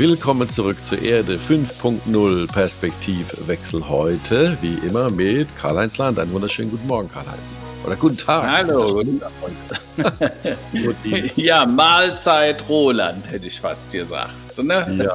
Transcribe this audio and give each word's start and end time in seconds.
Willkommen 0.00 0.48
zurück 0.48 0.82
zur 0.82 1.02
Erde 1.02 1.36
5.0 1.36 2.50
Perspektivwechsel 2.50 3.86
heute, 3.86 4.56
wie 4.62 4.76
immer 4.76 5.10
mit 5.10 5.54
Karl-Heinz 5.58 5.98
Land. 5.98 6.18
Einen 6.18 6.32
wunderschönen 6.32 6.70
guten 6.70 6.86
Morgen, 6.86 7.10
Karl-Heinz. 7.10 7.54
Oder 7.84 7.96
guten 7.96 8.16
Tag. 8.16 8.50
Hallo. 8.50 9.02
ja, 11.36 11.66
Mahlzeit 11.66 12.64
Roland, 12.66 13.30
hätte 13.30 13.44
ich 13.44 13.60
fast 13.60 13.92
gesagt. 13.92 14.32
Ne? 14.62 15.06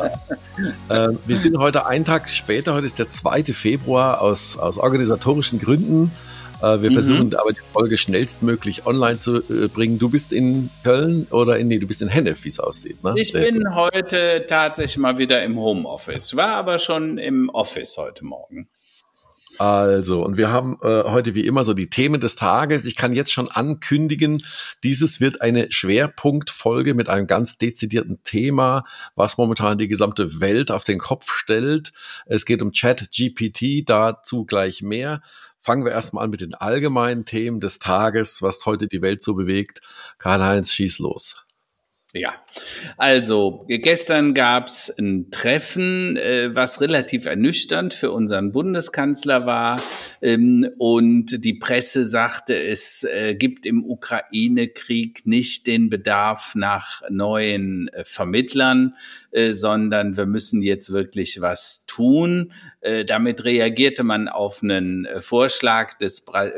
Ja. 0.90 1.08
äh, 1.08 1.18
wir 1.26 1.36
sind 1.36 1.58
heute 1.58 1.88
einen 1.88 2.06
Tag 2.06 2.30
später, 2.30 2.76
heute 2.76 2.86
ist 2.86 3.00
der 3.00 3.10
2. 3.10 3.44
Februar 3.46 4.22
aus, 4.22 4.56
aus 4.56 4.78
organisatorischen 4.78 5.58
Gründen 5.58 6.12
wir 6.82 6.90
mhm. 6.90 6.94
versuchen 6.94 7.36
aber 7.36 7.54
die 7.54 7.60
Folge 7.74 7.98
schnellstmöglich 7.98 8.86
online 8.86 9.18
zu 9.18 9.38
äh, 9.38 9.68
bringen. 9.68 10.00
Du 10.00 10.10
bist 10.10 10.34
in 10.34 10.70
Köln 10.84 11.28
oder 11.30 11.60
in, 11.60 11.68
nee, 11.68 11.80
du 11.80 11.88
bist 11.88 12.02
in 12.02 12.08
Hennef, 12.08 12.44
wie 12.44 12.50
es 12.50 12.60
aussieht. 12.60 13.04
Ne? 13.04 13.14
Ich 13.18 13.32
Sehr 13.32 13.46
bin 13.46 13.64
gut. 13.64 13.76
heute 13.76 14.46
tatsächlich 14.48 14.98
mal 14.98 15.18
wieder 15.18 15.44
im 15.44 15.58
Homeoffice, 15.58 16.36
war 16.36 16.56
aber 16.56 16.80
schon 16.80 17.18
im 17.18 17.50
Office 17.50 17.98
heute 17.98 18.26
Morgen. 18.26 18.68
Also, 19.58 20.24
und 20.24 20.38
wir 20.38 20.50
haben 20.50 20.78
äh, 20.82 21.04
heute 21.04 21.36
wie 21.36 21.46
immer 21.46 21.64
so 21.64 21.74
die 21.74 21.90
Themen 21.90 22.20
des 22.20 22.36
Tages. 22.36 22.86
Ich 22.86 22.96
kann 22.96 23.14
jetzt 23.14 23.32
schon 23.32 23.50
ankündigen, 23.50 24.44
dieses 24.84 25.22
wird 25.22 25.42
eine 25.42 25.72
Schwerpunktfolge 25.72 26.94
mit 26.94 27.10
einem 27.10 27.28
ganz 27.28 27.58
dezidierten 27.58 28.22
Thema, 28.24 28.84
was 29.16 29.38
momentan 29.38 29.78
die 29.78 29.88
gesamte 29.88 30.42
Welt 30.42 30.72
auf 30.72 30.84
den 30.84 31.00
Kopf 31.00 31.32
stellt. 31.32 31.94
Es 32.26 32.46
geht 32.46 32.62
um 32.62 32.72
Chat 32.72 33.10
GPT, 33.12 33.88
dazu 33.90 34.46
gleich 34.46 34.82
mehr. 34.82 35.22
Fangen 35.66 35.84
wir 35.84 35.94
erstmal 35.94 36.26
an 36.26 36.30
mit 36.30 36.42
den 36.42 36.54
allgemeinen 36.54 37.26
Themen 37.26 37.60
des 37.60 37.80
Tages, 37.80 38.44
was 38.44 38.68
heute 38.68 38.88
die 38.88 39.02
Welt 39.02 39.24
so 39.24 39.34
bewegt. 39.34 39.82
Karl-Heinz, 40.20 40.72
schieß 40.72 41.00
los. 41.00 41.44
Ja, 42.14 42.36
also 42.98 43.66
gestern 43.68 44.34
gab 44.34 44.68
es 44.68 44.94
ein 44.98 45.32
Treffen, 45.32 46.18
äh, 46.18 46.56
was 46.56 46.80
relativ 46.80 47.26
ernüchternd 47.26 47.94
für 47.96 48.12
unseren 48.12 48.52
Bundeskanzler 48.52 49.48
war. 49.48 49.82
Ähm, 50.22 50.70
und 50.78 51.44
die 51.44 51.56
Presse 51.56 52.06
sagte, 52.06 52.58
es 52.58 53.04
äh, 53.04 53.34
gibt 53.36 53.66
im 53.66 53.84
Ukraine-Krieg 53.84 55.26
nicht 55.26 55.68
den 55.68 55.90
Bedarf 55.90 56.54
nach 56.56 57.02
neuen 57.10 57.90
äh, 57.90 58.06
Vermittlern, 58.06 58.94
äh, 59.36 59.52
sondern 59.52 60.16
wir 60.16 60.26
müssen 60.26 60.62
jetzt 60.62 60.94
wirklich 60.94 61.42
was 61.42 61.86
tun. 61.88 62.54
Äh, 62.80 63.04
damit 63.04 63.44
reagierte 63.44 64.04
man 64.04 64.30
auf 64.30 64.64
einen 64.64 65.04
äh, 65.04 65.20
Vorschlag 65.20 65.98
des 65.98 66.24
Bra 66.24 66.52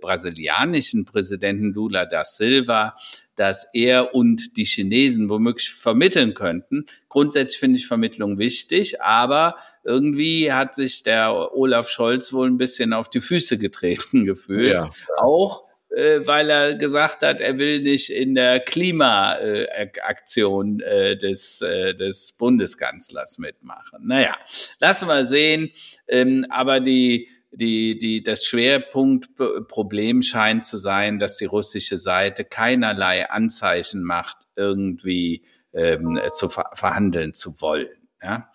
brasilianischen 0.00 1.04
Präsidenten 1.04 1.72
Lula 1.72 2.06
da 2.06 2.24
Silva, 2.24 2.94
dass 3.34 3.68
er 3.74 4.14
und 4.14 4.56
die 4.56 4.64
Chinesen 4.64 5.28
womöglich 5.28 5.70
vermitteln 5.70 6.32
könnten. 6.34 6.86
Grundsätzlich 7.08 7.58
finde 7.58 7.78
ich 7.78 7.88
Vermittlung 7.88 8.38
wichtig, 8.38 9.02
aber 9.02 9.56
irgendwie 9.82 10.52
hat 10.52 10.76
sich 10.76 11.02
der 11.02 11.56
Olaf 11.56 11.88
Scholz 11.88 12.32
wohl 12.32 12.48
ein 12.48 12.56
bisschen 12.56 12.92
auf 12.92 13.10
die 13.10 13.20
Füße 13.20 13.58
getreten 13.58 14.24
gefühlt. 14.26 14.74
Ja. 14.74 14.90
Auch 15.18 15.64
äh, 15.64 15.65
weil 15.96 16.50
er 16.50 16.74
gesagt 16.74 17.22
hat, 17.22 17.40
er 17.40 17.58
will 17.58 17.80
nicht 17.80 18.10
in 18.10 18.34
der 18.34 18.60
Klimaaktion 18.60 20.80
äh, 20.80 21.16
des, 21.16 21.62
äh, 21.62 21.94
des 21.94 22.36
Bundeskanzlers 22.38 23.38
mitmachen. 23.38 24.06
Naja, 24.06 24.36
lassen 24.78 25.08
wir 25.08 25.24
sehen. 25.24 25.70
Ähm, 26.06 26.44
aber 26.50 26.80
die 26.80 27.30
die, 27.52 27.96
die, 27.98 28.22
das 28.22 28.44
Schwerpunktproblem 28.44 30.22
scheint 30.22 30.64
zu 30.64 30.76
sein, 30.76 31.18
dass 31.18 31.38
die 31.38 31.46
russische 31.46 31.96
Seite 31.96 32.44
keinerlei 32.44 33.30
Anzeichen 33.30 34.04
macht, 34.04 34.36
irgendwie 34.56 35.42
ähm, 35.72 36.20
zu 36.32 36.50
ver 36.50 36.70
verhandeln 36.74 37.32
zu 37.32 37.58
wollen. 37.60 37.88
Ja. 38.22 38.52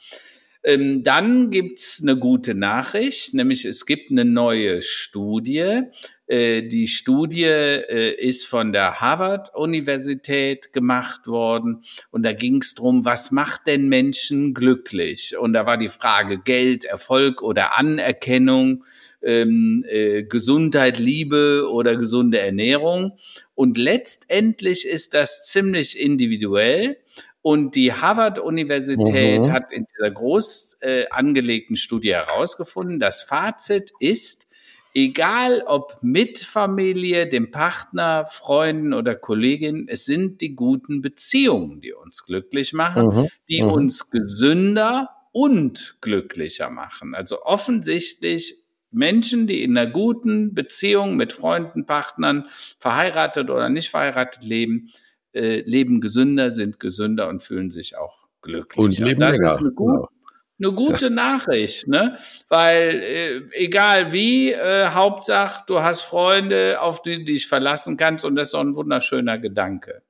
Ähm, 0.64 1.04
dann 1.04 1.50
gibt's 1.50 2.02
eine 2.04 2.18
gute 2.18 2.54
Nachricht, 2.54 3.34
nämlich 3.34 3.66
es 3.66 3.88
gibt 3.88 4.12
eine 4.12 4.26
neue 4.26 4.84
Studie, 4.84 5.82
äh, 6.21 6.21
die 6.32 6.88
Studie 6.88 7.44
äh, 7.44 8.14
ist 8.16 8.46
von 8.48 8.72
der 8.72 9.02
Harvard-Universität 9.02 10.72
gemacht 10.72 11.28
worden 11.28 11.84
und 12.10 12.24
da 12.24 12.32
ging 12.32 12.62
es 12.62 12.74
darum, 12.76 13.04
was 13.04 13.32
macht 13.32 13.68
denn 13.68 13.90
Menschen 13.90 14.54
glücklich? 14.54 15.38
Und 15.38 15.54
da 15.54 15.66
war 15.66 15.78
die 15.78 15.90
Frage 15.90 16.40
Geld, 16.40 16.86
Erfolg 16.86 17.42
oder 17.42 17.78
Anerkennung. 17.78 18.86
Ähm, 19.24 19.86
äh, 19.88 20.24
Gesundheit, 20.24 20.98
Liebe 20.98 21.70
oder 21.72 21.96
gesunde 21.96 22.40
Ernährung. 22.40 23.20
Und 23.54 23.78
letztendlich 23.78 24.88
ist 24.88 25.14
das 25.14 25.44
ziemlich 25.44 26.00
individuell. 26.00 26.98
Und 27.44 27.76
die 27.76 27.94
Harvard-Universität 27.94 29.42
mhm. 29.42 29.52
hat 29.52 29.72
in 29.74 29.86
dieser 29.86 30.12
groß 30.12 30.78
äh, 30.82 31.06
angelegten 31.10 31.76
Studie 31.76 32.14
herausgefunden, 32.14 33.00
das 33.00 33.22
Fazit 33.22 33.92
ist, 34.00 34.48
egal 34.94 35.64
ob 35.68 35.98
mit 36.02 36.40
Familie, 36.40 37.28
dem 37.28 37.52
Partner, 37.52 38.26
Freunden 38.26 38.94
oder 38.94 39.16
Kolleginnen, 39.16 39.88
es 39.88 40.06
sind 40.06 40.42
die 40.42 40.56
guten 40.56 41.02
Beziehungen, 41.02 41.82
die 41.82 41.94
uns 41.94 42.26
glücklich 42.26 42.74
machen, 42.74 43.06
mhm. 43.08 43.28
die 43.50 43.62
mhm. 43.62 43.72
uns 43.72 44.10
gesünder 44.10 45.10
und 45.32 45.98
glücklicher 46.02 46.70
machen. 46.70 47.16
Also 47.16 47.44
offensichtlich 47.44 48.58
Menschen, 48.92 49.48
die 49.48 49.64
in 49.64 49.78
einer 49.78 49.90
guten 49.90 50.54
Beziehung 50.54 51.16
mit 51.16 51.32
Freunden, 51.32 51.86
Partnern, 51.86 52.48
verheiratet 52.80 53.50
oder 53.50 53.70
nicht 53.70 53.90
verheiratet 53.90 54.44
leben, 54.44 54.90
äh, 55.34 55.62
leben 55.62 56.02
gesünder, 56.02 56.50
sind 56.50 56.80
gesünder 56.80 57.30
und 57.30 57.42
fühlen 57.42 57.72
sich 57.72 57.98
auch 57.98 58.28
glücklicher. 58.42 58.82
Und 58.82 59.00
leben 59.00 59.22
das 59.22 59.32
länger. 59.32 59.52
Ist 59.52 59.60
eine 59.60 59.72
gute, 59.72 59.94
genau 59.94 60.21
eine 60.62 60.74
gute 60.74 61.10
Nachricht, 61.10 61.88
ne? 61.88 62.18
Weil 62.50 63.02
äh, 63.04 63.38
egal 63.54 64.12
wie, 64.12 64.52
äh, 64.52 64.90
Hauptsache 64.90 65.64
du 65.68 65.82
hast 65.82 66.02
Freunde, 66.02 66.80
auf 66.82 67.02
die 67.02 67.20
du 67.20 67.24
dich 67.26 67.48
verlassen 67.48 67.98
kannst 67.98 68.26
und 68.26 68.36
das 68.36 68.50
ist 68.50 68.56
auch 68.56 68.62
ein 68.62 68.76
wunderschöner 68.76 69.38
Gedanke. 69.40 70.04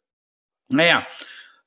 Naja, 0.70 1.06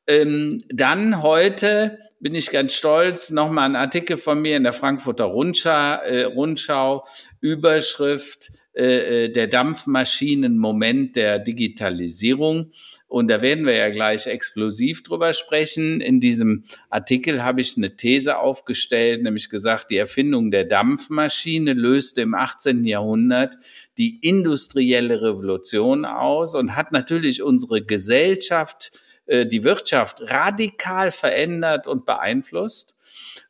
ähm, 0.06 0.61
dann 0.69 1.22
heute 1.22 1.99
bin 2.21 2.34
ich 2.34 2.50
ganz 2.50 2.75
stolz, 2.75 3.31
nochmal 3.31 3.67
ein 3.71 3.77
Artikel 3.77 4.17
von 4.17 4.41
mir 4.41 4.56
in 4.56 4.65
der 4.65 4.72
Frankfurter 4.72 5.25
Rundschau, 5.25 6.03
äh, 6.03 6.25
Rundschau 6.25 7.06
Überschrift 7.41 8.51
äh, 8.74 9.24
äh 9.24 9.28
der 9.30 9.46
Dampfmaschinen-Moment 9.46 11.16
der 11.16 11.38
Digitalisierung. 11.38 12.72
Und 13.14 13.28
da 13.28 13.42
werden 13.42 13.64
wir 13.64 13.74
ja 13.74 13.90
gleich 13.90 14.26
explosiv 14.26 15.04
drüber 15.04 15.32
sprechen. 15.32 16.00
In 16.00 16.18
diesem 16.18 16.64
Artikel 16.90 17.44
habe 17.44 17.60
ich 17.60 17.76
eine 17.76 17.96
These 17.96 18.38
aufgestellt, 18.38 19.22
nämlich 19.22 19.50
gesagt, 19.50 19.92
die 19.92 19.98
Erfindung 19.98 20.50
der 20.50 20.64
Dampfmaschine 20.64 21.74
löste 21.74 22.22
im 22.22 22.34
18. 22.34 22.84
Jahrhundert 22.84 23.54
die 23.98 24.18
industrielle 24.20 25.22
Revolution 25.22 26.04
aus 26.04 26.56
und 26.56 26.74
hat 26.74 26.91
natürlich 26.91 27.41
unsere 27.41 27.82
Gesellschaft, 27.82 28.91
äh, 29.26 29.46
die 29.46 29.62
Wirtschaft 29.62 30.20
radikal 30.22 31.12
verändert 31.12 31.86
und 31.86 32.06
beeinflusst. 32.06 32.96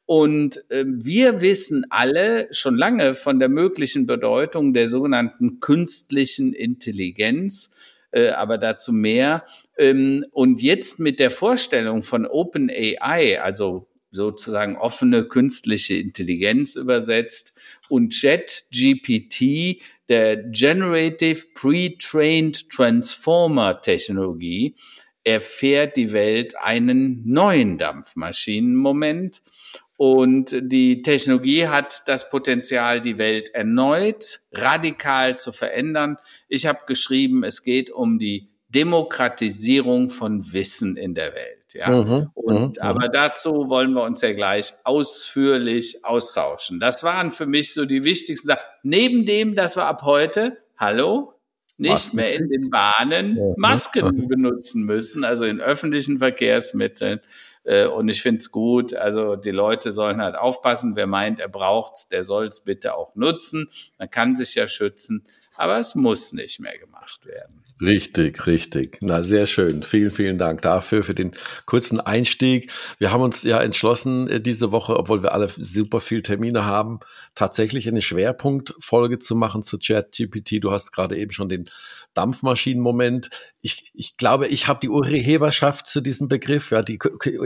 Und 0.06 0.58
äh, 0.70 0.84
wir 0.86 1.40
wissen 1.40 1.86
alle 1.90 2.48
schon 2.50 2.76
lange 2.76 3.14
von 3.14 3.38
der 3.38 3.48
möglichen 3.48 4.06
Bedeutung 4.06 4.74
der 4.74 4.86
sogenannten 4.86 5.60
künstlichen 5.60 6.52
Intelligenz 6.52 7.94
äh, 8.14 8.28
aber 8.28 8.58
dazu 8.58 8.92
mehr. 8.92 9.44
Ähm, 9.76 10.24
und 10.30 10.62
jetzt 10.62 11.00
mit 11.00 11.20
der 11.20 11.30
Vorstellung 11.30 12.02
von 12.02 12.26
Open 12.26 12.70
AI, 12.70 13.40
also 13.42 13.88
sozusagen 14.10 14.76
offene 14.76 15.24
künstliche 15.24 15.94
Intelligenz 15.94 16.76
übersetzt 16.76 17.58
und 17.88 18.14
Jet 18.22 18.64
GPT, 18.72 19.82
der 20.08 20.36
Generative 20.36 21.44
Pre-Trained 21.54 22.70
Transformer 22.70 23.80
Technologie, 23.80 24.76
erfährt 25.24 25.96
die 25.96 26.12
Welt 26.12 26.56
einen 26.56 27.22
neuen 27.24 27.78
Dampfmaschinenmoment. 27.78 29.42
Und 30.06 30.54
die 30.60 31.00
Technologie 31.00 31.66
hat 31.66 32.02
das 32.08 32.28
Potenzial, 32.28 33.00
die 33.00 33.16
Welt 33.16 33.54
erneut 33.54 34.40
radikal 34.52 35.38
zu 35.38 35.50
verändern. 35.50 36.18
Ich 36.46 36.66
habe 36.66 36.80
geschrieben, 36.86 37.42
es 37.42 37.62
geht 37.62 37.88
um 37.88 38.18
die 38.18 38.50
Demokratisierung 38.68 40.10
von 40.10 40.52
Wissen 40.52 40.98
in 40.98 41.14
der 41.14 41.32
Welt. 41.32 41.72
Ja? 41.72 41.88
Mhm, 41.88 42.30
und, 42.34 42.76
mhm, 42.76 42.82
aber 42.82 43.08
dazu 43.08 43.70
wollen 43.70 43.92
wir 43.92 44.02
uns 44.02 44.20
ja 44.20 44.34
gleich 44.34 44.74
ausführlich 44.84 46.04
austauschen. 46.04 46.80
Das 46.80 47.02
waren 47.02 47.32
für 47.32 47.46
mich 47.46 47.72
so 47.72 47.86
die 47.86 48.04
wichtigsten 48.04 48.48
Sachen. 48.48 48.68
Neben 48.82 49.24
dem, 49.24 49.54
dass 49.54 49.74
wir 49.74 49.86
ab 49.86 50.02
heute, 50.02 50.58
hallo, 50.76 51.32
nicht 51.78 51.92
Masken. 51.92 52.16
mehr 52.16 52.34
in 52.34 52.48
den 52.50 52.68
Bahnen 52.68 53.34
ne? 53.36 53.54
Masken 53.56 54.28
benutzen 54.28 54.84
müssen, 54.84 55.24
also 55.24 55.44
in 55.44 55.62
öffentlichen 55.62 56.18
Verkehrsmitteln 56.18 57.22
und 57.64 58.08
ich 58.08 58.20
finde 58.20 58.38
es 58.38 58.50
gut. 58.50 58.94
Also 58.94 59.36
die 59.36 59.50
Leute 59.50 59.90
sollen 59.90 60.20
halt 60.20 60.36
aufpassen. 60.36 60.96
Wer 60.96 61.06
meint, 61.06 61.40
er 61.40 61.48
braucht's, 61.48 62.08
der 62.08 62.24
soll 62.24 62.46
es 62.46 62.64
bitte 62.64 62.94
auch 62.94 63.14
nutzen. 63.14 63.68
Man 63.98 64.10
kann 64.10 64.36
sich 64.36 64.54
ja 64.54 64.68
schützen, 64.68 65.24
aber 65.56 65.78
es 65.78 65.94
muss 65.94 66.32
nicht 66.32 66.60
mehr 66.60 66.78
gemacht 66.78 66.94
gemacht 67.04 67.26
werden. 67.26 67.60
Richtig, 67.80 68.46
richtig. 68.46 68.98
Na, 69.00 69.22
sehr 69.22 69.46
schön. 69.46 69.82
Vielen, 69.82 70.10
vielen 70.10 70.38
Dank 70.38 70.62
dafür, 70.62 71.02
für 71.02 71.14
den 71.14 71.32
kurzen 71.66 72.00
Einstieg. 72.00 72.70
Wir 72.98 73.10
haben 73.10 73.22
uns 73.22 73.42
ja 73.42 73.60
entschlossen, 73.60 74.28
äh, 74.28 74.40
diese 74.40 74.70
Woche, 74.70 74.96
obwohl 74.96 75.22
wir 75.22 75.32
alle 75.32 75.48
super 75.48 76.00
viel 76.00 76.22
Termine 76.22 76.64
haben, 76.64 77.00
tatsächlich 77.34 77.88
eine 77.88 78.00
Schwerpunktfolge 78.00 79.18
zu 79.18 79.34
machen 79.34 79.62
zu 79.62 79.78
ChatGPT. 79.78 80.62
Du 80.62 80.70
hast 80.70 80.92
gerade 80.92 81.16
eben 81.16 81.32
schon 81.32 81.48
den 81.48 81.68
Dampfmaschinenmoment. 82.14 83.30
Ich, 83.66 83.90
ich 83.94 84.18
glaube, 84.18 84.46
ich 84.48 84.68
habe 84.68 84.80
die 84.82 84.90
Urheberschaft 84.90 85.86
zu 85.86 86.02
diesem 86.02 86.28
Begriff. 86.28 86.70
Ja, 86.70 86.82
die 86.82 86.98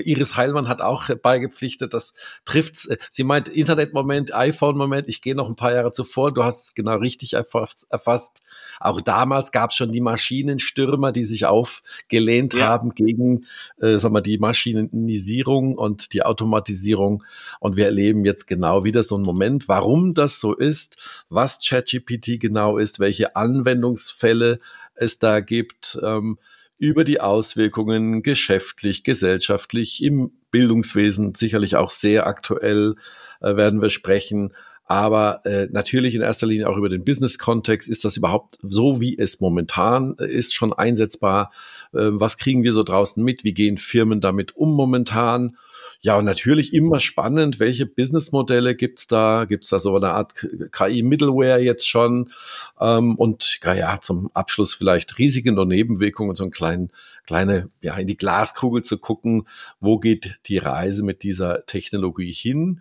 Iris 0.05 0.35
Heilmann 0.35 0.67
hat 0.67 0.81
auch 0.81 1.09
beigepflichtet. 1.15 1.95
Das 1.95 2.15
trifft's. 2.45 2.89
Sie 3.09 3.23
meint 3.23 3.47
Internetmoment, 3.47 4.35
iPhone-Moment. 4.35 5.09
Ich 5.09 5.23
gehe 5.23 5.37
noch 5.37 5.49
ein 5.49 5.55
paar 5.55 5.73
Jahre 5.73 5.93
zuvor. 5.93 6.35
Du 6.35 6.43
hast 6.43 6.65
es 6.65 6.75
genau 6.75 6.97
richtig 6.97 7.35
erfasst. 7.35 8.41
Auch 8.81 9.01
damals 9.01 9.53
gab 9.53 9.71
es 9.71 9.77
schon 9.77 9.93
die 9.93 10.01
Maschinenstürmer, 10.01 11.13
die 11.13 11.23
sich 11.23 11.47
aufgelehnt 11.47 12.53
ja. 12.53 12.67
haben 12.67 12.95
gegen, 12.97 13.47
äh, 13.81 13.99
sag 13.99 14.11
mal, 14.11 14.21
die 14.21 14.39
Maschinisierung 14.39 15.79
und 15.79 16.13
die 16.15 16.25
Automatisierung. 16.25 17.23
Und 17.61 17.77
wir 17.77 17.85
erleben 17.85 18.25
jetzt 18.25 18.49
genau 18.49 18.83
wieder 18.83 19.05
so 19.05 19.15
einen 19.15 19.25
Moment, 19.25 19.69
warum 19.69 20.15
das 20.15 20.41
so 20.41 20.53
ist, 20.53 21.25
was 21.29 21.65
ChatGPT 21.65 22.41
genau 22.41 22.77
ist, 22.77 22.99
welche 22.99 23.37
Anwendungsfälle 23.37 24.59
es 24.99 25.19
da 25.19 25.41
gibt, 25.41 25.99
ähm, 26.03 26.39
über 26.79 27.05
die 27.05 27.21
Auswirkungen 27.21 28.23
geschäftlich, 28.23 29.03
gesellschaftlich, 29.03 30.03
im 30.03 30.33
Bildungswesen 30.51 31.35
sicherlich 31.35 31.77
auch 31.77 31.91
sehr 31.91 32.27
aktuell 32.27 32.95
äh, 33.41 33.57
werden 33.57 33.83
wir 33.83 33.91
sprechen. 33.91 34.55
Aber 34.85 35.45
äh, 35.45 35.67
natürlich 35.71 36.15
in 36.15 36.23
erster 36.23 36.47
Linie 36.47 36.69
auch 36.69 36.79
über 36.79 36.89
den 36.89 37.05
Business-Kontext. 37.05 37.91
Ist 37.91 38.07
das 38.07 38.17
überhaupt 38.17 38.59
so, 38.63 39.03
wie 39.03 39.19
es 39.19 39.39
momentan 39.39 40.17
äh, 40.19 40.27
ist, 40.27 40.55
schon 40.55 40.73
einsetzbar? 40.73 41.53
Äh, 41.93 42.09
was 42.13 42.39
kriegen 42.39 42.63
wir 42.63 42.73
so 42.73 42.83
draußen 42.85 43.23
mit? 43.23 43.45
Wie 43.45 43.53
gehen 43.53 43.77
Firmen 43.77 44.23
damit 44.23 44.57
um 44.57 44.73
momentan? 44.73 45.59
Ja, 46.01 46.17
und 46.17 46.25
natürlich 46.25 46.75
immer 46.75 47.01
spannend, 47.01 47.59
welche 47.59 47.85
Businessmodelle 47.85 48.77
gibt's 48.77 49.09
da? 49.09 49.47
Gibt's 49.47 49.71
da 49.71 49.81
so 49.81 49.97
eine 49.97 50.13
Art 50.13 50.35
KI-Middleware 50.71 51.59
jetzt 51.59 51.89
schon? 51.89 52.31
Ähm, 52.81 53.17
und 53.17 53.59
ja, 53.65 54.01
zum 54.01 54.31
Abschluss 54.33 54.75
vielleicht 54.75 55.19
Risiken 55.19 55.59
und 55.59 55.69
Nebenwirkungen 55.69 56.31
und 56.31 56.37
so 56.37 56.45
ein 56.45 56.53
kleinen, 56.53 56.93
kleine, 57.27 57.71
ja, 57.81 57.97
in 57.97 58.07
die 58.07 58.17
Glaskugel 58.17 58.83
zu 58.83 58.99
gucken, 58.99 59.49
wo 59.81 59.99
geht 59.99 60.39
die 60.47 60.59
Reise 60.59 61.03
mit 61.03 61.25
dieser 61.25 61.67
Technologie 61.67 62.33
hin? 62.33 62.81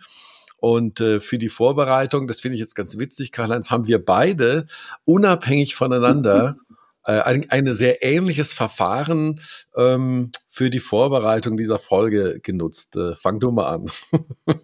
Und 0.59 1.01
äh, 1.01 1.19
für 1.19 1.39
die 1.39 1.49
Vorbereitung, 1.49 2.27
das 2.27 2.41
finde 2.41 2.55
ich 2.55 2.61
jetzt 2.61 2.75
ganz 2.75 2.97
witzig, 2.99 3.31
Karl-Heinz, 3.31 3.71
haben 3.71 3.87
wir 3.87 4.03
beide 4.03 4.67
unabhängig 5.05 5.75
voneinander 5.75 6.57
äh, 7.07 7.21
ein, 7.21 7.49
ein 7.49 7.73
sehr 7.73 8.03
ähnliches 8.03 8.53
Verfahren 8.53 9.41
ähm, 9.75 10.31
für 10.49 10.69
die 10.69 10.79
Vorbereitung 10.79 11.57
dieser 11.57 11.79
Folge 11.79 12.39
genutzt. 12.41 12.95
Äh, 12.95 13.15
fang 13.15 13.39
du 13.39 13.51
mal 13.51 13.67
an. 13.67 13.89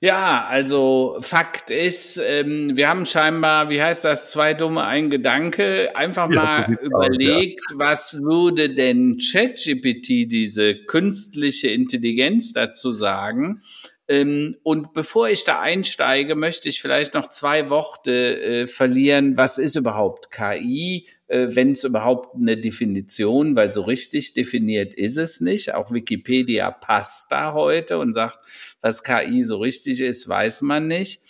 Ja, 0.00 0.44
also 0.46 1.16
Fakt 1.22 1.70
ist, 1.70 2.18
ähm, 2.18 2.76
wir 2.76 2.88
haben 2.88 3.06
scheinbar, 3.06 3.70
wie 3.70 3.80
heißt 3.80 4.04
das, 4.04 4.30
zwei 4.30 4.52
dumme, 4.52 4.84
ein 4.84 5.08
Gedanke, 5.08 5.96
einfach 5.96 6.28
mal 6.28 6.66
ja, 6.70 6.80
überlegt, 6.82 7.62
aus, 7.72 7.80
ja. 7.80 7.86
was 7.86 8.22
würde 8.22 8.74
denn 8.74 9.16
ChatGPT, 9.18 10.30
diese 10.30 10.76
künstliche 10.84 11.68
Intelligenz 11.68 12.52
dazu 12.52 12.92
sagen, 12.92 13.62
und 14.08 14.92
bevor 14.92 15.28
ich 15.28 15.44
da 15.44 15.60
einsteige, 15.60 16.36
möchte 16.36 16.68
ich 16.68 16.80
vielleicht 16.80 17.14
noch 17.14 17.28
zwei 17.28 17.70
Worte 17.70 18.40
äh, 18.40 18.66
verlieren. 18.68 19.36
Was 19.36 19.58
ist 19.58 19.74
überhaupt 19.74 20.30
KI? 20.30 21.08
Äh, 21.26 21.48
Wenn 21.50 21.72
es 21.72 21.82
überhaupt 21.82 22.36
eine 22.36 22.56
Definition, 22.56 23.56
weil 23.56 23.72
so 23.72 23.82
richtig 23.82 24.34
definiert 24.34 24.94
ist 24.94 25.16
es 25.16 25.40
nicht. 25.40 25.74
Auch 25.74 25.92
Wikipedia 25.92 26.70
passt 26.70 27.32
da 27.32 27.52
heute 27.52 27.98
und 27.98 28.12
sagt, 28.12 28.38
was 28.80 29.02
KI 29.02 29.42
so 29.42 29.56
richtig 29.58 30.00
ist, 30.00 30.28
weiß 30.28 30.62
man 30.62 30.86
nicht. 30.86 31.22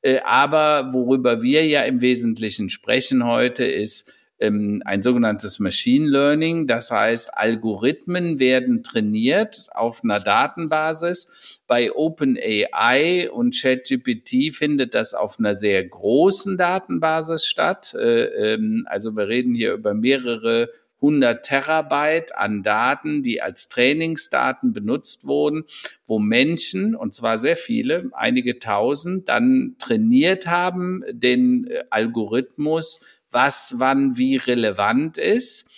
Äh, 0.00 0.20
aber 0.24 0.88
worüber 0.94 1.42
wir 1.42 1.66
ja 1.66 1.82
im 1.82 2.00
Wesentlichen 2.00 2.70
sprechen 2.70 3.26
heute 3.26 3.66
ist, 3.66 4.10
ähm, 4.42 4.82
ein 4.84 5.02
sogenanntes 5.02 5.58
Machine 5.60 6.08
Learning. 6.08 6.66
Das 6.66 6.90
heißt, 6.90 7.36
Algorithmen 7.36 8.38
werden 8.38 8.82
trainiert 8.82 9.68
auf 9.72 10.02
einer 10.02 10.20
Datenbasis. 10.20 11.62
Bei 11.66 11.92
OpenAI 11.92 13.30
und 13.30 13.54
ChatGPT 13.54 14.54
findet 14.54 14.94
das 14.94 15.14
auf 15.14 15.38
einer 15.38 15.54
sehr 15.54 15.86
großen 15.86 16.58
Datenbasis 16.58 17.46
statt. 17.46 17.94
Äh, 17.94 18.54
ähm, 18.54 18.86
also 18.90 19.16
wir 19.16 19.28
reden 19.28 19.54
hier 19.54 19.72
über 19.74 19.94
mehrere 19.94 20.68
100 21.02 21.44
Terabyte 21.44 22.34
an 22.36 22.62
Daten, 22.62 23.22
die 23.22 23.42
als 23.42 23.68
Trainingsdaten 23.68 24.72
benutzt 24.72 25.26
wurden, 25.26 25.64
wo 26.06 26.18
Menschen, 26.18 26.94
und 26.94 27.12
zwar 27.12 27.38
sehr 27.38 27.56
viele, 27.56 28.10
einige 28.12 28.58
tausend, 28.60 29.28
dann 29.28 29.74
trainiert 29.78 30.46
haben, 30.46 31.02
den 31.10 31.66
äh, 31.66 31.84
Algorithmus 31.90 33.04
was 33.32 33.74
wann 33.78 34.16
wie 34.16 34.36
relevant 34.36 35.18
ist. 35.18 35.70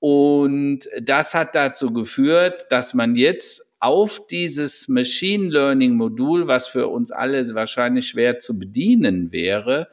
Und 0.00 0.80
das 1.00 1.34
hat 1.34 1.54
dazu 1.54 1.92
geführt, 1.92 2.66
dass 2.70 2.94
man 2.94 3.16
jetzt 3.16 3.76
auf 3.80 4.26
dieses 4.26 4.88
Machine 4.88 5.50
Learning 5.50 5.94
Modul, 5.94 6.46
was 6.46 6.66
für 6.66 6.88
uns 6.88 7.10
alle 7.10 7.54
wahrscheinlich 7.54 8.08
schwer 8.08 8.38
zu 8.38 8.58
bedienen 8.58 9.32
wäre, 9.32 9.88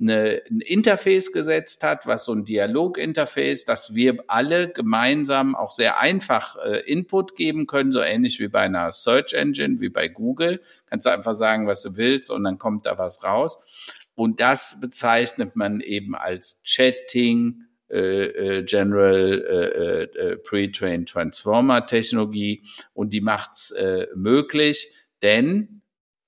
eine, 0.00 0.42
ein 0.50 0.60
Interface 0.60 1.32
gesetzt 1.32 1.82
hat, 1.82 2.06
was 2.06 2.24
so 2.24 2.32
ein 2.32 2.44
Dialoginterface, 2.44 3.66
dass 3.66 3.94
wir 3.94 4.24
alle 4.28 4.70
gemeinsam 4.70 5.54
auch 5.54 5.70
sehr 5.70 5.98
einfach 5.98 6.56
äh, 6.56 6.80
Input 6.90 7.36
geben 7.36 7.66
können, 7.66 7.92
so 7.92 8.00
ähnlich 8.00 8.40
wie 8.40 8.48
bei 8.48 8.60
einer 8.60 8.92
Search 8.92 9.34
Engine, 9.34 9.80
wie 9.80 9.90
bei 9.90 10.08
Google. 10.08 10.60
Kannst 10.86 11.06
du 11.06 11.10
einfach 11.10 11.34
sagen, 11.34 11.66
was 11.66 11.82
du 11.82 11.96
willst 11.96 12.30
und 12.30 12.44
dann 12.44 12.58
kommt 12.58 12.86
da 12.86 12.98
was 12.98 13.22
raus. 13.22 13.98
Und 14.20 14.38
das 14.38 14.82
bezeichnet 14.82 15.56
man 15.56 15.80
eben 15.80 16.14
als 16.14 16.60
Chatting, 16.66 17.62
äh, 17.88 18.58
äh, 18.58 18.62
General 18.64 19.42
äh, 19.48 20.02
äh, 20.02 20.36
Pre-Trained 20.36 21.08
Transformer 21.08 21.86
Technologie 21.86 22.62
und 22.92 23.14
die 23.14 23.22
macht's 23.22 23.70
äh, 23.70 24.08
möglich, 24.14 24.94
denn 25.22 25.80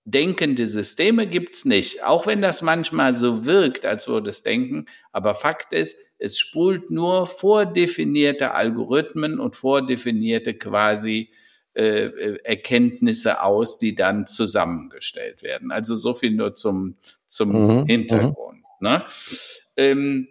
denkende 0.06 0.66
Systeme 0.66 1.26
gibt's 1.26 1.66
nicht. 1.66 2.02
Auch 2.02 2.26
wenn 2.26 2.40
das 2.40 2.62
manchmal 2.62 3.12
so 3.12 3.44
wirkt, 3.44 3.84
als 3.84 4.08
würde 4.08 4.30
es 4.30 4.42
denken, 4.42 4.86
aber 5.12 5.34
Fakt 5.34 5.74
ist, 5.74 5.98
es 6.16 6.38
spult 6.38 6.90
nur 6.90 7.26
vordefinierte 7.26 8.52
Algorithmen 8.52 9.38
und 9.38 9.54
vordefinierte 9.54 10.54
quasi 10.54 11.28
äh, 11.74 12.04
äh, 12.04 12.38
Erkenntnisse 12.44 13.42
aus, 13.42 13.78
die 13.78 13.94
dann 13.94 14.26
zusammengestellt 14.26 15.42
werden. 15.42 15.72
Also 15.72 15.96
so 15.96 16.14
viel 16.14 16.32
nur 16.32 16.54
zum, 16.54 16.96
zum 17.26 17.48
mhm, 17.48 17.80
mhm. 17.80 17.86
Hintergrund. 17.86 18.64
Ne? 18.80 19.04
Ähm, 19.76 20.28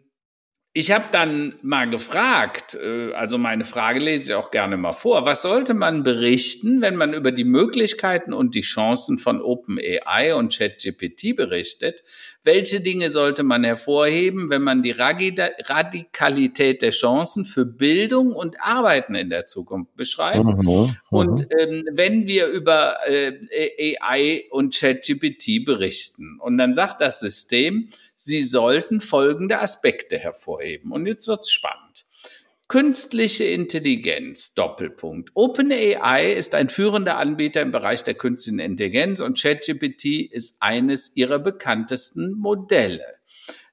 ich 0.74 0.92
habe 0.92 1.04
dann 1.12 1.56
mal 1.62 1.90
gefragt, 1.90 2.76
äh, 2.76 3.12
also 3.12 3.38
meine 3.38 3.66
Frage 3.66 4.00
lese 4.00 4.32
ich 4.32 4.36
auch 4.36 4.52
gerne 4.52 4.78
mal 4.78 4.94
vor, 4.94 5.26
was 5.26 5.42
sollte 5.42 5.74
man 5.74 6.04
berichten, 6.04 6.82
wenn 6.82 6.96
man 6.96 7.14
über 7.14 7.34
die 7.34 7.44
Möglichkeiten 7.44 8.32
und 8.32 8.56
die 8.56 8.62
Chancen 8.62 9.18
von 9.18 9.42
OpenAI 9.42 10.34
und 10.34 10.58
ChatGPT 10.58 11.36
berichtet? 11.36 12.04
Welche 12.46 12.80
Dinge 12.80 13.10
sollte 13.10 13.44
man 13.44 13.66
hervorheben, 13.66 14.50
wenn 14.50 14.62
man 14.62 14.82
die 14.82 14.92
Radikalität 14.92 16.82
der 16.82 16.92
Chancen 16.92 17.44
für 17.44 17.66
Bildung 17.66 18.32
und 18.32 18.62
Arbeiten 18.62 19.14
in 19.14 19.30
der 19.30 19.48
Zukunft 19.48 19.98
beschreibt? 19.98 20.46
Mhm, 20.46 20.56
mhm. 20.56 20.96
und 21.10 21.48
ähm, 21.60 21.84
wenn 21.92 22.28
wir 22.28 22.48
über 22.48 22.96
äh, 23.06 23.98
AI 24.00 24.46
und 24.50 24.74
ChatGPT 24.74 25.66
berichten 25.66 26.40
und 26.40 26.58
dann 26.58 26.74
sagt 26.74 27.02
das 27.02 27.20
System, 27.20 27.90
Sie 28.24 28.44
sollten 28.44 29.02
folgende 29.02 29.60
Aspekte 29.60 30.18
hervorheben. 30.18 30.92
Und 30.92 31.06
jetzt 31.06 31.28
wird's 31.28 31.52
spannend. 31.52 32.06
Künstliche 32.68 33.44
Intelligenz, 33.44 34.54
Doppelpunkt. 34.54 35.32
OpenAI 35.34 36.32
ist 36.32 36.56
ein 36.56 36.70
führender 36.70 37.18
Anbieter 37.18 37.62
im 37.62 37.72
Bereich 37.72 38.04
der 38.06 38.14
künstlichen 38.14 38.60
Intelligenz 38.60 39.20
und 39.20 39.42
ChatGPT 39.42 40.32
ist 40.32 40.62
eines 40.62 41.18
ihrer 41.18 41.40
bekanntesten 41.40 42.32
Modelle. 42.32 43.21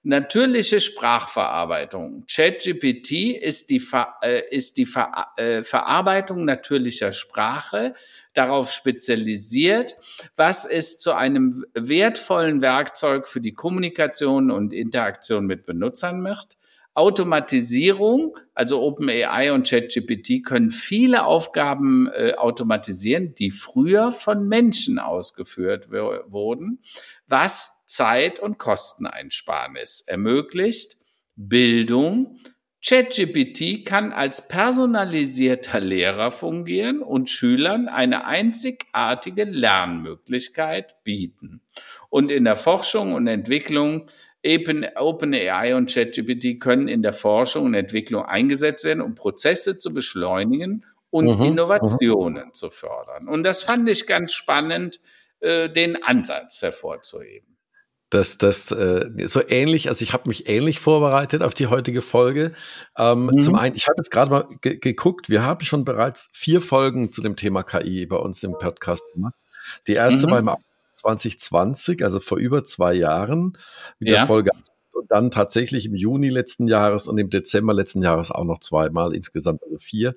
Natürliche 0.04 0.80
Sprachverarbeitung. 0.80 2.24
ChatGPT 2.30 3.36
ist 3.40 3.68
die, 3.68 3.80
Ver, 3.80 4.14
äh, 4.22 4.42
ist 4.50 4.76
die 4.76 4.86
Ver, 4.86 5.10
äh, 5.36 5.62
Verarbeitung 5.64 6.44
natürlicher 6.44 7.12
Sprache 7.12 7.94
darauf 8.32 8.70
spezialisiert, 8.70 9.96
was 10.36 10.64
es 10.64 10.98
zu 10.98 11.14
einem 11.14 11.64
wertvollen 11.74 12.62
Werkzeug 12.62 13.26
für 13.26 13.40
die 13.40 13.54
Kommunikation 13.54 14.52
und 14.52 14.72
Interaktion 14.72 15.46
mit 15.46 15.66
Benutzern 15.66 16.20
macht. 16.20 16.56
Automatisierung, 16.94 18.36
also 18.54 18.82
OpenAI 18.82 19.52
und 19.52 19.68
ChatGPT 19.68 20.44
können 20.44 20.72
viele 20.72 21.26
Aufgaben 21.26 22.08
äh, 22.08 22.34
automatisieren, 22.34 23.36
die 23.36 23.52
früher 23.52 24.10
von 24.10 24.48
Menschen 24.48 24.98
ausgeführt 24.98 25.90
wurden, 25.90 26.80
was 27.28 27.84
Zeit- 27.86 28.40
und 28.40 28.58
Kosteneinsparnis 28.58 30.02
ermöglicht. 30.06 30.96
Bildung. 31.36 32.40
ChatGPT 32.84 33.84
kann 33.84 34.12
als 34.12 34.48
personalisierter 34.48 35.80
Lehrer 35.80 36.30
fungieren 36.30 37.02
und 37.02 37.28
Schülern 37.28 37.88
eine 37.88 38.24
einzigartige 38.24 39.44
Lernmöglichkeit 39.44 41.02
bieten. 41.02 41.60
Und 42.08 42.30
in 42.30 42.44
der 42.44 42.56
Forschung 42.56 43.14
und 43.14 43.26
Entwicklung 43.26 44.06
OpenAI 44.44 45.74
und 45.74 45.92
ChatGPT 45.92 46.60
können 46.60 46.88
in 46.88 47.02
der 47.02 47.12
Forschung 47.12 47.66
und 47.66 47.74
Entwicklung 47.74 48.24
eingesetzt 48.24 48.84
werden, 48.84 49.00
um 49.00 49.14
Prozesse 49.14 49.78
zu 49.78 49.92
beschleunigen 49.92 50.84
und 51.10 51.26
mhm, 51.26 51.44
Innovationen 51.44 52.46
mhm. 52.46 52.54
zu 52.54 52.70
fördern. 52.70 53.28
Und 53.28 53.42
das 53.42 53.62
fand 53.62 53.88
ich 53.88 54.06
ganz 54.06 54.32
spannend, 54.32 55.00
äh, 55.40 55.68
den 55.70 56.02
Ansatz 56.02 56.62
hervorzuheben. 56.62 57.58
Das, 58.10 58.38
das 58.38 58.70
äh, 58.70 59.10
so 59.26 59.42
ähnlich, 59.46 59.88
also 59.88 60.02
ich 60.02 60.14
habe 60.14 60.28
mich 60.28 60.48
ähnlich 60.48 60.80
vorbereitet 60.80 61.42
auf 61.42 61.52
die 61.52 61.66
heutige 61.66 62.00
Folge. 62.00 62.52
Ähm, 62.96 63.26
mhm. 63.26 63.42
Zum 63.42 63.54
einen, 63.54 63.76
ich 63.76 63.86
habe 63.86 63.96
jetzt 63.98 64.10
gerade 64.10 64.30
mal 64.30 64.48
ge 64.62 64.78
geguckt, 64.78 65.28
wir 65.28 65.42
haben 65.42 65.62
schon 65.64 65.84
bereits 65.84 66.30
vier 66.32 66.62
Folgen 66.62 67.12
zu 67.12 67.20
dem 67.20 67.36
Thema 67.36 67.62
KI 67.62 68.06
bei 68.06 68.16
uns 68.16 68.42
im 68.42 68.52
Podcast 68.52 69.02
gemacht. 69.12 69.34
Die 69.86 69.92
erste 69.92 70.26
mhm. 70.26 70.30
beim 70.30 70.50
2020, 70.94 72.02
also 72.02 72.18
vor 72.20 72.38
über 72.38 72.64
zwei 72.64 72.94
Jahren, 72.94 73.58
mit 73.98 74.08
ja. 74.08 74.16
der 74.16 74.26
Folge 74.26 74.50
und 74.92 75.10
dann 75.10 75.30
tatsächlich 75.30 75.84
im 75.84 75.94
Juni 75.94 76.30
letzten 76.30 76.66
Jahres 76.66 77.08
und 77.08 77.18
im 77.18 77.28
Dezember 77.28 77.74
letzten 77.74 78.02
Jahres 78.02 78.30
auch 78.30 78.44
noch 78.44 78.60
zweimal, 78.60 79.14
insgesamt 79.14 79.62
also 79.62 79.78
vier. 79.78 80.14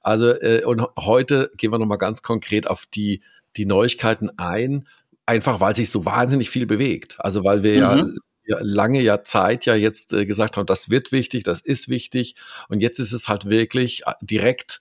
Also 0.00 0.30
äh, 0.30 0.64
und 0.64 0.82
heute 0.98 1.50
gehen 1.56 1.72
wir 1.72 1.78
nochmal 1.78 1.98
ganz 1.98 2.22
konkret 2.22 2.66
auf 2.68 2.86
die 2.86 3.22
die 3.58 3.66
Neuigkeiten 3.66 4.30
ein, 4.38 4.88
einfach 5.26 5.60
weil 5.60 5.76
sich 5.76 5.90
so 5.90 6.04
wahnsinnig 6.04 6.48
viel 6.50 6.66
bewegt. 6.66 7.16
Also 7.18 7.44
weil 7.44 7.62
wir 7.62 7.96
mhm. 7.96 8.18
ja 8.46 8.58
lange 8.60 9.02
ja 9.02 9.22
Zeit 9.24 9.66
ja 9.66 9.74
jetzt 9.74 10.12
äh, 10.12 10.24
gesagt 10.24 10.56
haben, 10.56 10.66
das 10.66 10.90
wird 10.90 11.12
wichtig, 11.12 11.44
das 11.44 11.60
ist 11.60 11.88
wichtig 11.88 12.36
und 12.68 12.80
jetzt 12.80 12.98
ist 12.98 13.12
es 13.12 13.28
halt 13.28 13.48
wirklich 13.50 14.06
äh, 14.06 14.12
direkt 14.22 14.80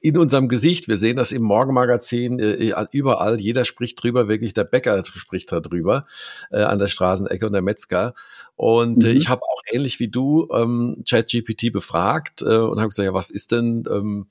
in 0.00 0.18
unserem 0.18 0.48
Gesicht. 0.48 0.88
Wir 0.88 0.96
sehen 0.96 1.16
das 1.16 1.30
im 1.30 1.42
Morgenmagazin 1.42 2.40
äh, 2.40 2.74
überall. 2.90 3.40
Jeder 3.40 3.64
spricht 3.64 4.02
drüber, 4.02 4.26
wirklich 4.26 4.54
der 4.54 4.64
Bäcker 4.64 5.04
spricht 5.04 5.52
da 5.52 5.60
drüber 5.60 6.06
äh, 6.50 6.62
an 6.62 6.78
der 6.80 6.88
Straßenecke 6.88 7.46
und 7.46 7.52
der 7.52 7.62
Metzger. 7.62 8.14
Und 8.56 9.04
äh, 9.04 9.12
mhm. 9.12 9.16
ich 9.16 9.28
habe 9.28 9.42
auch 9.42 9.62
ähnlich 9.70 10.00
wie 10.00 10.08
du 10.08 10.48
ähm, 10.52 11.04
ChatGPT 11.08 11.72
befragt 11.72 12.42
äh, 12.42 12.56
und 12.56 12.80
habe 12.80 12.88
gesagt, 12.88 13.06
ja, 13.06 13.14
was 13.14 13.30
ist 13.30 13.52
denn 13.52 13.84
ähm, 13.88 14.26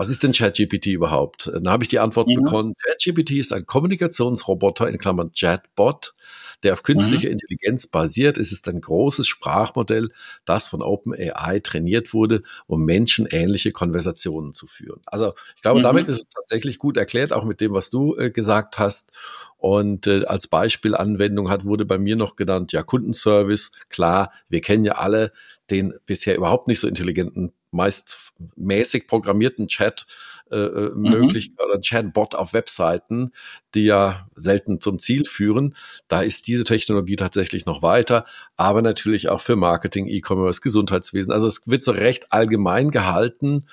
was 0.00 0.08
ist 0.08 0.22
denn 0.22 0.32
ChatGPT 0.32 0.86
überhaupt? 0.86 1.50
Dann 1.52 1.68
habe 1.68 1.84
ich 1.84 1.88
die 1.88 1.98
Antwort 1.98 2.26
mhm. 2.26 2.36
bekommen, 2.36 2.74
ChatGPT 2.82 3.32
ist 3.32 3.52
ein 3.52 3.66
Kommunikationsroboter 3.66 4.88
in 4.88 4.96
Klammern 4.96 5.32
Chatbot, 5.38 6.14
der 6.62 6.72
auf 6.72 6.82
künstliche 6.82 7.26
mhm. 7.26 7.32
Intelligenz 7.32 7.86
basiert. 7.86 8.38
Es 8.38 8.50
ist 8.50 8.66
ein 8.66 8.80
großes 8.80 9.28
Sprachmodell, 9.28 10.08
das 10.46 10.70
von 10.70 10.80
OpenAI 10.80 11.60
trainiert 11.60 12.14
wurde, 12.14 12.42
um 12.66 12.86
menschenähnliche 12.86 13.72
Konversationen 13.72 14.54
zu 14.54 14.66
führen. 14.66 15.02
Also 15.04 15.34
ich 15.54 15.60
glaube, 15.60 15.80
mhm. 15.80 15.84
damit 15.84 16.08
ist 16.08 16.16
es 16.16 16.28
tatsächlich 16.28 16.78
gut 16.78 16.96
erklärt, 16.96 17.34
auch 17.34 17.44
mit 17.44 17.60
dem, 17.60 17.74
was 17.74 17.90
du 17.90 18.16
äh, 18.16 18.30
gesagt 18.30 18.78
hast. 18.78 19.10
Und 19.58 20.06
äh, 20.06 20.24
als 20.24 20.46
Beispielanwendung 20.46 21.50
hat, 21.50 21.66
wurde 21.66 21.84
bei 21.84 21.98
mir 21.98 22.16
noch 22.16 22.36
genannt, 22.36 22.72
ja, 22.72 22.82
Kundenservice. 22.82 23.70
Klar, 23.90 24.32
wir 24.48 24.62
kennen 24.62 24.86
ja 24.86 24.92
alle 24.92 25.30
den 25.70 25.92
bisher 26.06 26.38
überhaupt 26.38 26.68
nicht 26.68 26.80
so 26.80 26.88
intelligenten 26.88 27.52
meist 27.70 28.32
mäßig 28.56 29.06
programmierten 29.06 29.68
Chat 29.68 30.06
äh, 30.50 30.56
äh 30.56 30.90
mhm. 30.90 31.10
möglich 31.10 31.52
oder 31.64 31.80
Chatbot 31.80 32.34
auf 32.34 32.52
Webseiten, 32.52 33.32
die 33.74 33.84
ja 33.84 34.26
selten 34.34 34.80
zum 34.80 34.98
Ziel 34.98 35.24
führen. 35.24 35.74
Da 36.08 36.22
ist 36.22 36.46
diese 36.46 36.64
Technologie 36.64 37.16
tatsächlich 37.16 37.66
noch 37.66 37.82
weiter, 37.82 38.24
aber 38.56 38.82
natürlich 38.82 39.28
auch 39.28 39.40
für 39.40 39.56
Marketing, 39.56 40.06
E-Commerce, 40.06 40.60
Gesundheitswesen. 40.60 41.32
Also 41.32 41.46
es 41.46 41.62
wird 41.66 41.82
so 41.82 41.92
recht 41.92 42.32
allgemein 42.32 42.90
gehalten. 42.90 43.66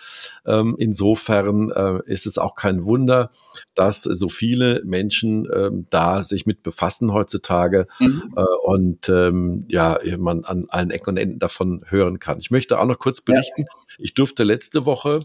Ähm, 0.45 0.75
insofern 0.77 1.71
äh, 1.71 1.99
ist 2.05 2.25
es 2.25 2.37
auch 2.37 2.55
kein 2.55 2.85
Wunder, 2.85 3.31
dass 3.75 4.03
so 4.03 4.29
viele 4.29 4.81
Menschen 4.85 5.47
ähm, 5.53 5.87
da 5.89 6.23
sich 6.23 6.45
mit 6.45 6.63
befassen 6.63 7.13
heutzutage 7.13 7.85
mhm. 7.99 8.33
äh, 8.35 8.43
und 8.63 9.09
ähm, 9.09 9.65
ja, 9.67 9.97
man 10.17 10.43
an 10.43 10.65
allen 10.69 10.91
Ecken 10.91 11.11
und 11.11 11.17
Enden 11.17 11.39
davon 11.39 11.83
hören 11.87 12.19
kann. 12.19 12.39
Ich 12.39 12.51
möchte 12.51 12.79
auch 12.79 12.85
noch 12.85 12.99
kurz 12.99 13.21
berichten. 13.21 13.61
Ja. 13.61 13.85
Ich 13.97 14.13
durfte 14.13 14.43
letzte 14.43 14.85
Woche 14.85 15.19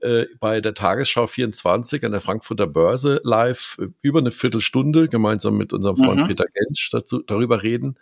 äh, 0.00 0.26
bei 0.40 0.60
der 0.60 0.74
Tagesschau 0.74 1.26
24 1.26 2.04
an 2.04 2.12
der 2.12 2.20
Frankfurter 2.20 2.66
Börse 2.66 3.20
live 3.24 3.78
äh, 3.80 3.86
über 4.02 4.18
eine 4.18 4.32
Viertelstunde 4.32 5.08
gemeinsam 5.08 5.56
mit 5.56 5.72
unserem 5.72 5.96
Freund 5.96 6.20
mhm. 6.20 6.26
Peter 6.28 6.46
Gensch 6.52 6.90
dazu, 6.90 7.22
darüber 7.22 7.62
reden. 7.62 7.98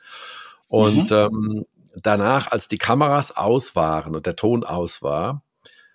Und 0.68 1.10
mhm. 1.10 1.16
ähm, 1.16 1.64
danach, 1.96 2.50
als 2.50 2.68
die 2.68 2.78
Kameras 2.78 3.36
aus 3.36 3.76
waren 3.76 4.14
und 4.14 4.26
der 4.26 4.36
Ton 4.36 4.64
aus 4.64 5.02
war, 5.02 5.44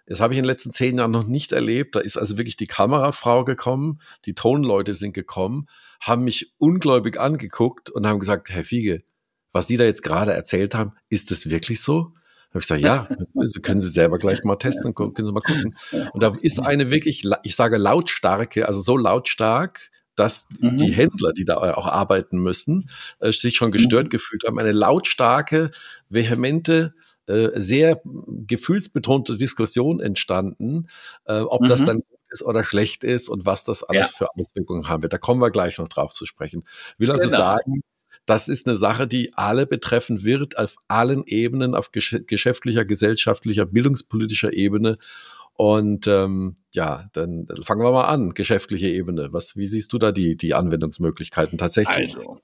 das 0.06 0.22
habe 0.22 0.34
ich 0.34 0.39
in 0.39 0.44
den 0.44 0.50
letzten 0.50 0.72
zehn 0.72 0.98
Jahren 0.98 1.12
noch 1.12 1.27
nicht 1.27 1.51
erlebt. 1.51 1.96
Da 1.96 2.00
ist 2.00 2.18
also 2.18 2.38
wirklich 2.38 2.58
die 2.58 2.65
Kamerafrau 2.65 3.44
gekommen, 3.44 4.01
die 4.25 4.34
Tonleute 4.34 4.96
sind 4.96 5.13
gekommen, 5.13 5.68
haben 6.01 6.24
mich 6.24 6.53
ungläubig 6.58 7.20
angeguckt 7.20 7.91
und 7.91 8.08
haben 8.08 8.20
gesagt, 8.20 8.50
Herr 8.50 8.63
Fiege, 8.63 9.03
was 9.51 9.68
Sie 9.68 9.77
da 9.77 9.84
jetzt 9.84 10.01
gerade 10.01 10.34
erzählt 10.34 10.74
haben, 10.74 10.94
ist 11.10 11.29
das 11.29 11.50
wirklich 11.50 11.82
so? 11.82 12.13
Habe 12.50 12.60
ich 12.60 12.68
gesagt, 12.68 12.82
ja, 12.82 13.08
können 13.62 13.79
Sie 13.79 13.89
selber 13.89 14.18
gleich 14.18 14.44
mal 14.44 14.56
testen, 14.56 14.94
können 14.94 15.13
Sie 15.15 15.32
mal 15.32 15.41
gucken. 15.41 15.75
Und 16.13 16.24
da 16.24 16.36
ist 16.41 16.60
eine 16.60 16.91
wirklich, 16.91 17.24
ich 17.44 17.56
sage 17.56 17.77
lautstarke, 17.77 18.68
also 18.68 18.82
so 18.82 18.98
lautstark, 18.98 19.91
dass 20.15 20.48
mhm. 20.60 20.77
die 20.77 20.91
Händler, 20.91 21.32
die 21.32 21.46
da 21.46 21.58
auch 21.58 21.88
arbeiten 21.88 22.39
müssen, 22.39 22.89
äh, 23.20 23.32
sich 23.32 23.56
schon 23.56 23.72
gestört 23.72 24.06
mhm. 24.06 24.10
gefühlt 24.10 24.44
haben. 24.46 24.60
Eine 24.60 24.74
lautstarke, 24.74 25.72
vehemente, 26.10 26.94
äh, 27.27 27.50
sehr 27.56 28.01
gefühlsbetonte 28.03 29.38
Diskussion 29.38 30.00
entstanden, 30.00 30.88
äh, 31.25 31.39
ob 31.39 31.62
mhm. 31.62 31.68
das 31.70 31.86
dann 31.86 31.98
gut 31.98 32.20
ist 32.32 32.44
oder 32.44 32.63
schlecht 32.63 33.03
ist 33.03 33.29
und 33.29 33.46
was 33.46 33.63
das 33.63 33.84
alles 33.84 34.08
ja. 34.08 34.13
für 34.18 34.27
Auswirkungen 34.36 34.89
haben 34.89 35.03
wird. 35.03 35.13
Da 35.13 35.18
kommen 35.18 35.41
wir 35.41 35.51
gleich 35.51 35.77
noch 35.77 35.88
drauf 35.88 36.12
zu 36.13 36.25
sprechen. 36.25 36.63
Ich 36.94 37.00
will 37.00 37.12
also 37.12 37.25
genau. 37.25 37.38
sagen, 37.38 37.82
das 38.29 38.48
ist 38.48 38.67
eine 38.67 38.77
Sache, 38.77 39.07
die 39.07 39.31
alle 39.33 39.65
betreffen 39.65 40.24
wird, 40.24 40.55
auf 40.57 40.75
allen 40.88 41.24
Ebenen, 41.25 41.74
auf 41.74 41.91
geschäftlicher, 41.91 42.86
gesellschaftlicher, 42.86 43.65
bildungspolitischer 43.65 44.53
Ebene. 44.53 45.00
Und 45.53 46.05
ähm, 46.05 46.55
ja, 46.71 47.09
dann, 47.13 47.48
dann 47.48 47.63
fangen 47.63 47.81
wir 47.81 47.91
mal 47.91 48.05
an, 48.05 48.36
geschäftliche 48.36 48.88
Ebene. 48.88 49.33
Was, 49.33 49.57
wie 49.57 49.65
siehst 49.65 49.91
du 49.93 49.98
da 49.98 50.12
die, 50.12 50.38
die 50.38 50.53
Anwendungsmöglichkeiten 50.53 51.57
tatsächlich? 51.57 52.17
Also, 52.17 52.39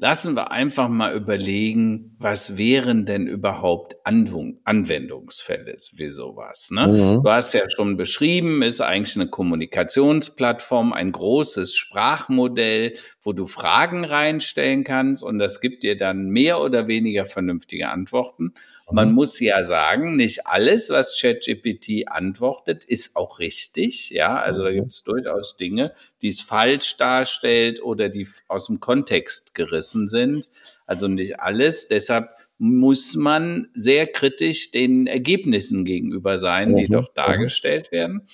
lassen 0.00 0.36
wir 0.36 0.52
einfach 0.52 0.88
mal 0.88 1.14
überlegen, 1.14 2.14
was 2.20 2.56
wären 2.56 3.04
denn 3.04 3.26
überhaupt 3.26 3.96
Anwendungsfälle 4.04 5.74
für 5.96 6.10
sowas. 6.10 6.70
Ne? 6.70 6.86
Mhm. 6.86 7.22
Du 7.24 7.30
hast 7.30 7.52
ja 7.52 7.68
schon 7.68 7.96
beschrieben, 7.96 8.62
ist 8.62 8.80
eigentlich 8.80 9.16
eine 9.16 9.28
Kommunikationsplattform, 9.28 10.92
ein 10.92 11.10
großes 11.10 11.74
Sprachmodell, 11.74 12.94
wo 13.22 13.32
du 13.32 13.48
Fragen 13.48 14.04
reinstellen 14.04 14.84
kannst 14.84 15.24
und 15.24 15.38
das 15.38 15.60
gibt 15.60 15.82
dir 15.82 15.96
dann 15.96 16.28
mehr 16.28 16.60
oder 16.60 16.86
weniger 16.86 17.26
vernünftige 17.26 17.88
Antworten. 17.88 18.54
Man 18.90 19.10
mhm. 19.10 19.14
muss 19.14 19.38
ja 19.40 19.62
sagen, 19.62 20.16
nicht 20.16 20.46
alles, 20.46 20.90
was 20.90 21.20
ChatGPT 21.20 22.08
antwortet, 22.08 22.84
ist 22.84 23.16
auch 23.16 23.38
richtig. 23.38 24.10
Ja, 24.10 24.40
also 24.40 24.64
da 24.64 24.70
mhm. 24.70 24.76
gibt 24.76 24.92
es 24.92 25.02
durchaus 25.04 25.56
Dinge, 25.56 25.92
die 26.22 26.28
es 26.28 26.40
falsch 26.40 26.96
darstellt 26.96 27.82
oder 27.82 28.08
die 28.08 28.26
aus 28.48 28.66
dem 28.66 28.80
Kontext 28.80 29.54
gerissen 29.54 30.08
sind. 30.08 30.48
Also 30.86 31.08
nicht 31.08 31.40
alles. 31.40 31.88
Deshalb 31.88 32.28
muss 32.58 33.14
man 33.14 33.68
sehr 33.72 34.06
kritisch 34.06 34.70
den 34.70 35.06
Ergebnissen 35.06 35.84
gegenüber 35.84 36.38
sein, 36.38 36.74
die 36.74 36.88
mhm. 36.88 36.92
dort 36.92 37.16
dargestellt 37.16 37.92
werden. 37.92 38.26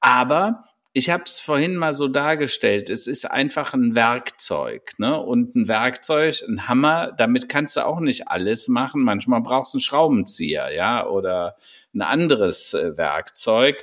Aber 0.00 0.64
ich 0.94 1.08
habe 1.08 1.24
es 1.24 1.38
vorhin 1.38 1.76
mal 1.76 1.94
so 1.94 2.06
dargestellt, 2.06 2.90
es 2.90 3.06
ist 3.06 3.24
einfach 3.24 3.72
ein 3.72 3.94
Werkzeug. 3.94 4.92
Ne? 4.98 5.18
Und 5.18 5.54
ein 5.54 5.66
Werkzeug, 5.66 6.42
ein 6.46 6.68
Hammer, 6.68 7.12
damit 7.16 7.48
kannst 7.48 7.76
du 7.76 7.86
auch 7.86 8.00
nicht 8.00 8.28
alles 8.28 8.68
machen. 8.68 9.02
Manchmal 9.02 9.40
brauchst 9.40 9.72
du 9.72 9.78
einen 9.78 9.82
Schraubenzieher, 9.82 10.72
ja, 10.74 11.06
oder 11.06 11.56
ein 11.94 12.02
anderes 12.02 12.74
äh, 12.74 12.96
Werkzeug. 12.98 13.82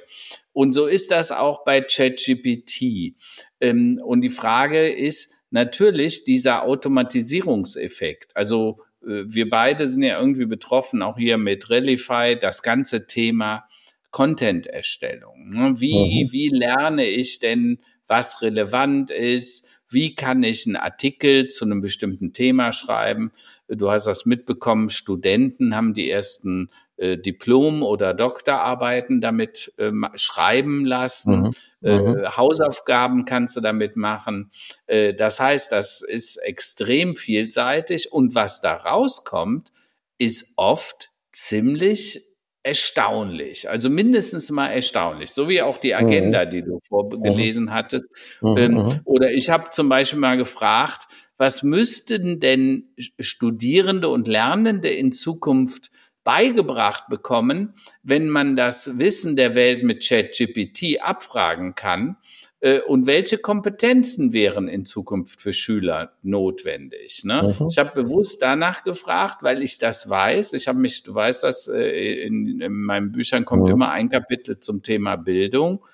Und 0.53 0.73
so 0.73 0.85
ist 0.85 1.09
das 1.09 1.31
auch 1.31 1.63
bei 1.63 1.81
ChatGPT. 1.81 3.15
Ähm, 3.59 3.99
und 4.03 4.21
die 4.21 4.29
Frage 4.29 4.89
ist 4.89 5.33
natürlich 5.49 6.25
dieser 6.25 6.63
Automatisierungseffekt. 6.63 8.35
Also 8.35 8.81
äh, 9.01 9.23
wir 9.25 9.49
beide 9.49 9.87
sind 9.87 10.03
ja 10.03 10.19
irgendwie 10.19 10.45
betroffen, 10.45 11.01
auch 11.01 11.17
hier 11.17 11.39
mit 11.39 11.71
Relify, 11.71 12.37
das 12.39 12.61
ganze 12.61 13.07
Thema 13.07 13.67
Content-Erstellung. 14.11 15.49
Ne? 15.49 15.73
Wie, 15.77 16.25
mhm. 16.25 16.31
wie 16.31 16.49
lerne 16.49 17.05
ich 17.05 17.39
denn, 17.39 17.79
was 18.07 18.41
relevant 18.41 19.11
ist? 19.11 19.69
Wie 19.91 20.15
kann 20.15 20.43
ich 20.43 20.65
einen 20.65 20.75
Artikel 20.75 21.47
zu 21.47 21.65
einem 21.65 21.81
bestimmten 21.81 22.33
Thema 22.33 22.71
schreiben? 22.71 23.31
Du 23.67 23.89
hast 23.89 24.05
das 24.05 24.25
mitbekommen, 24.25 24.89
Studenten 24.89 25.75
haben 25.75 25.93
die 25.93 26.09
ersten 26.09 26.69
äh, 26.97 27.17
Diplom- 27.17 27.81
oder 27.81 28.13
Doktorarbeiten 28.13 29.21
damit 29.21 29.73
äh, 29.77 29.91
schreiben 30.15 30.85
lassen. 30.85 31.41
Mhm. 31.41 31.51
Äh, 31.81 31.97
mhm. 31.97 32.37
Hausaufgaben 32.37 33.25
kannst 33.25 33.55
du 33.57 33.61
damit 33.61 33.95
machen. 33.95 34.51
Äh, 34.85 35.13
das 35.13 35.39
heißt, 35.39 35.71
das 35.71 36.01
ist 36.01 36.37
extrem 36.37 37.15
vielseitig. 37.15 38.11
Und 38.11 38.35
was 38.35 38.61
da 38.61 38.73
rauskommt, 38.73 39.71
ist 40.17 40.53
oft 40.57 41.09
ziemlich 41.31 42.28
erstaunlich, 42.69 43.69
also 43.69 43.89
mindestens 43.89 44.51
mal 44.51 44.67
erstaunlich, 44.67 45.31
so 45.31 45.49
wie 45.49 45.61
auch 45.61 45.77
die 45.77 45.95
Agenda, 45.95 46.45
mhm. 46.45 46.49
die 46.51 46.61
du 46.61 46.79
vorgelesen 46.87 47.65
mhm. 47.65 47.73
hattest. 47.73 48.09
Mhm. 48.41 48.57
Ähm, 48.57 48.99
oder 49.05 49.31
ich 49.31 49.49
habe 49.49 49.69
zum 49.69 49.89
Beispiel 49.89 50.19
mal 50.19 50.37
gefragt, 50.37 51.07
was 51.35 51.63
müssten 51.63 52.39
denn 52.39 52.93
Studierende 53.19 54.09
und 54.09 54.27
Lernende 54.27 54.89
in 54.89 55.11
Zukunft 55.11 55.89
beigebracht 56.23 57.05
bekommen, 57.09 57.73
wenn 58.03 58.29
man 58.29 58.55
das 58.55 58.99
Wissen 58.99 59.35
der 59.35 59.55
Welt 59.55 59.83
mit 59.83 60.07
ChatGPT 60.07 61.01
abfragen 61.01 61.73
kann? 61.73 62.17
Äh, 62.61 62.79
und 62.81 63.07
welche 63.07 63.37
Kompetenzen 63.37 64.33
wären 64.33 64.67
in 64.67 64.85
Zukunft 64.85 65.41
für 65.41 65.53
Schüler 65.53 66.13
notwendig? 66.21 67.23
Ne? 67.23 67.55
Mhm. 67.59 67.67
Ich 67.67 67.77
habe 67.77 67.91
bewusst 67.93 68.41
danach 68.41 68.83
gefragt, 68.83 69.43
weil 69.43 69.61
ich 69.63 69.77
das 69.77 70.09
weiß. 70.09 70.53
Ich 70.53 70.67
habe 70.67 70.79
mich, 70.79 71.03
du 71.03 71.13
weißt 71.13 71.43
das, 71.43 71.67
äh, 71.67 72.25
in, 72.25 72.59
in 72.61 72.73
meinen 72.73 73.11
Büchern 73.11 73.45
kommt 73.45 73.63
mhm. 73.63 73.71
immer 73.71 73.91
ein 73.91 74.09
Kapitel 74.09 74.59
zum 74.59 74.83
Thema 74.83 75.15
Bildung. 75.15 75.85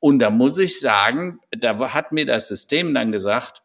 Und 0.00 0.18
da 0.18 0.30
muss 0.30 0.58
ich 0.58 0.80
sagen, 0.80 1.38
da 1.50 1.94
hat 1.94 2.12
mir 2.12 2.26
das 2.26 2.48
System 2.48 2.92
dann 2.92 3.12
gesagt, 3.12 3.62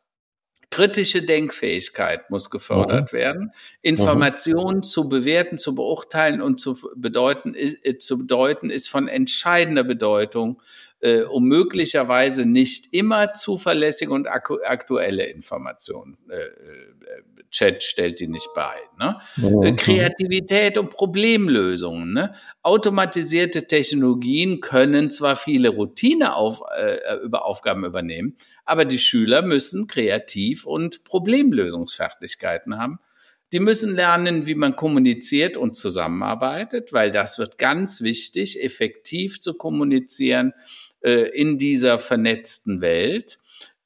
kritische 0.70 1.24
Denkfähigkeit 1.24 2.30
muss 2.30 2.50
gefördert 2.50 3.14
mhm. 3.14 3.18
werden. 3.18 3.52
Informationen 3.82 4.78
mhm. 4.78 4.84
zu 4.84 5.10
bewerten, 5.10 5.58
zu 5.58 5.76
beurteilen 5.76 6.42
und 6.42 6.60
zu 6.60 6.78
bedeuten, 6.96 7.56
äh, 7.56 7.98
zu 7.98 8.20
bedeuten, 8.20 8.70
ist 8.70 8.88
von 8.88 9.08
entscheidender 9.08 9.84
Bedeutung 9.84 10.62
äh, 11.00 11.22
um 11.22 11.44
möglicherweise 11.44 12.46
nicht 12.46 12.94
immer 12.94 13.34
zuverlässige 13.34 14.14
und 14.14 14.28
aktuelle 14.28 15.26
Informationen. 15.26 16.18
Äh, 16.30 16.36
äh, 16.36 17.24
Chat 17.50 17.84
stellt 17.84 18.20
die 18.20 18.28
nicht 18.28 18.50
bei. 18.56 18.76
Ne? 19.00 19.18
Mhm. 19.38 19.76
Kreativität 19.78 20.78
und 20.78 20.90
Problemlösungen. 20.90 22.14
Ne? 22.14 22.34
Automatisierte 22.62 23.68
Technologien 23.68 24.60
können 24.60 25.10
zwar 25.10 25.36
viele 25.36 25.70
Routine 25.70 26.36
auf, 26.36 26.62
äh, 26.78 27.18
über 27.24 27.46
Aufgaben 27.46 27.86
übernehmen, 27.86 28.36
aber 28.66 28.86
die 28.86 29.00
Schüler 29.00 29.42
müssen 29.42 29.88
kreativ 29.88 30.66
und 30.66 31.04
Problemlösungsfertigkeiten 31.04 32.78
haben. 32.78 33.00
Die 33.54 33.62
müssen 33.62 33.96
lernen, 33.96 34.46
wie 34.46 34.56
man 34.56 34.76
kommuniziert 34.76 35.56
und 35.56 35.74
zusammenarbeitet, 35.74 36.92
weil 36.92 37.12
das 37.12 37.40
wird 37.40 37.58
ganz 37.58 38.02
wichtig, 38.02 38.62
effektiv 38.62 39.40
zu 39.40 39.54
kommunizieren 39.54 40.54
äh, 41.08 41.30
in 41.30 41.58
dieser 41.58 42.00
vernetzten 42.00 42.82
Welt. 42.82 43.38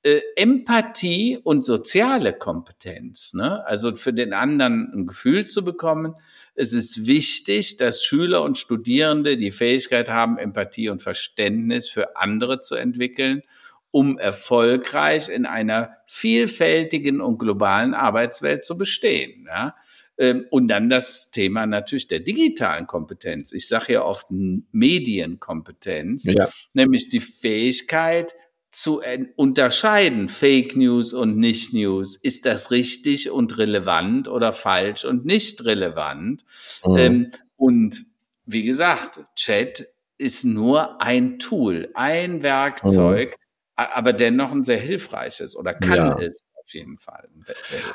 Äh, 0.02 0.22
Empathie 0.36 1.38
und 1.44 1.64
soziale 1.64 2.34
Kompetenz, 2.34 3.36
ne? 3.36 3.64
also 3.68 3.96
für 3.96 4.12
den 4.12 4.34
anderen 4.34 4.92
ein 4.92 5.06
Gefühl 5.06 5.46
zu 5.46 5.64
bekommen. 5.64 6.16
Es 6.56 6.74
ist 6.74 7.06
wichtig, 7.06 7.78
dass 7.78 8.04
Schüler 8.04 8.42
und 8.42 8.58
Studierende 8.58 9.38
die 9.38 9.52
Fähigkeit 9.52 10.10
haben, 10.10 10.40
Empathie 10.40 10.90
und 10.90 11.04
Verständnis 11.04 11.88
für 11.88 12.18
andere 12.18 12.60
zu 12.60 12.74
entwickeln, 12.74 13.44
um 13.92 14.18
erfolgreich 14.18 15.30
in 15.30 15.46
einer 15.46 15.98
vielfältigen 16.08 17.22
und 17.22 17.38
globalen 17.38 17.94
Arbeitswelt 17.94 18.66
zu 18.66 18.80
bestehen. 18.80 19.46
Ja? 19.46 19.76
Ähm, 20.22 20.46
und 20.52 20.68
dann 20.68 20.88
das 20.88 21.32
Thema 21.32 21.66
natürlich 21.66 22.08
der 22.08 22.20
digitalen 22.20 22.86
Kompetenz. 22.86 23.52
Ich 23.54 23.68
sage 23.68 23.94
ja 23.94 24.06
oft 24.06 24.28
Medienkompetenz, 24.30 26.26
ja. 26.26 26.48
nämlich 26.74 27.10
die 27.10 27.20
Fähigkeit, 27.20 28.36
zu 28.70 29.02
unterscheiden, 29.36 30.30
Fake 30.30 30.78
News 30.78 31.12
und 31.12 31.36
Nicht 31.38 31.74
News. 31.74 32.16
Ist 32.16 32.46
das 32.46 32.72
richtig 32.72 33.30
und 33.32 33.58
relevant 33.58 34.30
oder 34.30 34.54
falsch 34.54 35.04
und 35.04 35.26
nicht 35.26 35.66
relevant? 35.66 36.46
Mhm. 36.86 36.98
Ähm, 36.98 37.32
und 37.58 38.06
wie 38.46 38.64
gesagt, 38.64 39.26
Chat 39.36 39.88
ist 40.18 40.46
nur 40.46 41.02
ein 41.02 41.40
Tool, 41.40 41.90
ein 41.96 42.44
Werkzeug, 42.44 43.32
mhm. 43.32 43.36
aber 43.76 44.14
dennoch 44.14 44.52
ein 44.52 44.64
sehr 44.64 44.78
hilfreiches 44.78 45.58
oder 45.58 45.74
kann 45.74 45.98
ja. 45.98 46.20
es 46.20 46.51
jeden 46.74 47.00
Fall. 47.00 47.28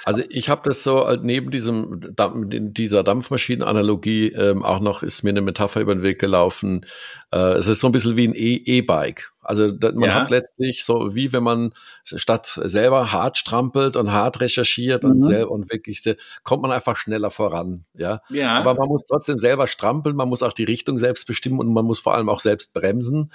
Also 0.05 0.23
ich 0.29 0.49
habe 0.49 0.63
das 0.65 0.83
so 0.83 1.07
halt 1.07 1.25
neben 1.25 1.51
diesem 1.51 2.01
dieser 2.73 3.03
Dampfmaschinenanalogie 3.03 4.33
ähm, 4.33 4.63
auch 4.63 4.81
noch 4.81 5.03
ist 5.03 5.23
mir 5.23 5.31
eine 5.31 5.43
Metapher 5.43 5.81
über 5.81 5.95
den 5.95 6.03
Weg 6.03 6.19
gelaufen. 6.19 6.87
Äh, 7.33 7.39
es 7.55 7.67
ist 7.67 7.81
so 7.81 7.89
ein 7.89 7.93
bisschen 7.93 8.17
wie 8.17 8.29
ein 8.29 8.35
E-Bike. 8.35 9.33
Also 9.47 9.69
man 9.81 10.03
ja. 10.03 10.15
hat 10.15 10.31
letztlich 10.31 10.85
so, 10.85 11.15
wie 11.15 11.33
wenn 11.33 11.43
man 11.43 11.73
statt 12.05 12.59
selber 12.65 13.13
hart 13.13 13.37
strampelt 13.37 13.97
und 13.97 14.13
hart 14.13 14.41
recherchiert 14.41 15.05
mhm. 15.05 15.11
und 15.11 15.23
selber 15.23 15.51
und 15.53 15.73
wirklich 15.73 16.03
kommt 16.43 16.63
man 16.63 16.73
einfach 16.73 16.97
schneller 16.97 17.31
voran. 17.31 17.85
Ja? 17.95 18.21
ja. 18.29 18.55
Aber 18.55 18.75
man 18.75 18.89
muss 18.89 19.05
trotzdem 19.05 19.39
selber 19.39 19.67
strampeln, 19.67 20.17
man 20.17 20.29
muss 20.29 20.43
auch 20.43 20.53
die 20.53 20.65
Richtung 20.65 20.99
selbst 20.99 21.27
bestimmen 21.27 21.61
und 21.61 21.73
man 21.73 21.85
muss 21.85 21.99
vor 21.99 22.15
allem 22.15 22.29
auch 22.29 22.41
selbst 22.41 22.75
bremsen. 22.75 23.33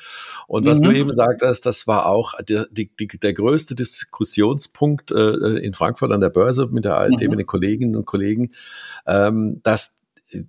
Und 0.47 0.65
was 0.65 0.79
mhm. 0.79 0.83
du 0.83 0.91
eben 0.91 1.13
sagtest, 1.13 1.65
das 1.65 1.87
war 1.87 2.05
auch 2.05 2.33
die, 2.41 2.63
die, 2.71 2.91
die, 2.95 3.07
der 3.07 3.33
größte 3.33 3.75
Diskussionspunkt 3.75 5.11
äh, 5.11 5.57
in 5.59 5.73
Frankfurt 5.73 6.11
an 6.11 6.21
der 6.21 6.29
Börse 6.29 6.67
mit 6.67 6.85
der 6.85 6.97
ALT, 6.97 7.21
mhm. 7.21 7.29
mit 7.29 7.39
den 7.39 7.47
Kolleginnen 7.47 7.95
und 7.95 8.05
Kollegen, 8.05 8.51
ähm, 9.07 9.61
dass 9.63 10.00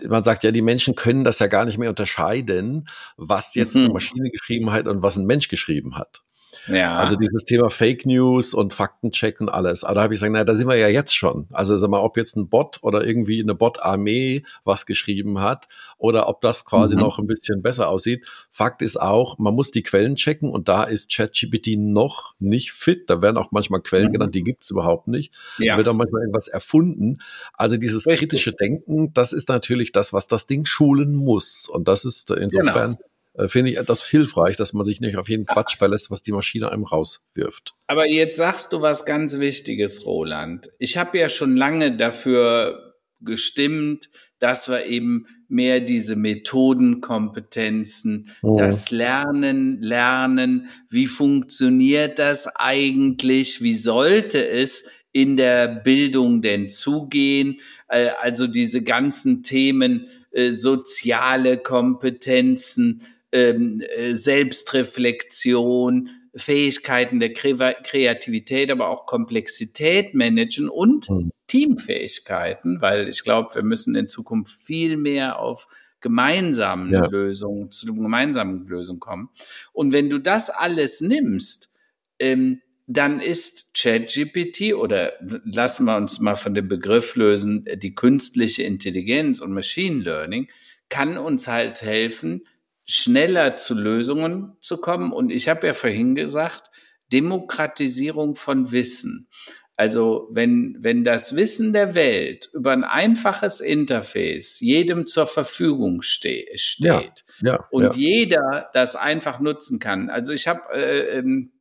man 0.09 0.25
sagt 0.25 0.45
ja, 0.45 0.51
die 0.51 0.62
Menschen 0.62 0.95
können 0.95 1.25
das 1.25 1.38
ja 1.38 1.47
gar 1.47 1.64
nicht 1.64 1.79
mehr 1.79 1.90
unterscheiden, 1.90 2.88
was 3.16 3.55
jetzt 3.55 3.75
mhm. 3.75 3.85
eine 3.85 3.92
Maschine 3.95 4.31
geschrieben 4.31 4.73
hat 4.73 4.87
und 4.87 5.03
was 5.03 5.16
ein 5.16 5.27
Mensch 5.27 5.49
geschrieben 5.49 5.97
hat. 5.97 6.23
Ja. 6.67 6.97
Also 6.97 7.17
dieses 7.17 7.45
Thema 7.45 7.71
Fake 7.71 8.07
News 8.07 8.55
und 8.55 8.75
Faktencheck 8.75 9.41
und 9.41 9.49
alles. 9.49 9.85
Aber 9.85 9.97
da 9.97 10.03
habe 10.03 10.15
ich 10.15 10.19
gesagt, 10.19 10.33
naja, 10.33 10.45
da 10.45 10.55
sind 10.55 10.69
wir 10.69 10.77
ja 10.77 10.88
jetzt 10.88 11.15
schon. 11.15 11.47
Also 11.51 11.77
sag 11.77 11.91
mal, 11.91 12.01
ob 12.01 12.17
jetzt 12.17 12.37
ein 12.37 12.49
Bot 12.49 12.79
oder 12.83 13.05
irgendwie 13.05 13.41
eine 13.41 13.55
Bot-Armee 13.55 14.43
was 14.65 14.87
geschrieben 14.87 15.41
hat 15.41 15.69
oder 15.99 16.29
ob 16.29 16.41
das 16.41 16.65
quasi 16.65 16.95
mhm. 16.95 17.01
noch 17.03 17.19
ein 17.19 17.27
bisschen 17.27 17.62
besser 17.62 17.88
aussieht. 17.88 18.27
Fakt 18.51 18.83
ist 18.83 19.01
auch, 19.01 19.38
man 19.38 19.55
muss 19.55 19.71
die 19.71 19.83
Quellen 19.83 20.17
checken 20.17 20.51
und 20.51 20.69
da 20.69 20.85
ist 20.85 21.11
ChatGPT 21.15 21.77
noch 21.79 22.35
nicht 22.38 22.73
fit. 22.73 23.09
Da 23.09 23.23
werden 23.23 23.37
auch 23.37 23.51
manchmal 23.51 23.81
Quellen 23.81 24.09
mhm. 24.09 24.12
genannt, 24.12 24.35
die 24.35 24.45
gibt's 24.45 24.71
überhaupt 24.71 25.09
nicht. 25.09 25.33
Ja. 25.59 25.75
Da 25.75 25.79
wird 25.79 25.88
auch 25.88 25.95
manchmal 25.95 26.23
irgendwas 26.23 26.49
erfunden. 26.49 27.19
Also 27.55 27.77
dieses 27.77 28.07
Richtig. 28.07 28.31
kritische 28.31 28.53
Denken, 28.53 29.12
das 29.15 29.33
ist 29.33 29.49
natürlich 29.49 29.93
das, 29.93 30.12
was 30.12 30.29
das 30.29 30.47
Ding 30.47 30.65
schulen 30.65 31.15
muss. 31.15 31.69
Und 31.69 31.88
das 31.88 32.05
ist 32.05 32.31
insofern 32.31 32.93
genau 32.93 33.12
äh, 33.35 33.49
finde 33.49 33.73
ich 33.73 33.79
das 33.87 34.07
hilfreich, 34.07 34.57
dass 34.57 34.73
man 34.73 34.85
sich 34.85 35.01
nicht 35.01 35.16
auf 35.16 35.29
jeden 35.29 35.47
Quatsch 35.47 35.77
verlässt, 35.77 36.11
was 36.11 36.23
die 36.23 36.33
Maschine 36.33 36.71
einem 36.71 36.85
rauswirft. 36.85 37.75
Aber 37.87 38.09
jetzt 38.09 38.37
sagst 38.37 38.73
du 38.73 38.83
was 38.83 39.05
ganz 39.05 39.38
Wichtiges, 39.38 40.07
Roland. 40.07 40.68
Ich 40.79 40.97
habe 40.97 41.18
ja 41.18 41.29
schon 41.29 41.57
lange 41.57 41.97
dafür 41.97 42.95
gestimmt, 43.21 44.09
dass 44.38 44.68
wir 44.68 44.87
eben 44.87 45.27
mehr 45.49 45.81
diese 45.81 46.16
Methodenkompetenzen, 46.16 48.31
oh. 48.42 48.57
das 48.57 48.90
Lernen, 48.90 49.81
Lernen, 49.81 50.68
wie 50.90 51.07
funktioniert 51.07 52.18
das 52.18 52.49
eigentlich, 52.57 53.62
wie 53.62 53.75
sollte 53.75 54.47
es 54.47 54.90
in 55.12 55.37
der 55.37 55.68
Bildung 55.68 56.42
denn 56.42 56.68
zugehen, 56.68 57.61
äh, 57.88 58.09
also 58.21 58.47
diese 58.47 58.83
ganzen 58.83 59.42
Themen, 59.42 60.09
äh, 60.33 60.51
soziale 60.51 61.59
Kompetenzen, 61.59 63.03
ähm, 63.33 63.83
äh, 63.97 64.14
Selbstreflexion, 64.14 66.11
Fähigkeiten 66.35 67.21
der 67.21 67.33
Kreativität, 67.33 68.71
aber 68.71 68.88
auch 68.88 69.05
Komplexität 69.05 70.14
managen 70.14 70.68
und 70.71 71.11
mhm. 71.11 71.31
Teamfähigkeiten, 71.47 72.81
weil 72.81 73.09
ich 73.09 73.23
glaube, 73.23 73.55
wir 73.55 73.62
müssen 73.62 73.95
in 73.95 74.09
Zukunft 74.09 74.64
viel 74.64 74.97
mehr 74.97 75.38
auf 75.38 75.68
gemeinsamen 76.01 76.92
ja. 76.92 77.07
Lösungen, 77.07 77.71
zu 77.71 77.87
gemeinsamen 77.95 78.66
Lösungen 78.66 79.01
kommen. 79.01 79.29
Und 79.73 79.92
wenn 79.92 80.09
du 80.11 80.18
das 80.18 80.49
alles 80.51 81.01
nimmst, 81.01 81.75
ähm, 82.18 82.61
dann 82.87 83.21
ist 83.21 83.75
ChatGPT 83.75 84.75
oder 84.75 85.12
lassen 85.45 85.85
wir 85.85 85.97
uns 85.97 86.21
mal 86.21 86.35
von 86.35 86.55
dem 86.55 86.68
Begriff 86.68 87.16
lösen, 87.16 87.66
die 87.77 87.95
künstliche 87.95 88.64
Intelligenz 88.64 89.40
und 89.40 89.53
Machine 89.53 90.03
Learning 90.03 90.49
kann 90.88 91.16
uns 91.16 91.49
halt 91.49 91.81
helfen, 91.83 92.47
schneller 92.93 93.57
zu 93.57 93.75
Lösungen 93.75 94.57
zu 94.61 94.79
kommen. 94.79 95.13
Und 95.13 95.31
ich 95.31 95.49
habe 95.49 95.67
ja 95.67 95.73
vorhin 95.73 96.15
gesagt, 96.15 96.71
Demokratisierung 97.13 98.37
von 98.37 98.73
Wissen. 98.73 99.29
Also 99.77 100.29
wenn, 100.31 100.77
wenn 100.81 101.03
das 101.03 101.35
Wissen 101.35 101.73
der 101.73 101.95
Welt 101.95 102.49
über 102.53 102.73
ein 102.73 102.85
einfaches 102.85 103.61
Interface 103.61 104.61
jedem 104.61 105.07
zur 105.07 105.27
Verfügung 105.27 106.03
ste 106.03 106.47
steht 106.55 107.25
ja, 107.41 107.53
ja, 107.53 107.69
und 107.71 107.85
ja. 107.85 107.91
jeder 107.95 108.71
das 108.75 108.97
einfach 108.97 109.41
nutzen 109.41 109.79
kann. 109.79 110.11
Also 110.11 110.35
ich 110.35 110.47
habe 110.47 110.61
äh, 110.75 111.19
ähm, 111.19 111.53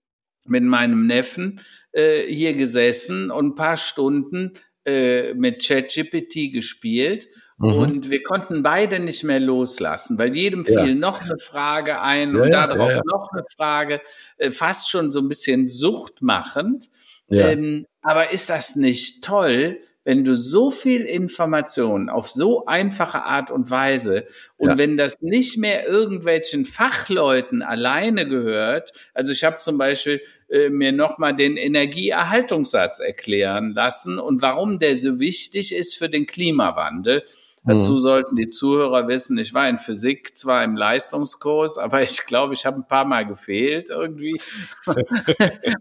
mit 0.45 0.63
meinem 0.63 1.07
Neffen 1.07 1.61
äh, 1.93 2.23
hier 2.27 2.53
gesessen 2.53 3.31
und 3.31 3.51
ein 3.51 3.55
paar 3.55 3.77
Stunden 3.77 4.53
äh, 4.85 5.33
mit 5.33 5.65
ChatGPT 5.65 6.51
gespielt 6.51 7.27
Mhm. 7.61 7.73
Und 7.73 8.09
wir 8.09 8.23
konnten 8.23 8.63
beide 8.63 8.99
nicht 8.99 9.23
mehr 9.23 9.39
loslassen, 9.39 10.17
weil 10.17 10.35
jedem 10.35 10.65
ja. 10.65 10.83
fiel 10.83 10.95
noch 10.95 11.21
eine 11.21 11.37
Frage 11.37 12.01
ein 12.01 12.35
ja, 12.35 12.41
und 12.41 12.51
darauf 12.51 12.91
ja, 12.91 13.01
noch 13.05 13.29
eine 13.31 13.43
Frage, 13.55 14.01
äh, 14.37 14.51
fast 14.51 14.89
schon 14.89 15.11
so 15.11 15.19
ein 15.19 15.27
bisschen 15.27 15.69
suchtmachend. 15.69 16.89
Ähm, 17.29 17.85
aber 18.01 18.31
ist 18.31 18.49
das 18.49 18.75
nicht 18.75 19.23
toll, 19.23 19.79
wenn 20.03 20.23
du 20.23 20.35
so 20.35 20.71
viel 20.71 21.01
Information 21.01 22.09
auf 22.09 22.29
so 22.29 22.65
einfache 22.65 23.23
Art 23.23 23.51
und 23.51 23.69
Weise 23.69 24.25
und 24.57 24.69
ja. 24.69 24.77
wenn 24.77 24.97
das 24.97 25.21
nicht 25.21 25.57
mehr 25.57 25.87
irgendwelchen 25.87 26.65
Fachleuten 26.65 27.61
alleine 27.61 28.27
gehört, 28.27 28.91
also 29.13 29.31
ich 29.31 29.43
habe 29.43 29.59
zum 29.59 29.77
Beispiel 29.77 30.21
äh, 30.49 30.69
mir 30.69 30.91
nochmal 30.91 31.35
den 31.35 31.55
Energieerhaltungssatz 31.55 32.99
erklären 32.99 33.73
lassen 33.73 34.17
und 34.17 34.41
warum 34.41 34.79
der 34.79 34.95
so 34.95 35.19
wichtig 35.19 35.73
ist 35.73 35.95
für 35.95 36.09
den 36.09 36.25
Klimawandel. 36.25 37.23
Dazu 37.63 37.93
mhm. 37.93 37.99
sollten 37.99 38.35
die 38.35 38.49
Zuhörer 38.49 39.07
wissen, 39.07 39.37
ich 39.37 39.53
war 39.53 39.69
in 39.69 39.77
Physik 39.77 40.35
zwar 40.35 40.63
im 40.63 40.75
Leistungskurs, 40.75 41.77
aber 41.77 42.01
ich 42.01 42.25
glaube, 42.25 42.55
ich 42.55 42.65
habe 42.65 42.77
ein 42.77 42.87
paar 42.87 43.05
Mal 43.05 43.27
gefehlt 43.27 43.91
irgendwie. 43.91 44.41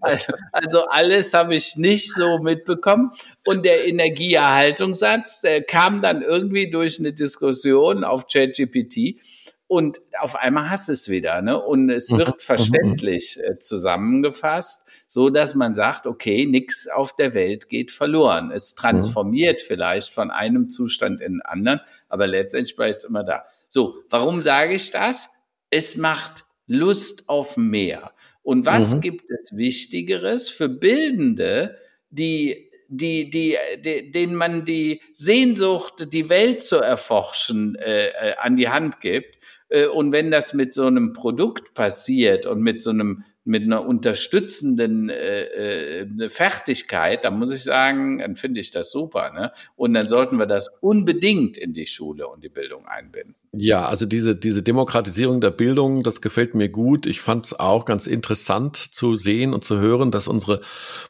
also, 0.03 0.33
also, 0.53 0.87
alles 0.89 1.33
habe 1.33 1.55
ich 1.55 1.77
nicht 1.77 2.13
so 2.13 2.39
mitbekommen. 2.39 3.13
Und 3.47 3.65
der 3.65 3.87
Energieerhaltungssatz, 3.87 5.41
der 5.41 5.63
kam 5.63 6.03
dann 6.03 6.21
irgendwie 6.21 6.71
durch 6.71 6.99
eine 6.99 7.15
Diskussion 7.15 8.05
auf 8.05 8.27
ChatGPT. 8.27 9.19
Und 9.67 10.01
auf 10.19 10.37
einmal 10.37 10.69
hast 10.69 10.89
du 10.89 10.93
es 10.93 11.09
wieder, 11.09 11.41
ne? 11.41 11.59
Und 11.59 11.89
es 11.89 12.11
mhm. 12.11 12.19
wird 12.19 12.29
mhm. 12.29 12.41
verständlich 12.41 13.39
äh, 13.43 13.59
zusammengefasst 13.59 14.90
so 15.13 15.29
dass 15.29 15.57
man 15.57 15.75
sagt, 15.75 16.07
okay, 16.07 16.47
nichts 16.47 16.87
auf 16.87 17.17
der 17.17 17.35
Welt 17.35 17.69
geht 17.69 17.91
verloren. 17.91 18.53
Es 18.53 18.77
transformiert 18.77 19.61
mhm. 19.61 19.67
vielleicht 19.67 20.15
von 20.15 20.31
einem 20.31 20.71
Zustand 20.71 21.21
in 21.21 21.33
den 21.33 21.43
anderen, 21.43 21.81
aber 22.09 22.29
letztendlich 22.29 22.77
bleibt 22.77 22.99
es 22.99 23.05
immer 23.05 23.25
da. 23.25 23.45
So, 23.69 23.97
warum 24.09 24.41
sage 24.41 24.73
ich 24.75 24.93
das? 24.93 25.31
Es 25.69 25.97
macht 25.97 26.45
Lust 26.69 27.29
auf 27.29 27.57
mehr. 27.57 28.13
Und 28.43 28.67
was 28.67 28.95
mhm. 28.95 29.01
gibt 29.01 29.25
es 29.33 29.57
Wichtigeres 29.57 30.49
für 30.49 30.69
Bildende, 30.69 31.77
die 32.11 32.71
die, 32.93 33.31
die, 33.31 33.57
die, 33.79 34.11
denen 34.11 34.35
man 34.35 34.65
die 34.65 35.01
Sehnsucht, 35.13 36.13
die 36.13 36.29
Welt 36.29 36.61
zu 36.61 36.79
erforschen, 36.79 37.77
äh, 37.77 38.09
äh, 38.09 38.35
an 38.37 38.57
die 38.57 38.69
Hand 38.69 39.01
gibt. 39.01 39.39
Äh, 39.69 39.87
und 39.87 40.11
wenn 40.11 40.33
das 40.33 40.55
mit 40.55 40.75
so 40.75 40.87
einem 40.87 41.13
Produkt 41.13 41.75
passiert 41.75 42.47
und 42.47 42.63
mit 42.63 42.83
so 42.83 42.91
einem 42.91 43.23
mit 43.51 43.65
einer 43.65 43.85
unterstützenden 43.85 45.11
äh, 45.11 46.03
äh, 46.03 46.29
Fertigkeit, 46.29 47.25
dann 47.25 47.37
muss 47.37 47.53
ich 47.53 47.65
sagen, 47.65 48.19
dann 48.19 48.37
finde 48.37 48.61
ich 48.61 48.71
das 48.71 48.93
super. 48.93 49.33
Ne? 49.33 49.51
Und 49.75 49.93
dann 49.93 50.07
sollten 50.07 50.39
wir 50.39 50.47
das 50.47 50.69
unbedingt 50.81 51.57
in 51.57 51.73
die 51.73 51.87
Schule 51.87 52.29
und 52.29 52.45
die 52.45 52.49
Bildung 52.49 52.87
einbinden. 52.87 53.35
Ja, 53.53 53.89
also 53.89 54.07
diese, 54.07 54.37
diese 54.37 54.63
Demokratisierung 54.63 55.41
der 55.41 55.51
Bildung, 55.51 56.05
das 56.05 56.21
gefällt 56.21 56.55
mir 56.55 56.69
gut. 56.69 57.07
Ich 57.07 57.21
fand 57.21 57.47
es 57.47 57.59
auch 57.59 57.85
ganz 57.85 58.07
interessant 58.07 58.77
zu 58.77 59.17
sehen 59.17 59.53
und 59.53 59.65
zu 59.65 59.81
hören, 59.81 60.13
dass 60.13 60.29
unsere 60.29 60.61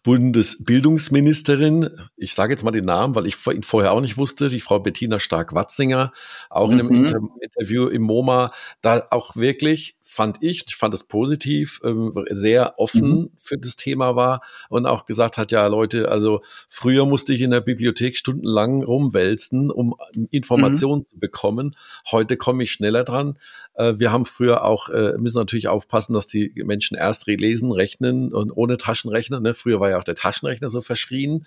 Bundesbildungsministerin, 0.03 1.90
ich 2.16 2.33
sage 2.33 2.55
jetzt 2.55 2.64
mal 2.64 2.70
den 2.70 2.87
Namen, 2.87 3.14
weil 3.14 3.26
ich 3.26 3.37
ihn 3.46 3.62
vorher 3.62 3.92
auch 3.92 4.00
nicht 4.00 4.16
wusste, 4.16 4.48
die 4.48 4.61
Frau 4.61 4.81
Bettina 4.81 5.20
Stark-Watzinger, 5.20 6.14
auch 6.48 6.70
mhm. 6.70 6.72
in 6.72 6.81
einem 6.81 6.88
mhm. 6.88 7.05
Inter 7.05 7.20
Interview 7.42 7.88
im 7.88 8.03
MoMA, 8.03 8.53
da 8.81 9.07
auch 9.11 9.37
wirklich 9.37 9.96
fand 10.10 10.38
ich, 10.40 10.64
ich 10.66 10.74
fand 10.74 10.92
es 10.92 11.04
positiv, 11.04 11.80
ähm, 11.84 12.12
sehr 12.30 12.80
offen 12.80 13.10
mhm. 13.10 13.30
für 13.40 13.56
das 13.56 13.76
Thema 13.76 14.16
war 14.16 14.40
und 14.68 14.84
auch 14.84 15.06
gesagt 15.06 15.38
hat, 15.38 15.52
ja 15.52 15.64
Leute, 15.68 16.10
also 16.10 16.42
früher 16.68 17.06
musste 17.06 17.32
ich 17.32 17.42
in 17.42 17.52
der 17.52 17.60
Bibliothek 17.60 18.16
stundenlang 18.16 18.82
rumwälzen, 18.82 19.70
um 19.70 19.94
Informationen 20.32 21.02
mhm. 21.02 21.06
zu 21.06 21.18
bekommen. 21.20 21.76
Heute 22.10 22.36
komme 22.36 22.64
ich 22.64 22.72
schneller 22.72 23.04
dran. 23.04 23.38
Äh, 23.74 23.94
wir 23.98 24.12
haben 24.12 24.26
früher 24.26 24.64
auch, 24.64 24.88
äh, 24.88 25.14
müssen 25.18 25.38
natürlich 25.38 25.68
aufpassen, 25.68 26.12
dass 26.12 26.26
die 26.26 26.52
Menschen 26.56 26.96
erst 26.96 27.26
lesen, 27.26 27.70
rechnen 27.70 28.32
und 28.32 28.50
ohne 28.50 28.76
Taschenrechner. 28.76 29.40
Ne? 29.40 29.54
Früher 29.54 29.80
war 29.80 29.90
ja 29.90 29.98
auch 29.98 30.04
der 30.04 30.16
Taschenrechner 30.16 30.68
so 30.68 30.82
verschrien. 30.82 31.46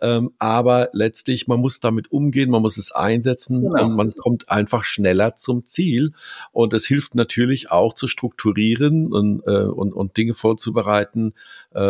Ähm, 0.00 0.32
aber 0.38 0.88
letztlich, 0.92 1.46
man 1.46 1.60
muss 1.60 1.80
damit 1.80 2.10
umgehen, 2.10 2.50
man 2.50 2.62
muss 2.62 2.76
es 2.76 2.92
einsetzen 2.92 3.62
genau. 3.62 3.84
und 3.84 3.96
man 3.96 4.14
kommt 4.14 4.48
einfach 4.48 4.84
schneller 4.84 5.36
zum 5.36 5.66
Ziel. 5.66 6.12
Und 6.52 6.72
es 6.72 6.86
hilft 6.86 7.14
natürlich 7.14 7.70
auch 7.70 7.89
zu 7.92 8.06
strukturieren 8.06 9.12
und, 9.12 9.42
äh, 9.46 9.64
und, 9.64 9.92
und 9.92 10.16
Dinge 10.16 10.34
vorzubereiten, 10.34 11.34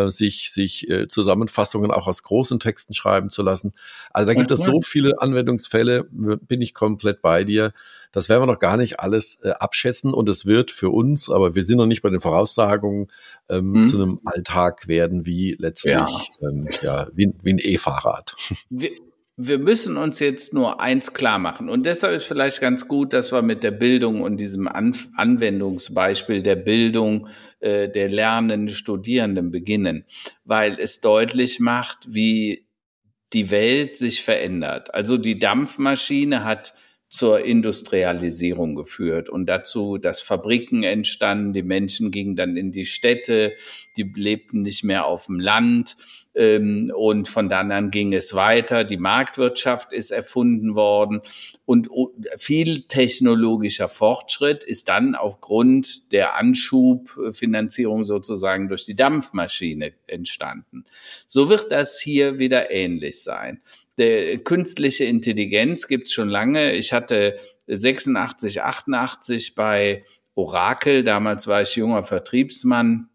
sich, 0.09 0.53
sich 0.53 0.87
Zusammenfassungen 1.09 1.91
auch 1.91 2.07
aus 2.07 2.23
großen 2.23 2.61
Texten 2.61 2.93
schreiben 2.93 3.31
zu 3.31 3.43
lassen. 3.43 3.73
Also 4.11 4.27
da 4.27 4.35
gibt 4.35 4.51
es 4.51 4.61
so 4.61 4.83
viele 4.83 5.23
Anwendungsfälle, 5.23 6.05
bin 6.11 6.61
ich 6.61 6.75
komplett 6.75 7.23
bei 7.23 7.45
dir. 7.45 7.73
Das 8.13 8.29
werden 8.29 8.43
wir 8.43 8.47
noch 8.47 8.59
gar 8.59 8.77
nicht 8.77 8.99
alles 9.01 9.41
äh, 9.43 9.51
abschätzen 9.51 10.13
und 10.13 10.29
es 10.29 10.45
wird 10.45 10.71
für 10.71 10.91
uns, 10.91 11.31
aber 11.31 11.55
wir 11.55 11.63
sind 11.63 11.79
noch 11.79 11.87
nicht 11.87 12.03
bei 12.03 12.11
den 12.11 12.21
Voraussagungen, 12.21 13.09
ähm, 13.49 13.73
mhm. 13.73 13.87
zu 13.87 13.97
einem 13.97 14.21
Alltag 14.25 14.89
werden 14.89 15.27
wie 15.27 15.57
letztlich, 15.59 15.95
ja, 15.95 16.09
ähm, 16.43 16.67
ja 16.83 17.07
wie, 17.15 17.33
wie 17.43 17.53
ein 17.53 17.59
E-Fahrrad. 17.61 18.35
Wir, 19.43 19.59
müssen 19.59 19.97
uns 19.97 20.21
jetzt 20.21 20.53
nur 20.55 20.81
eins 20.81 21.13
klar 21.13 21.39
machen. 21.39 21.69
Und 21.69 21.87
deshalb 21.87 22.17
ist 22.17 22.27
vielleicht 22.27 22.61
ganz 22.61 22.89
gut, 22.89 23.13
dass 23.13 23.33
wir 23.33 23.43
mit 23.43 23.63
der 23.63 23.71
Bildung 23.71 24.23
und 24.23 24.37
diesem 24.37 24.69
An 24.69 24.95
Anwendungsbeispiel 25.17 26.43
der 26.43 26.57
Bildung 26.57 27.29
äh, 27.61 27.89
der 27.89 28.09
lernenden 28.09 28.69
Studierenden 28.69 29.51
beginnen, 29.51 30.05
weil 30.45 30.79
es 30.79 31.01
deutlich 31.01 31.61
macht, 31.61 31.99
wie 32.09 32.67
die 33.33 33.51
Welt 33.51 33.97
sich 33.97 34.23
verändert. 34.23 34.93
Also 34.95 35.17
die 35.17 35.39
Dampfmaschine 35.39 36.45
hat 36.45 36.75
zur 37.11 37.45
Industrialisierung 37.45 38.77
geführt 38.77 39.29
und 39.29 39.47
dazu, 39.47 39.99
dass 39.99 40.21
Fabriken 40.21 40.85
entstanden, 40.85 41.53
die 41.53 41.65
Menschen 41.65 42.13
gingen 42.13 42.37
dann 42.37 42.57
in 42.57 42.71
die 42.71 42.87
Städte, 42.87 43.55
die 43.97 44.05
lebten 44.15 44.63
nicht 44.63 44.85
mehr 44.85 45.07
auf 45.07 45.27
dem 45.27 45.41
Land 45.41 45.97
und 46.35 47.29
von 47.29 47.49
dann 47.49 47.73
an 47.73 47.91
ging 47.91 48.13
es 48.13 48.35
weiter. 48.35 48.85
Die 48.85 48.97
Marktwirtschaft 48.97 49.93
ist 49.93 50.13
erfunden 50.13 50.77
worden 50.77 51.23
und 51.67 51.89
viel 52.37 52.83
technologischer 52.83 53.89
Fortschritt 53.89 54.63
ist 54.63 54.89
dann 54.89 55.17
aufgrund 55.17 56.13
der 56.13 56.37
Anschubfinanzierung 56.37 58.05
sozusagen 58.05 58.69
durch 58.69 58.85
die 58.87 58.95
Dampfmaschine 58.95 59.93
entstanden. 60.07 60.85
So 61.27 61.49
wird 61.49 61.73
das 61.73 62.01
hier 62.01 62.39
wieder 62.39 62.71
ähnlich 62.71 63.23
sein 63.23 63.61
der 64.01 64.39
künstliche 64.39 65.05
Intelligenz 65.05 65.87
gibt's 65.87 66.15
schon 66.15 66.31
lange. 66.31 66.73
Ich 66.73 66.95
hatte 66.95 67.37
86, 67.67 68.63
88 68.63 69.55
bei 69.55 70.05
Oracle, 70.35 71.05
damals 71.05 71.47
war 71.47 71.61
ich 71.61 71.77
junger 71.77 72.03
Vertriebsmann 72.03 73.10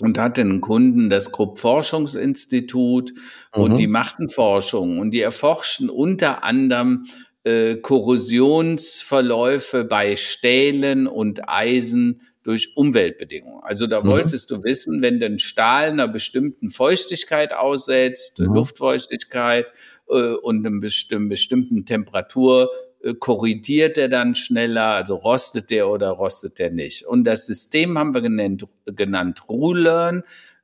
und 0.00 0.18
hatte 0.18 0.40
einen 0.40 0.60
Kunden, 0.60 1.08
das 1.08 1.30
Krupp 1.32 1.58
Forschungsinstitut, 1.58 3.12
mhm. 3.54 3.62
und 3.62 3.76
die 3.76 3.86
machten 3.86 4.28
Forschung 4.28 4.98
und 4.98 5.12
die 5.12 5.20
erforschten 5.20 5.88
unter 5.88 6.42
anderem 6.42 7.06
äh, 7.44 7.76
Korrosionsverläufe 7.76 9.84
bei 9.84 10.16
Stählen 10.16 11.06
und 11.06 11.48
Eisen 11.48 12.22
durch 12.42 12.76
Umweltbedingungen. 12.76 13.62
Also 13.62 13.86
da 13.86 14.02
mhm. 14.02 14.08
wolltest 14.08 14.50
du 14.50 14.64
wissen, 14.64 15.00
wenn 15.02 15.20
denn 15.20 15.38
Stahl 15.38 15.90
einer 15.90 16.08
bestimmten 16.08 16.70
Feuchtigkeit 16.70 17.52
aussetzt, 17.52 18.40
mhm. 18.40 18.54
Luftfeuchtigkeit 18.54 19.70
äh, 20.08 20.32
und 20.34 20.66
einer 20.66 20.80
bestimmten, 20.80 21.28
bestimmten 21.28 21.86
Temperatur, 21.86 22.70
äh, 23.04 23.14
korrigiert 23.14 23.98
er 23.98 24.08
dann 24.08 24.34
schneller, 24.34 24.94
also 24.94 25.16
rostet 25.16 25.70
der 25.70 25.88
oder 25.88 26.10
rostet 26.10 26.58
der 26.58 26.70
nicht. 26.70 27.04
Und 27.04 27.24
das 27.24 27.46
System 27.46 27.98
haben 27.98 28.14
wir 28.14 28.22
genannt, 28.22 28.64
genannt 28.86 29.48
Rule 29.48 29.82
Learn, 29.82 30.22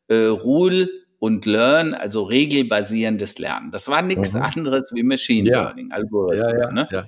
äh, 0.09 0.25
Rule 0.25 0.89
und 1.19 1.45
Learn, 1.45 1.93
also 1.93 2.23
regelbasierendes 2.23 3.39
Lernen. 3.39 3.71
Das 3.71 3.89
war 3.89 4.01
nichts 4.01 4.35
mhm. 4.35 4.43
anderes 4.43 4.91
wie 4.95 5.03
Machine 5.03 5.51
ja. 5.51 5.63
Learning, 5.65 5.93
Algorithmen. 5.93 6.51
Ja, 6.51 6.59
ja, 6.59 6.73
ne? 6.73 6.89
ja. 6.91 7.05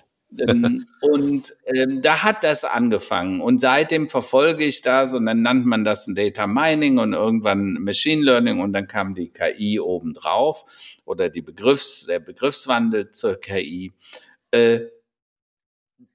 ähm, 0.49 0.87
und 1.01 1.53
ähm, 1.75 2.03
da 2.03 2.23
hat 2.23 2.45
das 2.45 2.65
angefangen. 2.65 3.41
Und 3.41 3.59
seitdem 3.59 4.11
verfolge 4.11 4.65
ich 4.65 4.83
das 4.83 5.15
und 5.15 5.25
dann 5.25 5.41
nannte 5.41 5.67
man 5.67 5.83
das 5.83 6.13
Data 6.15 6.47
Mining 6.47 6.99
und 6.99 7.15
irgendwann 7.15 7.75
Machine 7.75 8.23
Learning 8.23 8.61
und 8.61 8.75
dann 8.75 8.87
kam 8.87 9.15
die 9.15 9.31
KI 9.31 9.81
obendrauf 9.81 10.67
oder 11.07 11.31
die 11.31 11.43
Begriffs-, 11.43 12.05
der 12.05 12.21
Begriffswandel 12.21 13.11
zur 13.11 13.41
KI. 13.41 13.95
Äh, 14.51 14.81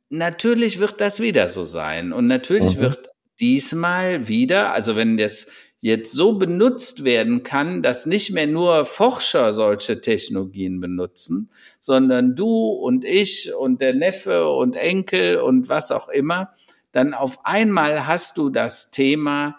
natürlich 0.10 0.80
wird 0.80 1.02
das 1.02 1.20
wieder 1.20 1.48
so 1.48 1.66
sein. 1.66 2.14
Und 2.14 2.28
natürlich 2.28 2.78
mhm. 2.78 2.82
wird 2.82 3.10
diesmal 3.40 4.28
wieder, 4.28 4.74
also 4.74 4.96
wenn 4.96 5.18
das 5.18 5.48
jetzt 5.80 6.12
so 6.12 6.38
benutzt 6.38 7.04
werden 7.04 7.44
kann, 7.44 7.84
dass 7.84 8.08
nicht 8.08 8.32
mehr 8.32 8.48
nur 8.48 8.86
Forscher 8.86 9.54
solche 9.54 10.02
Technologien 10.02 10.80
benutzen, 10.80 11.52
sondern 11.80 12.36
du 12.36 12.50
und 12.50 13.06
ich 13.06 13.54
und 13.54 13.80
der 13.80 13.94
Neffe 13.94 14.50
und 14.50 14.76
Enkel 14.76 15.38
und 15.38 15.70
was 15.70 15.92
auch 15.92 16.10
immer, 16.10 16.54
dann 16.92 17.14
auf 17.14 17.46
einmal 17.46 18.08
hast 18.08 18.38
du 18.38 18.50
das 18.50 18.90
Thema, 18.90 19.58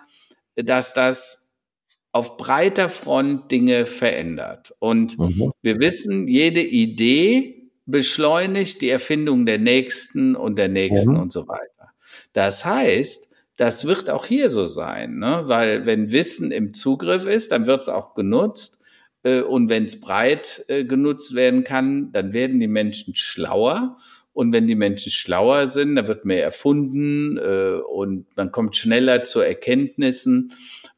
dass 0.57 0.93
das 0.93 1.63
auf 2.11 2.37
breiter 2.37 2.89
Front 2.89 3.53
Dinge 3.53 3.87
verändert. 3.87 4.75
Und 4.81 5.19
mhm. 5.19 5.53
wir 5.63 5.79
wissen, 5.79 6.27
jede 6.27 6.63
Idee 6.63 7.58
beschleunigt 7.89 8.83
die 8.83 8.91
Erfindung 8.91 9.47
der 9.47 9.59
nächsten 9.59 10.37
und 10.37 10.59
der 10.59 10.69
nächsten 10.69 11.15
mhm. 11.15 11.21
und 11.21 11.33
so 11.33 11.49
weiter. 11.49 11.93
Das 12.35 12.65
heißt, 12.67 13.33
das 13.57 13.87
wird 13.87 14.11
auch 14.11 14.27
hier 14.27 14.51
so 14.51 14.67
sein, 14.67 15.19
ne? 15.19 15.43
weil 15.47 15.87
wenn 15.87 16.13
Wissen 16.13 16.53
im 16.53 16.75
Zugriff 16.75 17.27
ist, 17.27 17.51
dann 17.51 17.67
wird 17.67 17.83
es 17.83 17.89
auch 17.89 18.15
genutzt. 18.15 18.83
Äh, 19.23 19.41
und 19.41 19.71
wenn 19.71 19.87
es 19.87 20.01
breit 20.01 20.65
äh, 20.69 20.85
genutzt 20.85 21.35
werden 21.35 21.65
kann, 21.65 22.13
dann 22.13 22.33
werden 22.35 22.61
die 22.61 22.69
Menschen 22.69 23.17
schlauer. 23.17 23.97
Und 24.35 24.53
wenn 24.53 24.69
die 24.69 24.77
Menschen 24.77 25.11
schlauer 25.11 25.67
sind, 25.67 25.97
dann 25.97 26.07
wird 26.07 26.27
mehr 26.27 26.45
erfunden 26.45 27.39
äh, 27.39 27.81
und 27.81 28.27
man 28.37 28.53
kommt 28.53 28.77
schneller 28.77 29.25
zu 29.25 29.41
Erkenntnissen. 29.41 30.53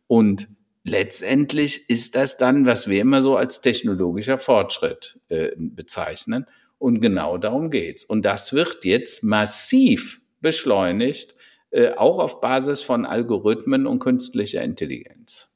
Und 0.09 0.49
letztendlich 0.83 1.89
ist 1.89 2.17
das 2.17 2.37
dann, 2.37 2.67
was 2.67 2.89
wir 2.89 3.01
immer 3.01 3.23
so 3.23 3.37
als 3.37 3.61
technologischer 3.61 4.39
Fortschritt 4.39 5.21
äh, 5.29 5.53
bezeichnen. 5.57 6.47
Und 6.81 7.03
genau 7.03 7.37
darum 7.37 7.71
geht's. 7.71 8.05
Und 8.05 8.25
das 8.25 8.55
wird 8.55 8.87
jetzt 8.87 9.23
massiv 9.23 10.23
beschleunigt, 10.41 11.35
äh, 11.71 11.93
auch 11.93 12.19
auf 12.19 12.41
Basis 12.41 12.81
von 12.81 13.05
Algorithmen 13.05 13.87
und 13.87 13.99
künstlicher 13.99 14.63
Intelligenz. 14.63 15.55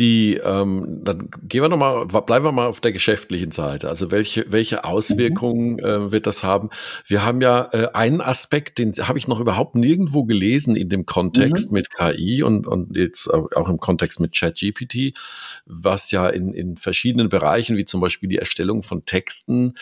Die, 0.00 0.40
ähm, 0.42 1.02
dann 1.04 1.28
gehen 1.42 1.62
wir 1.62 1.68
noch 1.68 1.76
mal, 1.76 2.06
bleiben 2.06 2.44
wir 2.44 2.50
mal 2.50 2.66
auf 2.66 2.80
der 2.80 2.90
geschäftlichen 2.90 3.52
Seite. 3.52 3.88
Also 3.88 4.10
welche 4.10 4.44
welche 4.48 4.84
Auswirkungen 4.84 5.74
mhm. 5.74 5.78
äh, 5.78 6.12
wird 6.12 6.26
das 6.26 6.42
haben? 6.42 6.70
Wir 7.06 7.24
haben 7.24 7.40
ja 7.40 7.68
äh, 7.72 7.88
einen 7.92 8.20
Aspekt, 8.20 8.78
den 8.78 8.92
habe 8.94 9.18
ich 9.18 9.28
noch 9.28 9.38
überhaupt 9.38 9.76
nirgendwo 9.76 10.24
gelesen 10.24 10.74
in 10.74 10.88
dem 10.88 11.06
Kontext 11.06 11.70
mhm. 11.70 11.74
mit 11.74 11.90
KI 11.94 12.42
und 12.42 12.66
und 12.66 12.96
jetzt 12.96 13.32
auch 13.32 13.68
im 13.68 13.78
Kontext 13.78 14.18
mit 14.18 14.36
ChatGPT, 14.36 15.16
was 15.66 16.10
ja 16.10 16.28
in 16.28 16.52
in 16.52 16.76
verschiedenen 16.76 17.28
Bereichen 17.28 17.76
wie 17.76 17.84
zum 17.84 18.00
Beispiel 18.00 18.28
die 18.28 18.38
Erstellung 18.38 18.82
von 18.82 19.06
Texten, 19.06 19.74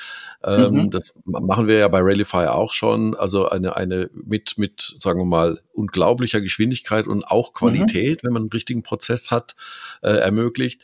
ähm, 0.45 0.75
mhm. 0.75 0.91
das 0.91 1.19
machen 1.25 1.67
wir 1.67 1.79
ja 1.79 1.89
bei 1.89 2.01
Ralify 2.01 2.47
auch 2.47 2.73
schon. 2.73 3.15
Also 3.15 3.49
eine 3.49 3.77
eine 3.77 4.11
mit 4.13 4.59
mit 4.59 4.95
sagen 4.99 5.21
wir 5.21 5.27
mal 5.27 5.61
unglaublicher 5.73 6.41
Geschwindigkeit 6.41 7.07
und 7.07 7.25
auch 7.25 7.51
mhm. 7.51 7.55
Qualität, 7.55 8.25
wenn 8.25 8.33
man 8.33 8.43
einen 8.43 8.53
richtigen 8.53 8.83
Prozess 8.83 9.31
hat 9.31 9.57
äh, 10.03 10.11
ermöglicht. 10.11 10.83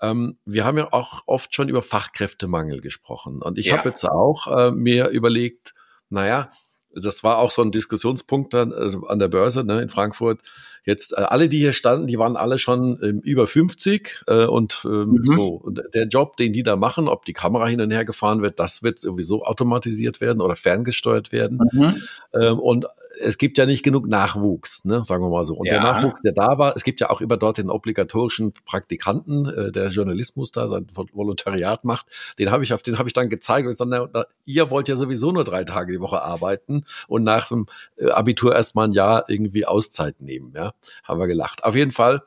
Ähm, 0.00 0.36
wir 0.44 0.64
haben 0.64 0.76
ja 0.78 0.92
auch 0.92 1.22
oft 1.26 1.54
schon 1.54 1.68
über 1.68 1.82
Fachkräftemangel 1.82 2.80
gesprochen. 2.80 3.40
Und 3.40 3.56
ich 3.58 3.66
ja. 3.66 3.78
habe 3.78 3.88
jetzt 3.88 4.04
auch 4.04 4.48
äh, 4.48 4.70
mir 4.72 5.08
überlegt, 5.08 5.74
naja, 6.10 6.50
das 6.94 7.24
war 7.24 7.38
auch 7.38 7.50
so 7.50 7.62
ein 7.62 7.70
Diskussionspunkt 7.70 8.52
dann, 8.52 8.72
äh, 8.72 8.96
an 9.06 9.18
der 9.18 9.28
Börse 9.28 9.64
ne, 9.64 9.80
in 9.80 9.88
Frankfurt. 9.88 10.40
Jetzt 10.84 11.12
äh, 11.12 11.22
alle, 11.22 11.48
die 11.48 11.58
hier 11.58 11.72
standen, 11.72 12.06
die 12.06 12.18
waren 12.18 12.36
alle 12.36 12.58
schon 12.58 12.98
ähm, 13.02 13.20
über 13.20 13.46
50 13.46 14.24
äh, 14.26 14.44
und 14.46 14.82
ähm, 14.84 15.10
mhm. 15.10 15.32
so. 15.32 15.48
Und 15.48 15.82
der 15.94 16.06
Job, 16.06 16.36
den 16.36 16.52
die 16.52 16.62
da 16.62 16.76
machen, 16.76 17.08
ob 17.08 17.24
die 17.24 17.32
Kamera 17.32 17.66
hin 17.66 17.80
und 17.80 17.90
her 17.90 18.04
gefahren 18.04 18.42
wird, 18.42 18.58
das 18.58 18.82
wird 18.82 18.98
sowieso 18.98 19.44
automatisiert 19.44 20.20
werden 20.20 20.40
oder 20.40 20.56
ferngesteuert 20.56 21.30
werden. 21.30 21.60
Mhm. 21.72 22.02
Ähm, 22.34 22.58
und 22.58 22.86
es 23.20 23.38
gibt 23.38 23.58
ja 23.58 23.66
nicht 23.66 23.82
genug 23.82 24.06
Nachwuchs, 24.06 24.84
ne, 24.84 25.04
sagen 25.04 25.22
wir 25.22 25.30
mal 25.30 25.44
so. 25.44 25.54
Und 25.54 25.66
ja. 25.66 25.74
der 25.74 25.82
Nachwuchs, 25.82 26.22
der 26.22 26.32
da 26.32 26.58
war, 26.58 26.74
es 26.76 26.84
gibt 26.84 27.00
ja 27.00 27.10
auch 27.10 27.20
immer 27.20 27.36
dort 27.36 27.58
den 27.58 27.70
obligatorischen 27.70 28.52
Praktikanten, 28.64 29.46
äh, 29.46 29.72
der 29.72 29.88
Journalismus 29.88 30.52
da 30.52 30.68
sein 30.68 30.86
Volontariat 30.92 31.84
macht. 31.84 32.06
Den 32.38 32.50
habe 32.50 32.64
ich 32.64 32.72
auf, 32.72 32.82
den 32.82 32.98
habe 32.98 33.08
ich 33.08 33.12
dann 33.12 33.28
gezeigt 33.28 33.66
und 33.66 33.72
gesagt, 33.72 33.90
na, 33.90 34.08
na, 34.12 34.24
ihr 34.44 34.70
wollt 34.70 34.88
ja 34.88 34.96
sowieso 34.96 35.32
nur 35.32 35.44
drei 35.44 35.64
Tage 35.64 35.92
die 35.92 36.00
Woche 36.00 36.22
arbeiten 36.22 36.84
und 37.08 37.24
nach 37.24 37.48
dem 37.48 37.66
äh, 37.96 38.10
Abitur 38.10 38.54
erstmal 38.54 38.88
ein 38.88 38.92
Jahr 38.92 39.24
irgendwie 39.28 39.66
Auszeit 39.66 40.20
nehmen. 40.20 40.52
Ja, 40.54 40.72
haben 41.04 41.20
wir 41.20 41.26
gelacht. 41.26 41.64
Auf 41.64 41.74
jeden 41.74 41.92
Fall 41.92 42.22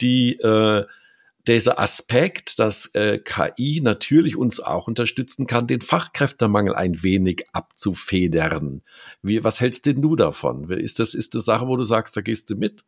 die 0.00 0.38
äh, 0.40 0.84
dieser 1.46 1.80
Aspekt, 1.80 2.58
dass 2.58 2.86
äh, 2.94 3.18
KI 3.18 3.80
natürlich 3.82 4.36
uns 4.36 4.60
auch 4.60 4.86
unterstützen 4.86 5.46
kann, 5.46 5.66
den 5.66 5.80
Fachkräftemangel 5.80 6.74
ein 6.74 7.02
wenig 7.02 7.46
abzufedern. 7.52 8.82
Wie, 9.22 9.42
was 9.42 9.60
hältst 9.60 9.86
denn 9.86 10.02
du 10.02 10.14
davon? 10.16 10.70
Ist 10.70 10.98
das, 10.98 11.14
ist 11.14 11.34
das 11.34 11.44
Sache, 11.44 11.66
wo 11.66 11.76
du 11.76 11.82
sagst, 11.82 12.16
da 12.16 12.20
gehst 12.20 12.50
du 12.50 12.56
mit? 12.56 12.84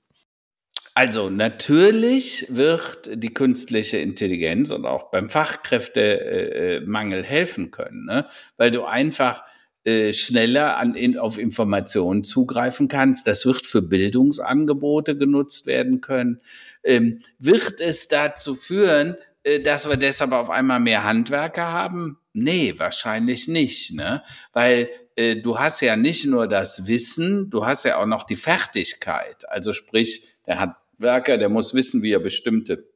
Also 0.95 1.29
natürlich 1.29 2.47
wird 2.51 3.11
die 3.13 3.35
künstliche 3.35 3.99
Intelligenz 3.99 4.71
und 4.71 4.87
auch 4.87 5.11
beim 5.11 5.29
Fachkräftemangel 5.29 7.25
helfen 7.25 7.73
können, 7.73 8.05
ne? 8.05 8.27
weil 8.57 8.71
du 8.71 8.85
einfach 8.85 9.43
äh, 9.85 10.13
schneller 10.13 10.77
an, 10.79 10.95
in, 10.95 11.19
auf 11.19 11.39
Informationen 11.39 12.25
zugreifen 12.25 12.89
kannst. 12.89 13.27
Das 13.27 13.45
wird 13.45 13.67
für 13.67 13.83
Bildungsangebote 13.83 15.17
genutzt 15.17 15.67
werden 15.67 16.01
können. 16.01 16.41
Ähm, 16.83 17.21
wird 17.39 17.81
es 17.81 18.09
dazu 18.09 18.55
führen, 18.55 19.17
äh, 19.43 19.61
dass 19.61 19.89
wir 19.89 19.97
deshalb 19.97 20.33
auf 20.33 20.51
einmal 20.51 20.81
mehr 20.81 21.05
Handwerker 21.05 21.71
haben? 21.71 22.19
Nee, 22.33 22.75
wahrscheinlich 22.79 23.47
nicht, 23.47 23.93
ne? 23.93 24.23
Weil 24.53 24.89
äh, 25.17 25.37
du 25.37 25.59
hast 25.59 25.81
ja 25.83 25.97
nicht 25.97 26.27
nur 26.27 26.49
das 26.49 26.87
Wissen, 26.87 27.51
du 27.51 27.67
hast 27.67 27.85
ja 27.85 28.01
auch 28.01 28.07
noch 28.07 28.25
die 28.25 28.37
Fertigkeit. 28.37 29.49
Also 29.49 29.73
sprich, 29.73 30.29
der 30.47 30.61
Handwerker, 30.61 31.39
der 31.39 31.49
muss 31.49 31.75
wissen, 31.75 32.03
wie 32.03 32.13
er 32.13 32.21
bestimmte 32.21 32.89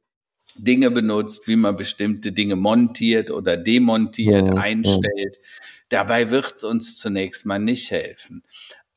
Dinge 0.55 0.91
benutzt, 0.91 1.47
wie 1.47 1.55
man 1.55 1.77
bestimmte 1.77 2.31
Dinge 2.31 2.55
montiert 2.55 3.31
oder 3.31 3.55
demontiert, 3.55 4.47
ja, 4.47 4.55
einstellt. 4.55 5.37
Ja. 5.37 5.49
Dabei 5.89 6.29
wird 6.29 6.53
es 6.55 6.63
uns 6.63 6.97
zunächst 6.97 7.45
mal 7.45 7.59
nicht 7.59 7.91
helfen. 7.91 8.43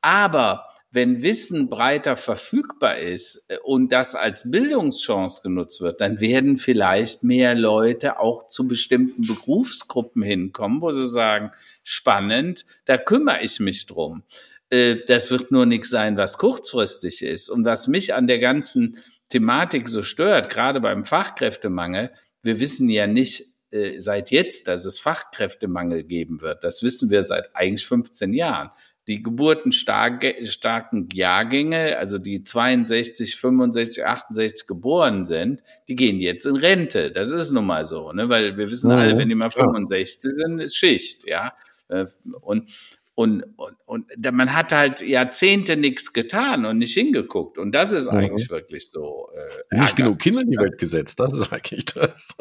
Aber 0.01 0.65
wenn 0.93 1.23
Wissen 1.23 1.69
breiter 1.69 2.15
verfügbar 2.15 2.99
ist 2.99 3.45
äh, 3.47 3.57
und 3.63 3.91
das 3.91 4.13
als 4.13 4.49
Bildungschance 4.51 5.41
genutzt 5.41 5.81
wird, 5.81 5.99
dann 5.99 6.21
werden 6.21 6.57
vielleicht 6.57 7.23
mehr 7.23 7.55
Leute 7.55 8.19
auch 8.19 8.45
zu 8.47 8.67
bestimmten 8.67 9.25
Berufsgruppen 9.25 10.21
hinkommen, 10.21 10.81
wo 10.81 10.91
sie 10.91 11.09
sagen, 11.09 11.49
spannend, 11.83 12.65
da 12.85 12.97
kümmere 12.97 13.41
ich 13.41 13.59
mich 13.59 13.87
drum. 13.87 14.21
Äh, 14.69 14.97
das 15.07 15.31
wird 15.31 15.51
nur 15.51 15.65
nichts 15.65 15.89
sein, 15.89 16.15
was 16.15 16.37
kurzfristig 16.37 17.23
ist. 17.23 17.49
Und 17.49 17.65
was 17.65 17.87
mich 17.87 18.13
an 18.13 18.27
der 18.27 18.39
ganzen 18.39 18.99
Thematik 19.29 19.89
so 19.89 20.03
stört, 20.03 20.53
gerade 20.53 20.79
beim 20.79 21.05
Fachkräftemangel, 21.05 22.11
wir 22.43 22.59
wissen 22.59 22.87
ja 22.87 23.07
nicht 23.07 23.52
äh, 23.73 23.99
seit 23.99 24.31
jetzt, 24.31 24.67
dass 24.67 24.85
es 24.85 24.99
Fachkräftemangel 24.99 26.03
geben 26.03 26.41
wird. 26.41 26.63
Das 26.63 26.83
wissen 26.83 27.09
wir 27.09 27.23
seit 27.23 27.55
eigentlich 27.55 27.85
15 27.85 28.33
Jahren 28.33 28.69
die 29.07 29.21
geburtenstarken 29.21 31.09
Jahrgänge, 31.11 31.97
also 31.97 32.17
die 32.17 32.43
62, 32.43 33.35
65, 33.35 34.05
68 34.05 34.67
geboren 34.67 35.25
sind, 35.25 35.61
die 35.89 35.95
gehen 35.95 36.21
jetzt 36.21 36.45
in 36.45 36.55
Rente. 36.55 37.11
Das 37.11 37.31
ist 37.31 37.51
nun 37.51 37.65
mal 37.65 37.83
so, 37.83 38.13
ne? 38.13 38.29
weil 38.29 38.55
wir 38.57 38.69
wissen 38.69 38.91
mhm. 38.91 38.97
alle, 38.97 39.17
wenn 39.17 39.27
die 39.27 39.35
mal 39.35 39.49
65 39.49 40.31
ja. 40.31 40.37
sind, 40.37 40.59
ist 40.59 40.77
Schicht, 40.77 41.27
ja. 41.27 41.53
Äh, 41.89 42.05
und, 42.41 42.71
und, 43.15 43.43
und, 43.57 43.75
und 43.85 44.07
man 44.31 44.53
hat 44.53 44.71
halt 44.71 45.01
Jahrzehnte 45.01 45.77
nichts 45.77 46.13
getan 46.13 46.65
und 46.65 46.79
nicht 46.79 46.93
hingeguckt. 46.93 47.57
Und 47.57 47.71
das 47.71 47.91
ist 47.91 48.11
mhm. 48.11 48.17
eigentlich 48.17 48.49
wirklich 48.49 48.89
so. 48.89 49.29
Äh, 49.69 49.79
nicht 49.79 49.95
genug 49.95 50.19
Kinder 50.19 50.41
in 50.41 50.51
die 50.51 50.57
Welt 50.57 50.77
gesetzt, 50.77 51.19
das 51.19 51.33
ist 51.33 51.53
eigentlich 51.53 51.85
das. 51.85 52.35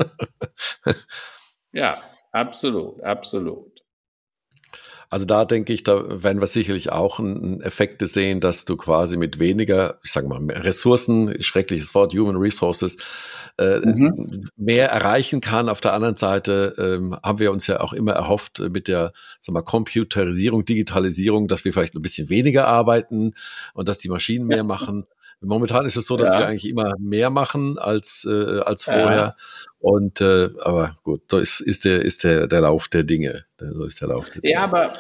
ja, 1.73 2.03
absolut, 2.33 3.03
absolut. 3.03 3.72
Also 5.13 5.27
da 5.27 5.45
denke 5.45 5.75
ich, 5.75 5.83
da 5.83 6.23
werden 6.23 6.41
wir 6.41 6.47
sicherlich 6.47 6.91
auch 6.91 7.19
einen 7.19 7.61
Effekt 7.61 8.01
sehen, 8.09 8.41
dass 8.41 8.65
du 8.65 8.79
quasi 8.79 9.19
mit 9.19 9.39
weniger, 9.39 9.99
ich 10.03 10.11
sage 10.11 10.27
mal, 10.27 10.41
Ressourcen, 10.51 11.43
schreckliches 11.43 11.95
Wort, 11.95 12.15
Human 12.15 12.37
Resources, 12.37 12.97
äh, 13.59 13.81
mhm. 13.81 14.49
mehr 14.57 14.89
erreichen 14.89 15.43
kann. 15.43 15.69
Auf 15.69 15.83
der 15.83 15.93
anderen 15.93 16.17
Seite 16.17 16.75
ähm, 16.79 17.15
haben 17.23 17.41
wir 17.41 17.53
uns 17.53 17.67
ja 17.67 17.83
auch 17.83 17.93
immer 17.93 18.13
erhofft 18.13 18.61
mit 18.71 18.89
der 18.89 19.13
sag 19.39 19.53
mal, 19.53 19.61
Computerisierung, 19.61 20.65
Digitalisierung, 20.65 21.47
dass 21.47 21.67
wir 21.67 21.75
vielleicht 21.75 21.95
ein 21.95 22.01
bisschen 22.01 22.31
weniger 22.31 22.67
arbeiten 22.67 23.35
und 23.75 23.91
dass 23.91 23.99
die 23.99 24.09
Maschinen 24.09 24.47
mehr 24.47 24.57
ja. 24.59 24.65
machen. 24.65 25.07
Momentan 25.43 25.87
ist 25.87 25.97
es 25.97 26.07
so, 26.07 26.17
dass 26.17 26.35
ja. 26.35 26.41
wir 26.41 26.47
eigentlich 26.49 26.69
immer 26.69 26.95
mehr 26.99 27.31
machen 27.31 27.79
als 27.79 28.27
äh, 28.29 28.61
als 28.61 28.85
vorher. 28.85 29.11
Ja. 29.11 29.37
Und 29.79 30.21
äh, 30.21 30.51
aber 30.63 30.97
gut, 31.03 31.23
so 31.31 31.39
ist, 31.39 31.61
ist 31.61 31.85
der 31.85 32.03
ist 32.03 32.25
der 32.25 32.47
der 32.47 32.61
Lauf 32.61 32.89
der 32.89 33.05
Dinge. 33.05 33.45
So 33.59 33.85
ist 33.85 34.01
der 34.01 34.09
Lauf 34.09 34.31
der 34.31 34.43
Dinge. 34.43 34.53
Ja, 34.53 34.65
aber 34.65 34.95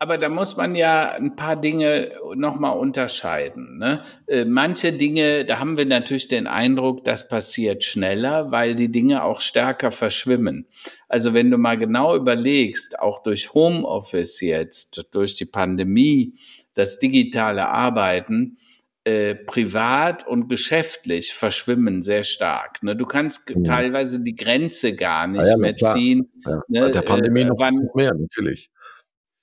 aber 0.00 0.16
da 0.16 0.28
muss 0.28 0.56
man 0.56 0.76
ja 0.76 1.10
ein 1.10 1.34
paar 1.34 1.56
Dinge 1.56 2.12
nochmal 2.36 2.78
unterscheiden. 2.78 3.78
Ne? 3.78 4.00
Äh, 4.28 4.44
manche 4.44 4.92
Dinge, 4.92 5.44
da 5.44 5.58
haben 5.58 5.76
wir 5.76 5.86
natürlich 5.86 6.28
den 6.28 6.46
Eindruck, 6.46 7.04
das 7.04 7.26
passiert 7.26 7.82
schneller, 7.82 8.52
weil 8.52 8.76
die 8.76 8.92
Dinge 8.92 9.24
auch 9.24 9.40
stärker 9.40 9.90
verschwimmen. 9.90 10.68
Also 11.08 11.34
wenn 11.34 11.50
du 11.50 11.58
mal 11.58 11.76
genau 11.76 12.14
überlegst, 12.14 13.00
auch 13.00 13.24
durch 13.24 13.54
Homeoffice 13.54 14.40
jetzt, 14.40 15.08
durch 15.10 15.34
die 15.34 15.46
Pandemie, 15.46 16.34
das 16.74 17.00
digitale 17.00 17.68
Arbeiten, 17.68 18.58
äh, 19.08 19.34
privat 19.36 20.26
und 20.26 20.48
geschäftlich 20.48 21.32
verschwimmen 21.32 22.02
sehr 22.02 22.24
stark. 22.24 22.82
Ne? 22.82 22.94
Du 22.94 23.06
kannst 23.06 23.48
mhm. 23.48 23.64
teilweise 23.64 24.22
die 24.22 24.36
Grenze 24.36 24.94
gar 24.94 25.26
nicht 25.26 25.46
ja, 25.46 25.52
ja, 25.52 25.56
mehr 25.56 25.72
klar. 25.72 25.94
ziehen. 25.94 26.30
Ja. 26.44 26.56
Ne? 26.68 26.78
Seit 26.78 26.94
der 26.94 27.02
Pandemie 27.02 27.40
äh, 27.40 27.46
noch 27.46 27.58
wann, 27.58 27.88
mehr, 27.94 28.12
natürlich. 28.12 28.70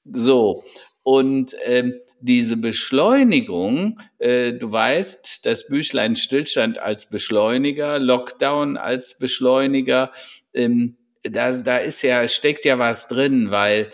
So, 0.04 0.63
und 1.01 1.56
ähm, 1.63 1.95
diese 2.19 2.58
Beschleunigung, 2.58 3.99
äh, 4.19 4.54
du 4.54 4.71
weißt, 4.71 5.47
das 5.47 5.67
Büchlein 5.67 6.15
Stillstand 6.15 6.78
als 6.78 7.10
Beschleuniger, 7.10 7.97
Lockdown 7.97 8.78
als 8.78 9.17
Beschleuniger, 9.17 10.12
ähm, 10.54 10.95
da, 11.23 11.51
da 11.54 11.78
ist 11.78 12.04
ja, 12.04 12.28
steckt 12.28 12.65
ja 12.65 12.78
was 12.78 13.08
drin, 13.08 13.49
weil 13.49 13.89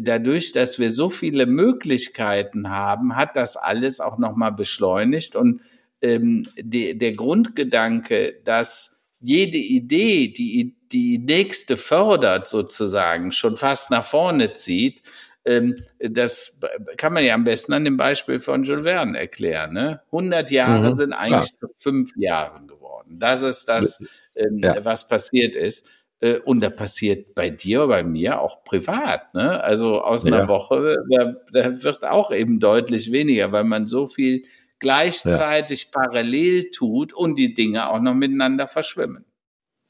dadurch, 0.00 0.52
dass 0.52 0.78
wir 0.78 0.90
so 0.90 1.10
viele 1.10 1.46
Möglichkeiten 1.46 2.70
haben, 2.70 3.16
hat 3.16 3.36
das 3.36 3.56
alles 3.56 4.00
auch 4.00 4.18
nochmal 4.18 4.52
beschleunigt. 4.52 5.36
Und 5.36 5.60
ähm, 6.02 6.48
die, 6.58 6.96
der 6.96 7.12
Grundgedanke, 7.12 8.40
dass 8.44 9.14
jede 9.20 9.58
Idee, 9.58 10.28
die 10.28 10.76
die 10.92 11.18
nächste 11.18 11.76
fördert 11.76 12.46
sozusagen, 12.46 13.32
schon 13.32 13.56
fast 13.56 13.90
nach 13.90 14.04
vorne 14.04 14.52
zieht, 14.52 15.02
ähm, 15.44 15.76
das 16.00 16.60
kann 16.96 17.12
man 17.12 17.24
ja 17.24 17.34
am 17.34 17.44
besten 17.44 17.72
an 17.72 17.84
dem 17.84 17.96
Beispiel 17.96 18.40
von 18.40 18.64
Jules 18.64 18.82
Verne 18.82 19.18
erklären. 19.18 19.72
Ne? 19.74 20.00
100 20.06 20.50
Jahre 20.50 20.90
mhm, 20.90 20.94
sind 20.94 21.12
eigentlich 21.12 21.52
ja. 21.52 21.56
zu 21.58 21.68
fünf 21.76 22.10
Jahren 22.16 22.66
geworden. 22.66 23.18
Das 23.18 23.42
ist 23.42 23.68
das, 23.68 24.04
ähm, 24.34 24.58
ja. 24.58 24.84
was 24.84 25.06
passiert 25.08 25.54
ist. 25.54 25.86
Äh, 26.26 26.38
und 26.44 26.60
da 26.60 26.70
passiert 26.70 27.34
bei 27.34 27.50
dir, 27.50 27.86
bei 27.86 28.02
mir 28.02 28.40
auch 28.40 28.64
privat. 28.64 29.34
Ne? 29.34 29.62
Also 29.62 30.00
aus 30.00 30.26
einer 30.26 30.48
Woche, 30.48 30.96
da, 31.10 31.34
da, 31.52 31.82
wird 31.82 32.04
auch 32.04 32.32
eben 32.32 32.60
deutlich 32.60 33.12
weniger, 33.12 33.52
weil 33.52 33.64
man 33.64 33.86
so 33.86 34.06
viel 34.06 34.42
gleichzeitig 34.78 35.90
parallel 35.90 36.70
tut 36.70 37.12
und 37.12 37.38
die 37.38 37.54
Dinge 37.54 37.88
auch 37.88 38.00
noch 38.00 38.14
miteinander 38.14 38.68
verschwimmen. 38.68 39.24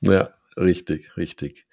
Ja, 0.00 0.30
richtig, 0.56 1.16
richtig. 1.16 1.65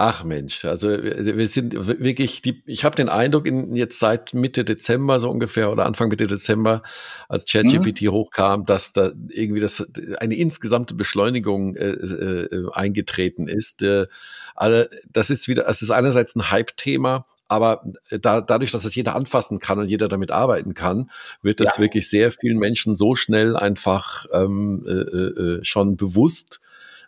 Ach 0.00 0.22
Mensch, 0.22 0.64
also 0.64 0.90
wir 0.90 1.48
sind 1.48 1.74
wirklich, 1.88 2.40
die, 2.40 2.62
ich 2.66 2.84
habe 2.84 2.94
den 2.94 3.08
Eindruck, 3.08 3.48
in, 3.48 3.74
jetzt 3.74 3.98
seit 3.98 4.32
Mitte 4.32 4.64
Dezember 4.64 5.18
so 5.18 5.28
ungefähr 5.28 5.72
oder 5.72 5.86
Anfang 5.86 6.08
Mitte 6.08 6.28
Dezember, 6.28 6.84
als 7.28 7.46
ChatGPT 7.46 8.02
mhm. 8.02 8.12
hochkam, 8.12 8.64
dass 8.64 8.92
da 8.92 9.10
irgendwie 9.28 9.60
das 9.60 9.84
eine 10.20 10.36
insgesamte 10.36 10.94
Beschleunigung 10.94 11.74
äh, 11.74 11.88
äh, 11.88 12.70
eingetreten 12.70 13.48
ist. 13.48 13.82
Äh, 13.82 14.06
also 14.54 14.88
das 15.12 15.30
ist 15.30 15.48
wieder, 15.48 15.68
es 15.68 15.82
ist 15.82 15.90
einerseits 15.90 16.36
ein 16.36 16.48
Hype-Thema, 16.48 17.26
aber 17.48 17.82
da, 18.08 18.40
dadurch, 18.40 18.70
dass 18.70 18.84
es 18.84 18.94
jeder 18.94 19.16
anfassen 19.16 19.58
kann 19.58 19.80
und 19.80 19.88
jeder 19.88 20.06
damit 20.06 20.30
arbeiten 20.30 20.74
kann, 20.74 21.10
wird 21.42 21.58
das 21.58 21.78
ja. 21.78 21.82
wirklich 21.82 22.08
sehr 22.08 22.30
vielen 22.30 22.58
Menschen 22.58 22.94
so 22.94 23.16
schnell 23.16 23.56
einfach 23.56 24.26
ähm, 24.32 24.84
äh, 24.86 24.92
äh, 24.92 25.64
schon 25.64 25.96
bewusst. 25.96 26.60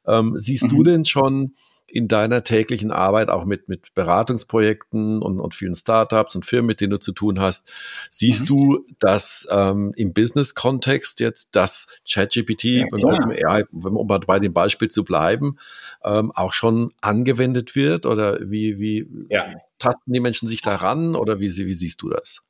Ähm, 0.08 0.32
siehst 0.36 0.64
mhm. 0.64 0.68
du 0.70 0.82
denn 0.82 1.04
schon 1.04 1.54
in 1.90 2.08
deiner 2.08 2.44
täglichen 2.44 2.90
Arbeit, 2.90 3.28
auch 3.28 3.44
mit, 3.44 3.68
mit 3.68 3.94
Beratungsprojekten 3.94 5.22
und, 5.22 5.40
und 5.40 5.54
vielen 5.54 5.74
Startups 5.74 6.36
und 6.36 6.44
Firmen, 6.46 6.66
mit 6.66 6.80
denen 6.80 6.90
du 6.90 6.98
zu 6.98 7.12
tun 7.12 7.40
hast, 7.40 7.72
siehst 8.10 8.42
mhm. 8.42 8.46
du, 8.46 8.84
dass 8.98 9.48
ähm, 9.50 9.92
im 9.96 10.12
Business-Kontext 10.12 11.20
jetzt 11.20 11.50
das 11.56 11.88
ChatGPT, 12.08 12.64
ja, 12.64 13.62
um 13.72 14.06
bei 14.06 14.38
dem 14.38 14.52
Beispiel 14.52 14.88
zu 14.88 15.04
bleiben, 15.04 15.58
ähm, 16.04 16.32
auch 16.32 16.52
schon 16.52 16.92
angewendet 17.00 17.74
wird? 17.74 18.06
Oder 18.06 18.38
wie, 18.40 18.78
wie 18.78 19.06
ja. 19.28 19.46
tasten 19.78 20.12
die 20.12 20.20
Menschen 20.20 20.48
sich 20.48 20.62
daran 20.62 21.16
oder 21.16 21.40
wie, 21.40 21.54
wie 21.54 21.74
siehst 21.74 22.02
du 22.02 22.10
das? 22.10 22.42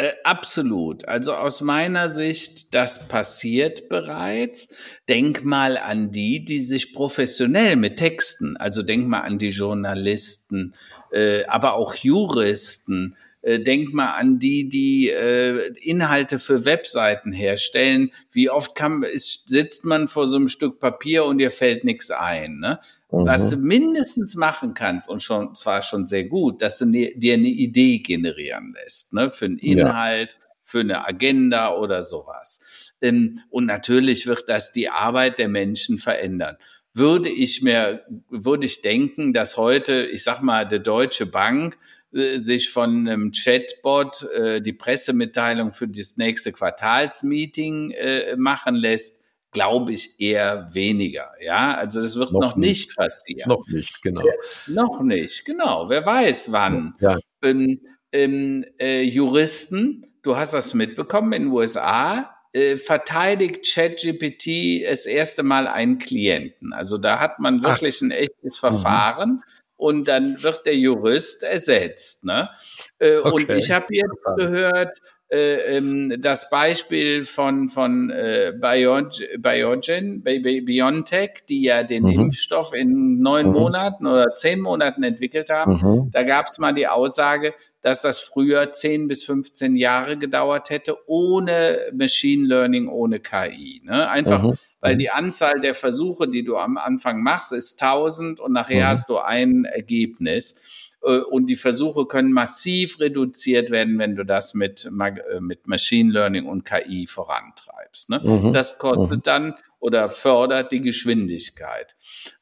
Äh, 0.00 0.12
absolut. 0.22 1.08
Also 1.08 1.34
aus 1.34 1.60
meiner 1.60 2.08
Sicht, 2.08 2.72
das 2.72 3.08
passiert 3.08 3.88
bereits. 3.88 4.68
Denk 5.08 5.44
mal 5.44 5.76
an 5.76 6.12
die, 6.12 6.44
die 6.44 6.60
sich 6.60 6.92
professionell 6.92 7.74
mit 7.74 7.96
Texten, 7.96 8.56
also 8.56 8.82
denk 8.82 9.08
mal 9.08 9.22
an 9.22 9.38
die 9.38 9.48
Journalisten, 9.48 10.72
äh, 11.10 11.44
aber 11.46 11.74
auch 11.74 11.96
Juristen, 11.96 13.16
denk 13.42 13.92
mal 13.92 14.14
an 14.14 14.38
die, 14.38 14.68
die 14.68 15.10
äh, 15.10 15.72
Inhalte 15.80 16.38
für 16.38 16.64
Webseiten 16.64 17.32
herstellen. 17.32 18.10
Wie 18.32 18.50
oft 18.50 18.74
kann, 18.74 19.02
ist, 19.02 19.48
sitzt 19.48 19.84
man 19.84 20.08
vor 20.08 20.26
so 20.26 20.36
einem 20.36 20.48
Stück 20.48 20.80
Papier 20.80 21.24
und 21.24 21.38
dir 21.38 21.50
fällt 21.50 21.84
nichts 21.84 22.10
ein. 22.10 22.58
Ne? 22.58 22.80
Mhm. 23.10 23.26
Was 23.26 23.50
du 23.50 23.56
mindestens 23.56 24.34
machen 24.34 24.74
kannst 24.74 25.08
und 25.08 25.22
schon 25.22 25.54
zwar 25.54 25.82
schon 25.82 26.06
sehr 26.06 26.24
gut, 26.24 26.60
dass 26.62 26.78
du 26.78 26.86
ne, 26.86 27.12
dir 27.16 27.34
eine 27.34 27.48
Idee 27.48 27.98
generieren 27.98 28.74
lässt, 28.74 29.14
ne, 29.14 29.30
für 29.30 29.46
einen 29.46 29.58
Inhalt, 29.58 30.32
ja. 30.32 30.46
für 30.64 30.80
eine 30.80 31.06
Agenda 31.06 31.74
oder 31.74 32.02
sowas. 32.02 32.94
Ähm, 33.00 33.40
und 33.50 33.66
natürlich 33.66 34.26
wird 34.26 34.48
das 34.48 34.72
die 34.72 34.90
Arbeit 34.90 35.38
der 35.38 35.48
Menschen 35.48 35.98
verändern. 35.98 36.56
Würde 36.92 37.28
ich 37.28 37.62
mir, 37.62 38.04
würde 38.28 38.66
ich 38.66 38.82
denken, 38.82 39.32
dass 39.32 39.56
heute, 39.56 40.06
ich 40.06 40.24
sag 40.24 40.42
mal, 40.42 40.66
der 40.66 40.80
Deutsche 40.80 41.26
Bank 41.26 41.74
äh, 41.74 41.78
sich 42.10 42.70
von 42.70 43.06
einem 43.06 43.32
Chatbot 43.32 44.22
äh, 44.34 44.60
die 44.62 44.72
Pressemitteilung 44.72 45.72
für 45.72 45.88
das 45.88 46.16
nächste 46.16 46.52
Quartalsmeeting 46.52 47.90
äh, 47.90 48.36
machen 48.36 48.74
lässt, 48.74 49.24
glaube 49.50 49.92
ich 49.92 50.18
eher 50.20 50.68
weniger. 50.72 51.30
Ja, 51.40 51.74
also 51.76 52.00
das 52.00 52.16
wird 52.16 52.32
noch, 52.32 52.40
noch 52.40 52.56
nicht. 52.56 52.96
passieren. 52.96 53.48
Noch 53.48 53.66
nicht, 53.68 54.02
genau. 54.02 54.26
Ja, 54.26 54.32
noch 54.68 55.02
nicht, 55.02 55.44
genau. 55.44 55.88
Wer 55.88 56.04
weiß 56.04 56.52
wann. 56.52 56.94
Ja. 57.00 57.18
Ähm, 57.42 57.80
ähm, 58.12 58.64
äh, 58.78 59.02
Juristen, 59.02 60.06
du 60.22 60.36
hast 60.36 60.54
das 60.54 60.74
mitbekommen 60.74 61.32
in 61.32 61.42
den 61.44 61.52
USA, 61.52 62.34
äh, 62.52 62.76
verteidigt 62.76 63.66
ChatGPT 63.66 64.84
das 64.86 65.06
erste 65.06 65.42
Mal 65.42 65.66
einen 65.66 65.98
Klienten. 65.98 66.72
Also 66.72 66.96
da 66.96 67.20
hat 67.20 67.38
man 67.38 67.62
wirklich 67.62 67.96
Ach. 67.98 68.02
ein 68.06 68.10
echtes 68.10 68.56
mhm. 68.56 68.60
Verfahren. 68.60 69.30
Mhm. 69.30 69.42
Und 69.78 70.08
dann 70.08 70.42
wird 70.42 70.66
der 70.66 70.76
Jurist 70.76 71.44
ersetzt. 71.44 72.24
Ne? 72.24 72.50
Äh, 72.98 73.18
okay. 73.18 73.30
Und 73.30 73.48
ich 73.50 73.70
habe 73.70 73.86
jetzt 73.90 74.26
gehört, 74.36 74.98
das 75.30 76.48
Beispiel 76.48 77.26
von, 77.26 77.68
von 77.68 78.08
äh, 78.08 78.54
Biogen, 78.58 80.22
BioNTech, 80.22 81.30
die 81.46 81.62
ja 81.64 81.82
den 81.82 82.04
mhm. 82.04 82.20
Impfstoff 82.20 82.72
in 82.72 83.18
neun 83.18 83.48
mhm. 83.48 83.52
Monaten 83.52 84.06
oder 84.06 84.32
zehn 84.32 84.60
Monaten 84.60 85.02
entwickelt 85.02 85.50
haben. 85.50 85.72
Mhm. 85.74 86.10
Da 86.12 86.22
gab 86.22 86.46
es 86.46 86.58
mal 86.58 86.72
die 86.72 86.86
Aussage, 86.86 87.52
dass 87.82 88.02
das 88.02 88.20
früher 88.20 88.72
zehn 88.72 89.06
bis 89.06 89.24
15 89.24 89.76
Jahre 89.76 90.16
gedauert 90.16 90.70
hätte, 90.70 90.96
ohne 91.06 91.78
Machine 91.92 92.46
Learning, 92.46 92.88
ohne 92.88 93.20
KI. 93.20 93.82
Ne? 93.84 94.08
Einfach, 94.08 94.42
mhm. 94.42 94.54
weil 94.80 94.94
mhm. 94.94 94.98
die 94.98 95.10
Anzahl 95.10 95.60
der 95.60 95.74
Versuche, 95.74 96.26
die 96.26 96.42
du 96.42 96.56
am 96.56 96.78
Anfang 96.78 97.22
machst, 97.22 97.52
ist 97.52 97.82
1000 97.82 98.40
und 98.40 98.52
nachher 98.52 98.84
mhm. 98.84 98.88
hast 98.88 99.10
du 99.10 99.18
ein 99.18 99.66
Ergebnis. 99.66 100.87
Äh, 101.02 101.18
und 101.18 101.46
die 101.46 101.56
Versuche 101.56 102.06
können 102.06 102.32
massiv 102.32 103.00
reduziert 103.00 103.70
werden, 103.70 103.98
wenn 103.98 104.16
du 104.16 104.24
das 104.24 104.54
mit, 104.54 104.86
äh, 104.86 105.40
mit 105.40 105.66
Machine 105.66 106.12
Learning 106.12 106.46
und 106.46 106.64
KI 106.64 107.06
vorantreibst. 107.06 108.10
Ne? 108.10 108.20
Mhm. 108.22 108.52
Das 108.52 108.78
kostet 108.78 109.18
mhm. 109.18 109.22
dann 109.22 109.54
oder 109.80 110.08
fördert 110.08 110.72
die 110.72 110.80
Geschwindigkeit. 110.80 111.94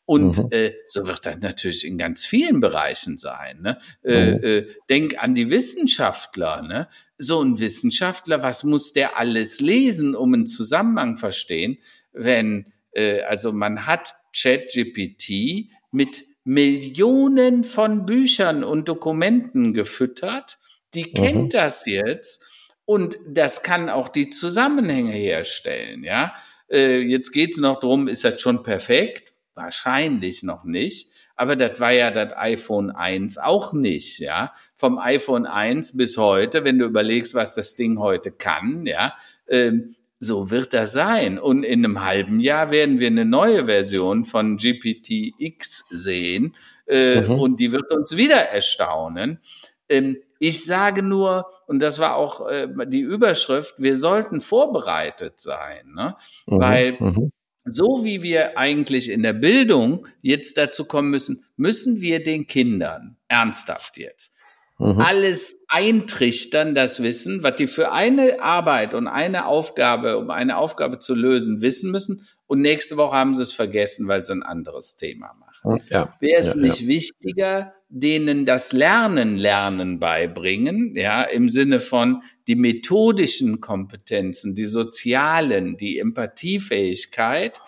Und 0.04 0.38
mhm. 0.38 0.48
äh, 0.52 0.72
so 0.84 1.06
wird 1.06 1.26
das 1.26 1.38
natürlich 1.40 1.84
in 1.84 1.98
ganz 1.98 2.24
vielen 2.24 2.60
Bereichen 2.60 3.18
sein. 3.18 3.60
Ne? 3.60 3.78
Äh, 4.04 4.32
mhm. 4.32 4.44
äh, 4.44 4.66
denk 4.88 5.22
an 5.22 5.34
die 5.34 5.50
Wissenschaftler. 5.50 6.62
Ne? 6.62 6.88
So 7.18 7.42
ein 7.42 7.58
Wissenschaftler, 7.58 8.42
was 8.42 8.64
muss 8.64 8.92
der 8.92 9.18
alles 9.18 9.60
lesen, 9.60 10.14
um 10.14 10.32
einen 10.32 10.46
Zusammenhang 10.46 11.16
verstehen, 11.16 11.78
wenn 12.12 12.72
äh, 12.92 13.22
also 13.22 13.52
man 13.52 13.86
hat 13.86 14.14
ChatGPT 14.34 15.70
mit 15.90 16.24
Millionen 16.48 17.64
von 17.64 18.06
Büchern 18.06 18.62
und 18.62 18.88
Dokumenten 18.88 19.74
gefüttert. 19.74 20.58
Die 20.94 21.12
kennt 21.12 21.42
mhm. 21.42 21.48
das 21.48 21.86
jetzt 21.86 22.44
und 22.84 23.18
das 23.28 23.64
kann 23.64 23.90
auch 23.90 24.08
die 24.08 24.30
Zusammenhänge 24.30 25.12
herstellen. 25.12 26.04
Ja, 26.04 26.34
äh, 26.70 27.00
jetzt 27.00 27.32
geht 27.32 27.54
es 27.54 27.60
noch 27.60 27.80
drum, 27.80 28.06
ist 28.06 28.22
das 28.22 28.40
schon 28.40 28.62
perfekt? 28.62 29.32
Wahrscheinlich 29.54 30.44
noch 30.44 30.62
nicht. 30.62 31.10
Aber 31.34 31.56
das 31.56 31.80
war 31.80 31.90
ja 31.90 32.12
das 32.12 32.32
iPhone 32.36 32.92
1 32.92 33.38
auch 33.38 33.72
nicht, 33.72 34.20
ja. 34.20 34.54
Vom 34.76 34.98
iPhone 34.98 35.46
1 35.46 35.96
bis 35.96 36.16
heute, 36.16 36.62
wenn 36.62 36.78
du 36.78 36.84
überlegst, 36.84 37.34
was 37.34 37.56
das 37.56 37.74
Ding 37.74 37.98
heute 37.98 38.30
kann, 38.30 38.86
ja, 38.86 39.16
ähm, 39.48 39.95
so 40.18 40.50
wird 40.50 40.72
das 40.72 40.92
sein. 40.92 41.38
Und 41.38 41.62
in 41.62 41.84
einem 41.84 42.04
halben 42.04 42.40
Jahr 42.40 42.70
werden 42.70 42.98
wir 43.00 43.08
eine 43.08 43.24
neue 43.24 43.66
Version 43.66 44.24
von 44.24 44.56
GPT-X 44.56 45.88
sehen 45.90 46.54
äh, 46.86 47.22
mhm. 47.22 47.40
und 47.40 47.60
die 47.60 47.72
wird 47.72 47.90
uns 47.92 48.16
wieder 48.16 48.36
erstaunen. 48.36 49.40
Ähm, 49.88 50.18
ich 50.38 50.64
sage 50.64 51.02
nur, 51.02 51.46
und 51.66 51.82
das 51.82 51.98
war 51.98 52.16
auch 52.16 52.48
äh, 52.48 52.68
die 52.86 53.00
Überschrift, 53.00 53.74
wir 53.78 53.96
sollten 53.96 54.40
vorbereitet 54.40 55.40
sein, 55.40 55.92
ne? 55.94 56.16
Mhm. 56.46 56.58
weil 56.60 56.96
mhm. 56.98 57.30
so 57.64 58.04
wie 58.04 58.22
wir 58.22 58.58
eigentlich 58.58 59.10
in 59.10 59.22
der 59.22 59.32
Bildung 59.32 60.06
jetzt 60.22 60.58
dazu 60.58 60.84
kommen 60.84 61.10
müssen, 61.10 61.44
müssen 61.56 62.00
wir 62.00 62.22
den 62.22 62.46
Kindern 62.46 63.16
ernsthaft 63.28 63.98
jetzt 63.98 64.35
Mhm. 64.78 65.00
Alles 65.00 65.56
eintrichtern, 65.68 66.74
das 66.74 67.02
Wissen, 67.02 67.42
was 67.42 67.56
die 67.56 67.66
für 67.66 67.92
eine 67.92 68.42
Arbeit 68.42 68.94
und 68.94 69.08
eine 69.08 69.46
Aufgabe, 69.46 70.18
um 70.18 70.30
eine 70.30 70.58
Aufgabe 70.58 70.98
zu 70.98 71.14
lösen, 71.14 71.62
wissen 71.62 71.90
müssen. 71.90 72.26
Und 72.46 72.60
nächste 72.60 72.96
Woche 72.96 73.16
haben 73.16 73.34
sie 73.34 73.42
es 73.42 73.52
vergessen, 73.52 74.06
weil 74.06 74.22
sie 74.22 74.32
ein 74.32 74.42
anderes 74.42 74.96
Thema 74.96 75.34
machen. 75.34 75.82
Ja, 75.90 76.14
Wäre 76.20 76.40
es 76.40 76.54
ja, 76.54 76.60
nicht 76.60 76.82
ja. 76.82 76.88
wichtiger, 76.88 77.74
denen 77.88 78.46
das 78.46 78.72
Lernen, 78.72 79.36
Lernen 79.36 79.98
beibringen, 79.98 80.94
ja, 80.96 81.22
im 81.22 81.48
Sinne 81.48 81.80
von 81.80 82.22
die 82.46 82.56
methodischen 82.56 83.60
Kompetenzen, 83.60 84.54
die 84.54 84.64
sozialen, 84.64 85.76
die 85.76 85.98
Empathiefähigkeit 85.98 87.60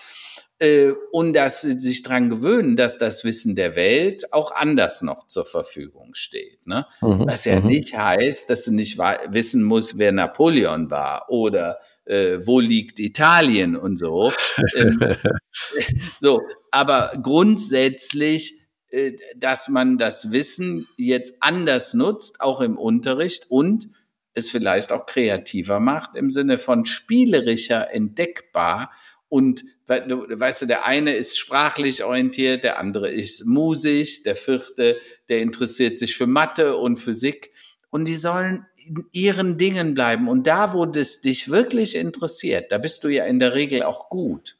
äh, 0.59 0.93
und 1.13 1.35
dass 1.35 1.63
sie 1.63 1.79
sich 1.79 2.03
dran 2.03 2.31
gewöhnen, 2.31 2.77
dass 2.77 2.99
das 2.99 3.25
Wissen 3.25 3.55
der 3.55 3.77
Welt 3.77 4.33
auch 4.33 4.53
anders 4.53 5.03
noch 5.03 5.27
zur 5.27 5.47
Verfügung 5.47 6.15
steht. 6.15 6.67
Ne? 6.67 6.87
Mhm, 7.01 7.27
Was 7.27 7.45
ja 7.45 7.61
mhm. 7.61 7.69
nicht 7.69 7.97
heißt, 7.97 8.51
dass 8.51 8.65
sie 8.65 8.75
nicht 8.75 8.99
wissen 8.99 9.63
muss, 9.63 9.99
wer 9.99 10.13
Napoleon 10.13 10.91
war 10.91 11.31
oder 11.31 11.79
äh, 12.05 12.39
wo 12.45 12.61
liegt 12.61 12.99
Italien 12.99 13.77
und 13.77 13.99
so. 13.99 14.33
ähm, 14.77 15.01
so, 16.21 16.43
aber 16.71 17.13
grundsätzlich 17.23 18.59
äh, 18.91 19.19
dass 19.37 19.69
man 19.69 19.99
das 19.99 20.33
Wissen 20.33 20.89
jetzt 20.97 21.35
anders 21.41 21.93
nutzt, 21.93 22.41
auch 22.41 22.63
im 22.63 22.79
Unterricht 22.79 23.51
und 23.51 23.89
es 24.33 24.51
vielleicht 24.51 24.93
auch 24.93 25.05
kreativer 25.05 25.79
macht 25.79 26.17
im 26.17 26.31
Sinne 26.31 26.57
von 26.57 26.87
spielerischer, 26.87 27.93
entdeckbar 27.93 28.91
und 29.29 29.65
weißt 29.87 30.63
du, 30.63 30.67
der 30.67 30.87
eine 30.87 31.15
ist 31.17 31.39
sprachlich 31.39 32.03
orientiert, 32.03 32.65
der 32.65 32.79
andere 32.79 33.11
ist 33.11 33.45
musisch, 33.47 34.23
der 34.23 34.37
vierte, 34.37 34.99
der 35.29 35.41
interessiert 35.41 35.99
sich 35.99 36.17
für 36.17 36.27
Mathe 36.27 36.77
und 36.77 36.99
Physik. 36.99 37.53
Und 37.91 38.09
die 38.09 38.17
sollen 38.17 38.67
in 38.77 39.05
ihren 39.13 39.59
Dingen 39.59 39.95
bleiben. 39.95 40.29
Und 40.29 40.47
da, 40.47 40.73
wo 40.73 40.87
das 40.87 41.21
dich 41.21 41.51
wirklich 41.51 41.95
interessiert, 41.95 42.73
da 42.73 42.79
bist 42.79 43.05
du 43.05 43.09
ja 43.09 43.25
in 43.25 43.39
der 43.39 43.55
Regel 43.55 43.83
auch 43.83 44.09
gut. 44.09 44.57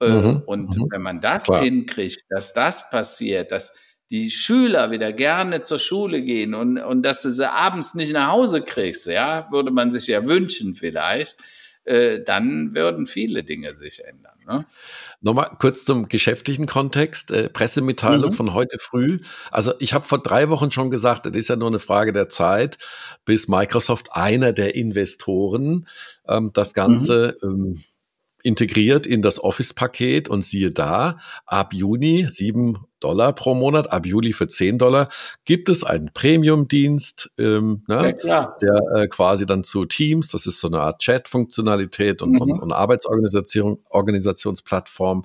Äh, 0.00 0.08
mhm, 0.08 0.42
und 0.46 0.76
mhm. 0.76 0.88
wenn 0.90 1.02
man 1.02 1.20
das 1.20 1.44
Klar. 1.44 1.62
hinkriegt, 1.62 2.22
dass 2.28 2.52
das 2.52 2.90
passiert, 2.90 3.52
dass 3.52 3.76
die 4.10 4.30
Schüler 4.30 4.90
wieder 4.90 5.12
gerne 5.12 5.62
zur 5.62 5.78
Schule 5.78 6.22
gehen 6.22 6.54
und, 6.54 6.78
und 6.78 7.02
dass 7.02 7.22
du 7.22 7.30
sie 7.30 7.50
abends 7.50 7.94
nicht 7.94 8.12
nach 8.12 8.32
Hause 8.32 8.62
kriegst, 8.62 9.06
ja, 9.06 9.46
würde 9.50 9.70
man 9.70 9.90
sich 9.90 10.06
ja 10.08 10.26
wünschen 10.26 10.74
vielleicht, 10.74 11.36
äh, 11.84 12.20
dann 12.20 12.74
würden 12.74 13.06
viele 13.06 13.42
Dinge 13.42 13.72
sich 13.74 14.04
ändern. 14.04 14.38
Ne? 14.46 14.60
Nochmal 15.20 15.50
kurz 15.58 15.84
zum 15.84 16.08
geschäftlichen 16.08 16.66
Kontext. 16.66 17.30
Äh, 17.30 17.48
Pressemitteilung 17.48 18.30
mhm. 18.30 18.34
von 18.34 18.54
heute 18.54 18.78
früh. 18.78 19.20
Also 19.50 19.72
ich 19.78 19.92
habe 19.92 20.06
vor 20.06 20.22
drei 20.22 20.48
Wochen 20.48 20.70
schon 20.70 20.90
gesagt, 20.90 21.26
das 21.26 21.34
ist 21.34 21.48
ja 21.48 21.56
nur 21.56 21.68
eine 21.68 21.78
Frage 21.78 22.12
der 22.12 22.28
Zeit, 22.28 22.78
bis 23.24 23.48
Microsoft 23.48 24.08
einer 24.12 24.52
der 24.52 24.74
Investoren 24.74 25.86
ähm, 26.28 26.50
das 26.52 26.74
Ganze 26.74 27.36
mhm. 27.42 27.48
ähm, 27.48 27.84
integriert 28.42 29.06
in 29.06 29.22
das 29.22 29.42
Office-Paket 29.42 30.28
und 30.28 30.44
siehe 30.44 30.70
da, 30.70 31.18
ab 31.46 31.72
Juni 31.74 32.26
sieben 32.28 32.78
Dollar 33.00 33.32
pro 33.32 33.54
Monat, 33.54 33.90
ab 33.92 34.06
Juli 34.06 34.32
für 34.32 34.46
10 34.46 34.78
Dollar 34.78 35.08
gibt 35.44 35.68
es 35.68 35.84
einen 35.84 36.10
Premium-Dienst, 36.12 37.30
ähm, 37.38 37.82
ne, 37.88 38.16
ja, 38.22 38.56
der 38.60 38.78
äh, 38.94 39.08
quasi 39.08 39.46
dann 39.46 39.64
zu 39.64 39.86
Teams, 39.86 40.28
das 40.28 40.46
ist 40.46 40.60
so 40.60 40.68
eine 40.68 40.80
Art 40.80 41.00
Chat-Funktionalität 41.00 42.22
und, 42.22 42.32
mhm. 42.32 42.40
und, 42.40 42.62
und 42.62 42.72
Arbeitsorganisation, 42.72 43.78
Organisationsplattform, 43.88 45.24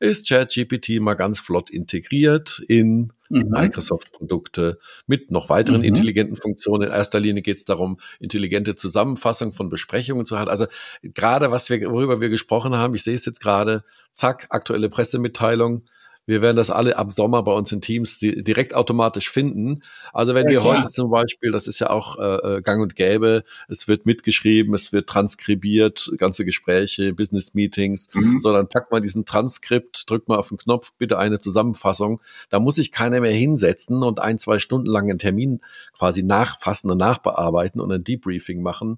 ist 0.00 0.28
ChatGPT 0.28 1.00
mal 1.00 1.14
ganz 1.14 1.40
flott 1.40 1.70
integriert 1.70 2.62
in 2.68 3.12
mhm. 3.28 3.48
Microsoft-Produkte 3.48 4.78
mit 5.06 5.30
noch 5.30 5.48
weiteren 5.48 5.78
mhm. 5.78 5.84
intelligenten 5.84 6.36
Funktionen. 6.36 6.88
In 6.88 6.94
erster 6.94 7.20
Linie 7.20 7.42
geht 7.42 7.58
es 7.58 7.64
darum, 7.64 7.98
intelligente 8.20 8.74
Zusammenfassung 8.74 9.52
von 9.52 9.68
Besprechungen 9.68 10.26
zu 10.26 10.38
halten. 10.38 10.50
Also 10.50 10.66
gerade 11.02 11.50
was 11.50 11.68
wir, 11.70 11.90
worüber 11.90 12.20
wir 12.20 12.28
gesprochen 12.28 12.74
haben, 12.74 12.94
ich 12.94 13.02
sehe 13.02 13.14
es 13.14 13.26
jetzt 13.26 13.40
gerade, 13.40 13.84
zack, 14.12 14.46
aktuelle 14.50 14.88
Pressemitteilung, 14.88 15.82
wir 16.26 16.42
werden 16.42 16.56
das 16.56 16.70
alle 16.70 16.98
ab 16.98 17.12
Sommer 17.12 17.42
bei 17.42 17.52
uns 17.52 17.70
in 17.72 17.80
Teams 17.80 18.18
direkt 18.18 18.74
automatisch 18.74 19.30
finden. 19.30 19.82
Also 20.12 20.34
wenn 20.34 20.46
ja, 20.46 20.50
wir 20.50 20.60
klar. 20.60 20.78
heute 20.78 20.88
zum 20.88 21.10
Beispiel, 21.10 21.52
das 21.52 21.68
ist 21.68 21.78
ja 21.78 21.90
auch 21.90 22.18
äh, 22.18 22.56
äh, 22.56 22.62
gang 22.62 22.82
und 22.82 22.96
gäbe, 22.96 23.44
es 23.68 23.86
wird 23.86 24.06
mitgeschrieben, 24.06 24.74
es 24.74 24.92
wird 24.92 25.08
transkribiert, 25.08 26.10
ganze 26.18 26.44
Gespräche, 26.44 27.14
Business 27.14 27.54
Meetings, 27.54 28.08
mhm. 28.12 28.40
so 28.40 28.52
dann 28.52 28.68
packt 28.68 28.90
man 28.90 29.02
diesen 29.02 29.24
Transkript, 29.24 30.10
drückt 30.10 30.28
mal 30.28 30.38
auf 30.38 30.48
den 30.48 30.58
Knopf, 30.58 30.92
bitte 30.98 31.18
eine 31.18 31.38
Zusammenfassung. 31.38 32.20
Da 32.48 32.58
muss 32.60 32.76
sich 32.76 32.90
keiner 32.90 33.20
mehr 33.20 33.32
hinsetzen 33.32 34.02
und 34.02 34.20
ein, 34.20 34.38
zwei 34.38 34.58
Stunden 34.58 34.88
lang 34.88 35.08
einen 35.08 35.18
Termin 35.18 35.60
quasi 35.96 36.22
nachfassen 36.22 36.90
und 36.90 36.98
nachbearbeiten 36.98 37.80
und 37.80 37.92
ein 37.92 38.04
Debriefing 38.04 38.62
machen 38.62 38.96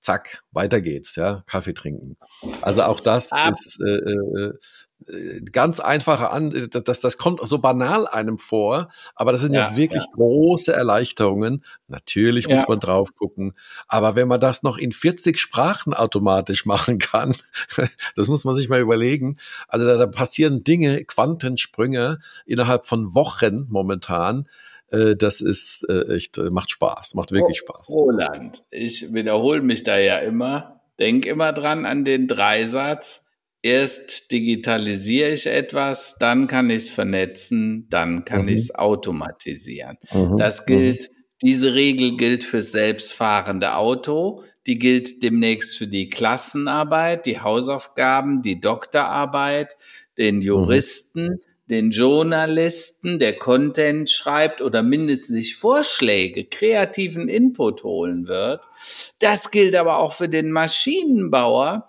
zack, 0.00 0.42
weiter 0.52 0.80
geht's, 0.80 1.16
ja, 1.16 1.42
Kaffee 1.46 1.74
trinken. 1.74 2.16
Also 2.62 2.82
auch 2.84 3.00
das 3.00 3.32
Ab 3.32 3.52
ist 3.52 3.78
äh, 3.80 3.96
äh, 3.96 4.44
äh, 4.44 4.52
ganz 5.52 5.80
einfache 5.80 6.30
an, 6.30 6.52
äh, 6.52 6.68
das, 6.68 7.00
das 7.00 7.18
kommt 7.18 7.40
so 7.42 7.58
banal 7.58 8.06
einem 8.06 8.38
vor, 8.38 8.88
aber 9.14 9.32
das 9.32 9.40
sind 9.40 9.54
ja, 9.54 9.70
ja 9.70 9.76
wirklich 9.76 10.02
ja. 10.02 10.10
große 10.12 10.72
Erleichterungen. 10.72 11.64
Natürlich 11.86 12.46
ja. 12.46 12.56
muss 12.56 12.68
man 12.68 12.78
drauf 12.78 13.14
gucken, 13.14 13.54
aber 13.86 14.16
wenn 14.16 14.28
man 14.28 14.40
das 14.40 14.62
noch 14.62 14.76
in 14.76 14.92
40 14.92 15.38
Sprachen 15.38 15.94
automatisch 15.94 16.66
machen 16.66 16.98
kann, 16.98 17.34
das 18.16 18.28
muss 18.28 18.44
man 18.44 18.54
sich 18.54 18.68
mal 18.68 18.80
überlegen. 18.80 19.36
Also 19.68 19.86
da, 19.86 19.96
da 19.96 20.06
passieren 20.06 20.64
Dinge, 20.64 21.04
Quantensprünge 21.04 22.18
innerhalb 22.44 22.86
von 22.86 23.14
Wochen 23.14 23.66
momentan. 23.68 24.48
Äh, 24.90 25.16
das 25.16 25.40
ist 25.40 25.88
echt, 25.88 26.38
macht 26.38 26.70
Spaß, 26.70 27.14
macht 27.14 27.30
wirklich 27.32 27.58
Spaß. 27.58 27.90
Roland, 27.90 28.62
ich 28.70 29.12
wiederhole 29.12 29.62
mich 29.62 29.84
da 29.84 29.96
ja 29.98 30.18
immer. 30.18 30.80
Denk 30.98 31.26
immer 31.26 31.52
dran 31.52 31.86
an 31.86 32.04
den 32.04 32.26
Dreisatz 32.26 33.27
erst 33.68 34.32
digitalisiere 34.32 35.30
ich 35.32 35.46
etwas, 35.46 36.16
dann 36.18 36.46
kann 36.46 36.70
ich 36.70 36.84
es 36.84 36.90
vernetzen, 36.90 37.86
dann 37.90 38.24
kann 38.24 38.42
mhm. 38.42 38.48
ich 38.48 38.54
es 38.54 38.74
automatisieren. 38.74 39.98
Mhm. 40.12 40.36
Das 40.38 40.66
gilt, 40.66 41.04
mhm. 41.04 41.14
diese 41.42 41.74
Regel 41.74 42.16
gilt 42.16 42.44
für 42.44 42.62
selbstfahrende 42.62 43.74
Auto, 43.74 44.42
die 44.66 44.78
gilt 44.78 45.22
demnächst 45.22 45.76
für 45.76 45.86
die 45.86 46.08
Klassenarbeit, 46.08 47.26
die 47.26 47.40
Hausaufgaben, 47.40 48.42
die 48.42 48.60
Doktorarbeit, 48.60 49.76
den 50.16 50.36
mhm. 50.36 50.42
Juristen, 50.42 51.40
den 51.70 51.90
Journalisten, 51.90 53.18
der 53.18 53.36
Content 53.36 54.10
schreibt 54.10 54.62
oder 54.62 54.82
mindestens 54.82 55.52
Vorschläge, 55.52 56.44
kreativen 56.44 57.28
Input 57.28 57.84
holen 57.84 58.26
wird. 58.26 58.62
Das 59.18 59.50
gilt 59.50 59.76
aber 59.76 59.98
auch 59.98 60.14
für 60.14 60.28
den 60.28 60.50
Maschinenbauer, 60.50 61.86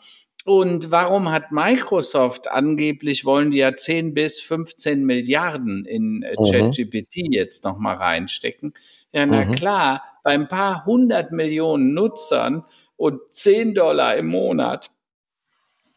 und 0.50 0.90
warum 0.90 1.30
hat 1.30 1.52
Microsoft 1.52 2.50
angeblich 2.50 3.24
wollen 3.24 3.52
die 3.52 3.60
ja 3.60 3.76
10 3.76 4.16
bis 4.16 4.42
15 4.42 5.06
Milliarden 5.06 5.86
in 5.86 6.24
äh, 6.24 6.34
mhm. 6.36 6.44
ChatGPT 6.44 7.36
jetzt 7.36 7.66
nochmal 7.66 7.98
reinstecken? 7.98 8.74
Ja, 9.12 9.28
na 9.28 9.46
mhm. 9.46 9.52
klar, 9.52 10.04
bei 10.24 10.32
ein 10.32 10.48
paar 10.48 10.88
hundert 10.88 11.32
Millionen 11.32 11.94
Nutzern 11.94 12.66
und 12.98 13.32
10 13.32 13.76
Dollar 13.76 14.16
im 14.16 14.26
Monat, 14.26 14.90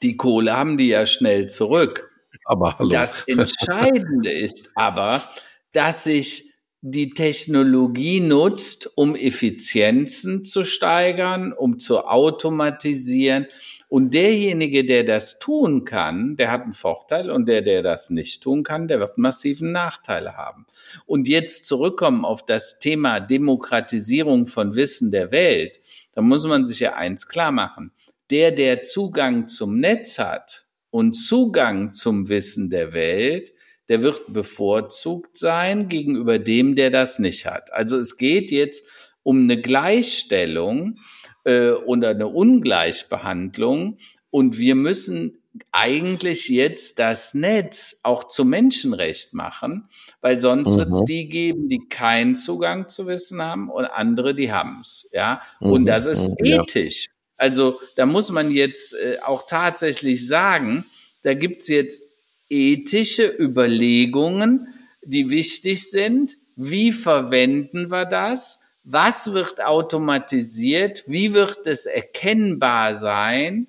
die 0.02 0.18
Kohle 0.18 0.54
haben 0.54 0.76
die 0.76 0.88
ja 0.88 1.06
schnell 1.06 1.46
zurück. 1.46 2.10
Aber 2.44 2.78
hallo. 2.78 2.90
Das 2.90 3.20
Entscheidende 3.26 4.32
ist 4.38 4.72
aber, 4.74 5.30
dass 5.72 6.04
sich 6.04 6.52
die 6.82 7.10
Technologie 7.10 8.20
nutzt, 8.20 8.98
um 8.98 9.16
Effizienzen 9.16 10.44
zu 10.44 10.62
steigern, 10.62 11.54
um 11.54 11.78
zu 11.78 12.00
automatisieren 12.00 13.46
und 13.92 14.14
derjenige, 14.14 14.86
der 14.86 15.04
das 15.04 15.38
tun 15.38 15.84
kann, 15.84 16.34
der 16.38 16.50
hat 16.50 16.62
einen 16.62 16.72
Vorteil 16.72 17.30
und 17.30 17.46
der, 17.46 17.60
der 17.60 17.82
das 17.82 18.08
nicht 18.08 18.42
tun 18.42 18.62
kann, 18.62 18.88
der 18.88 19.00
wird 19.00 19.18
massiven 19.18 19.70
Nachteil 19.70 20.34
haben. 20.34 20.64
Und 21.04 21.28
jetzt 21.28 21.66
zurückkommen 21.66 22.24
auf 22.24 22.42
das 22.42 22.78
Thema 22.78 23.20
Demokratisierung 23.20 24.46
von 24.46 24.76
Wissen 24.76 25.10
der 25.10 25.30
Welt, 25.30 25.78
da 26.12 26.22
muss 26.22 26.46
man 26.46 26.64
sich 26.64 26.80
ja 26.80 26.94
eins 26.94 27.28
klar 27.28 27.52
machen. 27.52 27.92
Der, 28.30 28.50
der 28.50 28.82
Zugang 28.82 29.46
zum 29.46 29.78
Netz 29.78 30.18
hat 30.18 30.64
und 30.88 31.12
Zugang 31.12 31.92
zum 31.92 32.30
Wissen 32.30 32.70
der 32.70 32.94
Welt, 32.94 33.52
der 33.90 34.02
wird 34.02 34.32
bevorzugt 34.32 35.36
sein 35.36 35.90
gegenüber 35.90 36.38
dem, 36.38 36.76
der 36.76 36.88
das 36.88 37.18
nicht 37.18 37.44
hat. 37.44 37.70
Also 37.74 37.98
es 37.98 38.16
geht 38.16 38.52
jetzt 38.52 39.12
um 39.22 39.42
eine 39.42 39.60
Gleichstellung 39.60 40.96
äh, 41.44 41.70
und 41.70 42.04
eine 42.04 42.28
Ungleichbehandlung. 42.28 43.98
Und 44.30 44.58
wir 44.58 44.74
müssen 44.74 45.42
eigentlich 45.70 46.48
jetzt 46.48 46.98
das 46.98 47.34
Netz 47.34 48.00
auch 48.02 48.24
zum 48.24 48.48
Menschenrecht 48.48 49.34
machen, 49.34 49.88
weil 50.20 50.40
sonst 50.40 50.72
mhm. 50.72 50.78
wird 50.78 50.88
es 50.88 51.04
die 51.04 51.28
geben, 51.28 51.68
die 51.68 51.88
keinen 51.88 52.34
Zugang 52.34 52.88
zu 52.88 53.06
Wissen 53.06 53.42
haben 53.42 53.70
und 53.70 53.84
andere, 53.84 54.34
die 54.34 54.52
haben 54.52 54.80
es. 54.82 55.10
Ja? 55.12 55.42
Mhm. 55.60 55.70
Und 55.72 55.86
das 55.86 56.06
ist 56.06 56.28
mhm. 56.28 56.36
ethisch. 56.46 57.08
Also 57.36 57.78
da 57.96 58.06
muss 58.06 58.30
man 58.30 58.50
jetzt 58.50 58.94
äh, 58.94 59.18
auch 59.20 59.46
tatsächlich 59.46 60.26
sagen, 60.26 60.84
da 61.22 61.34
gibt's 61.34 61.68
jetzt 61.68 62.02
ethische 62.48 63.26
Überlegungen, 63.26 64.68
die 65.02 65.30
wichtig 65.30 65.90
sind. 65.90 66.36
Wie 66.56 66.92
verwenden 66.92 67.90
wir 67.90 68.04
das? 68.04 68.60
Was 68.84 69.32
wird 69.32 69.62
automatisiert, 69.62 71.04
wie 71.06 71.34
wird 71.34 71.66
es 71.66 71.86
erkennbar 71.86 72.94
sein, 72.94 73.68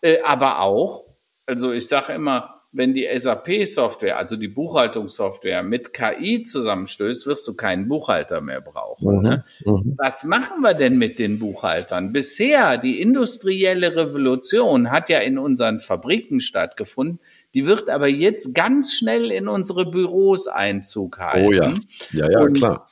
äh, 0.00 0.20
aber 0.22 0.60
auch, 0.60 1.04
also 1.46 1.72
ich 1.72 1.88
sage 1.88 2.12
immer, 2.12 2.58
wenn 2.70 2.92
die 2.92 3.08
SAP-Software, 3.12 4.18
also 4.18 4.36
die 4.36 4.48
Buchhaltungssoftware 4.48 5.62
mit 5.62 5.94
KI 5.94 6.42
zusammenstößt, 6.42 7.26
wirst 7.26 7.48
du 7.48 7.56
keinen 7.56 7.88
Buchhalter 7.88 8.42
mehr 8.42 8.60
brauchen. 8.60 9.16
Mhm, 9.16 9.22
ne? 9.22 9.44
Mhm. 9.64 9.94
Was 9.96 10.24
machen 10.24 10.60
wir 10.60 10.74
denn 10.74 10.98
mit 10.98 11.18
den 11.18 11.38
Buchhaltern? 11.38 12.12
Bisher, 12.12 12.76
die 12.76 13.00
industrielle 13.00 13.96
Revolution 13.96 14.90
hat 14.90 15.08
ja 15.08 15.20
in 15.20 15.38
unseren 15.38 15.80
Fabriken 15.80 16.40
stattgefunden. 16.40 17.20
Die 17.54 17.66
wird 17.66 17.88
aber 17.88 18.06
jetzt 18.06 18.54
ganz 18.54 18.92
schnell 18.92 19.30
in 19.30 19.48
unsere 19.48 19.90
Büros 19.90 20.46
Einzug 20.46 21.18
halten. 21.18 21.46
Oh 21.46 21.52
ja, 21.52 21.74
ja, 22.12 22.30
ja, 22.30 22.40
Und 22.40 22.52
klar. 22.58 22.86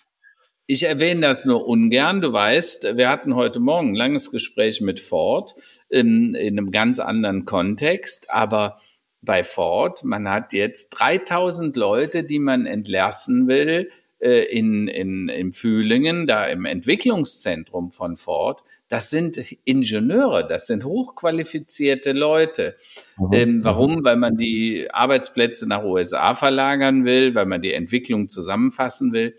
Ich 0.69 0.83
erwähne 0.83 1.21
das 1.21 1.45
nur 1.45 1.69
ungern. 1.69 2.21
Du 2.21 2.33
weißt, 2.33 2.97
wir 2.97 3.09
hatten 3.09 3.37
heute 3.37 3.61
Morgen 3.61 3.91
ein 3.91 3.95
langes 3.95 4.33
Gespräch 4.33 4.81
mit 4.81 4.99
Ford 4.99 5.55
in, 5.89 6.35
in 6.35 6.59
einem 6.59 6.73
ganz 6.73 6.99
anderen 6.99 7.45
Kontext, 7.45 8.31
aber 8.31 8.81
bei 9.23 9.45
Ford, 9.45 10.03
man 10.03 10.29
hat 10.29 10.53
jetzt 10.53 10.91
3000 10.91 11.77
Leute, 11.77 12.25
die 12.25 12.41
man 12.41 12.67
entlassen 12.67 13.47
will 13.47 13.91
äh, 14.19 14.45
in, 14.45 14.89
in, 14.89 15.29
in 15.29 15.53
Fühlingen, 15.53 16.27
da 16.27 16.47
im 16.47 16.65
Entwicklungszentrum 16.65 17.93
von 17.93 18.17
Ford. 18.17 18.63
Das 18.89 19.11
sind 19.11 19.39
Ingenieure, 19.65 20.47
das 20.47 20.67
sind 20.67 20.85
hochqualifizierte 20.85 22.13
Leute. 22.13 22.77
Mhm. 23.19 23.33
Ähm, 23.33 23.65
warum? 23.65 24.05
Weil 24.05 24.17
man 24.17 24.37
die 24.37 24.89
Arbeitsplätze 24.91 25.69
nach 25.69 25.85
USA 25.85 26.35
verlagern 26.35 27.05
will, 27.05 27.37
weil 27.37 27.47
man 27.47 27.61
die 27.61 27.73
Entwicklung 27.73 28.29
zusammenfassen 28.29 29.13
will. 29.13 29.37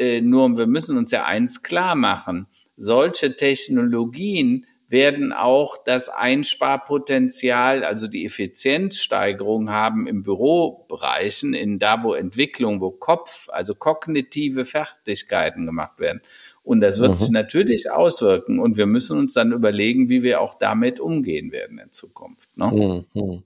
Äh, 0.00 0.22
nur 0.22 0.56
wir 0.56 0.66
müssen 0.66 0.96
uns 0.96 1.10
ja 1.10 1.24
eins 1.24 1.62
klar 1.62 1.94
machen. 1.94 2.46
Solche 2.76 3.36
Technologien 3.36 4.66
werden 4.88 5.32
auch 5.32 5.76
das 5.84 6.08
Einsparpotenzial, 6.08 7.84
also 7.84 8.08
die 8.08 8.24
Effizienzsteigerung 8.24 9.70
haben 9.70 10.08
im 10.08 10.24
Bürobereichen, 10.24 11.54
in 11.54 11.78
da, 11.78 12.02
wo 12.02 12.14
Entwicklung, 12.14 12.80
wo 12.80 12.90
Kopf, 12.90 13.48
also 13.50 13.74
kognitive 13.74 14.64
Fertigkeiten 14.64 15.66
gemacht 15.66 16.00
werden. 16.00 16.22
Und 16.64 16.80
das 16.80 16.98
wird 16.98 17.10
mhm. 17.10 17.16
sich 17.16 17.30
natürlich 17.30 17.90
auswirken. 17.90 18.58
Und 18.58 18.76
wir 18.78 18.86
müssen 18.86 19.18
uns 19.18 19.34
dann 19.34 19.52
überlegen, 19.52 20.08
wie 20.08 20.22
wir 20.22 20.40
auch 20.40 20.58
damit 20.58 20.98
umgehen 20.98 21.52
werden 21.52 21.78
in 21.78 21.92
Zukunft. 21.92 22.56
Ne? 22.56 23.04
Mhm 23.14 23.44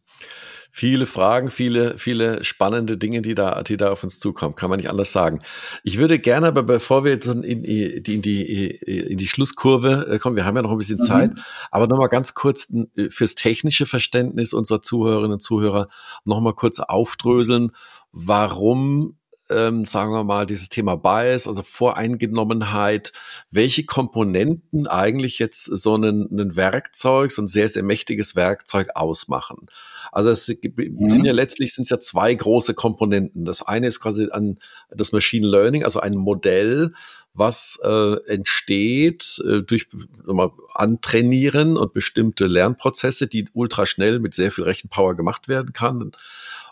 viele 0.76 1.06
Fragen, 1.06 1.52
viele, 1.52 1.98
viele 1.98 2.42
spannende 2.42 2.98
Dinge, 2.98 3.22
die 3.22 3.36
da, 3.36 3.62
die 3.62 3.76
da 3.76 3.92
auf 3.92 4.02
uns 4.02 4.18
zukommen. 4.18 4.56
Kann 4.56 4.70
man 4.70 4.80
nicht 4.80 4.90
anders 4.90 5.12
sagen. 5.12 5.40
Ich 5.84 5.98
würde 5.98 6.18
gerne, 6.18 6.48
aber 6.48 6.64
bevor 6.64 7.04
wir 7.04 7.16
dann 7.16 7.44
in 7.44 7.62
die, 7.62 7.84
in 7.84 8.22
die, 8.22 8.66
in 8.72 9.16
die 9.16 9.28
Schlusskurve 9.28 10.08
äh, 10.10 10.18
kommen, 10.18 10.34
wir 10.34 10.44
haben 10.44 10.56
ja 10.56 10.62
noch 10.62 10.72
ein 10.72 10.78
bisschen 10.78 10.98
mhm. 10.98 11.06
Zeit, 11.06 11.30
aber 11.70 11.86
nochmal 11.86 12.08
ganz 12.08 12.34
kurz 12.34 12.74
äh, 12.96 13.08
fürs 13.08 13.36
technische 13.36 13.86
Verständnis 13.86 14.52
unserer 14.52 14.82
Zuhörerinnen 14.82 15.34
und 15.34 15.42
Zuhörer 15.44 15.86
nochmal 16.24 16.54
kurz 16.54 16.80
aufdröseln, 16.80 17.70
warum 18.10 19.16
ähm, 19.50 19.84
sagen 19.84 20.10
wir 20.10 20.24
mal, 20.24 20.46
dieses 20.46 20.70
Thema 20.70 20.96
Bias, 20.96 21.46
also 21.46 21.62
Voreingenommenheit, 21.62 23.12
welche 23.50 23.84
Komponenten 23.84 24.88
eigentlich 24.88 25.38
jetzt 25.38 25.64
so 25.66 25.96
ein, 25.96 26.28
ein 26.32 26.56
Werkzeug, 26.56 27.30
so 27.30 27.42
ein 27.42 27.46
sehr, 27.46 27.68
sehr 27.68 27.84
mächtiges 27.84 28.34
Werkzeug 28.34 28.88
ausmachen. 28.94 29.68
Also 30.14 30.30
es 30.30 30.48
mhm. 30.48 31.10
sind 31.10 31.24
ja 31.24 31.32
letztlich 31.32 31.74
sind 31.74 31.84
es 31.84 31.90
ja 31.90 31.98
zwei 31.98 32.32
große 32.32 32.74
Komponenten. 32.74 33.44
Das 33.44 33.62
eine 33.62 33.88
ist 33.88 34.00
quasi 34.00 34.28
an 34.30 34.58
das 34.90 35.12
Machine 35.12 35.46
Learning, 35.46 35.84
also 35.84 36.00
ein 36.00 36.14
Modell, 36.14 36.92
was 37.34 37.80
äh, 37.82 38.16
entsteht 38.28 39.42
äh, 39.44 39.62
durch 39.62 39.88
mal, 40.24 40.52
Antrainieren 40.74 41.76
und 41.76 41.92
bestimmte 41.92 42.46
Lernprozesse, 42.46 43.26
die 43.26 43.46
ultraschnell 43.52 44.20
mit 44.20 44.34
sehr 44.34 44.52
viel 44.52 44.64
Rechenpower 44.64 45.16
gemacht 45.16 45.48
werden 45.48 45.72
kann 45.72 46.12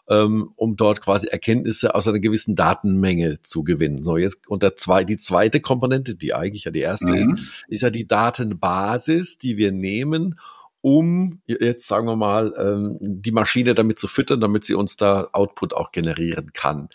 ähm, 0.08 0.52
um 0.56 0.76
dort 0.76 1.00
quasi 1.00 1.28
Erkenntnisse 1.28 1.94
aus 1.94 2.08
einer 2.08 2.18
gewissen 2.18 2.56
Datenmenge 2.56 3.40
zu 3.42 3.64
gewinnen. 3.64 4.02
So, 4.02 4.16
jetzt 4.16 4.48
und 4.48 4.62
der 4.62 4.76
zwei, 4.76 5.04
die 5.04 5.16
zweite 5.16 5.60
Komponente, 5.60 6.14
die 6.14 6.34
eigentlich 6.34 6.64
ja 6.64 6.70
die 6.70 6.80
erste 6.80 7.08
mhm. 7.08 7.14
ist, 7.14 7.32
ist 7.68 7.82
ja 7.82 7.90
die 7.90 8.06
Datenbasis, 8.06 9.38
die 9.38 9.56
wir 9.56 9.72
nehmen, 9.72 10.38
um 10.82 11.40
jetzt 11.46 11.88
sagen 11.88 12.06
wir 12.06 12.16
mal 12.16 12.52
ähm, 12.58 12.98
die 13.00 13.32
Maschine 13.32 13.74
damit 13.74 13.98
zu 13.98 14.06
füttern, 14.06 14.40
damit 14.40 14.66
sie 14.66 14.74
uns 14.74 14.96
da 14.96 15.28
Output 15.32 15.72
auch 15.72 15.92
generieren 15.92 16.52
kann. 16.52 16.88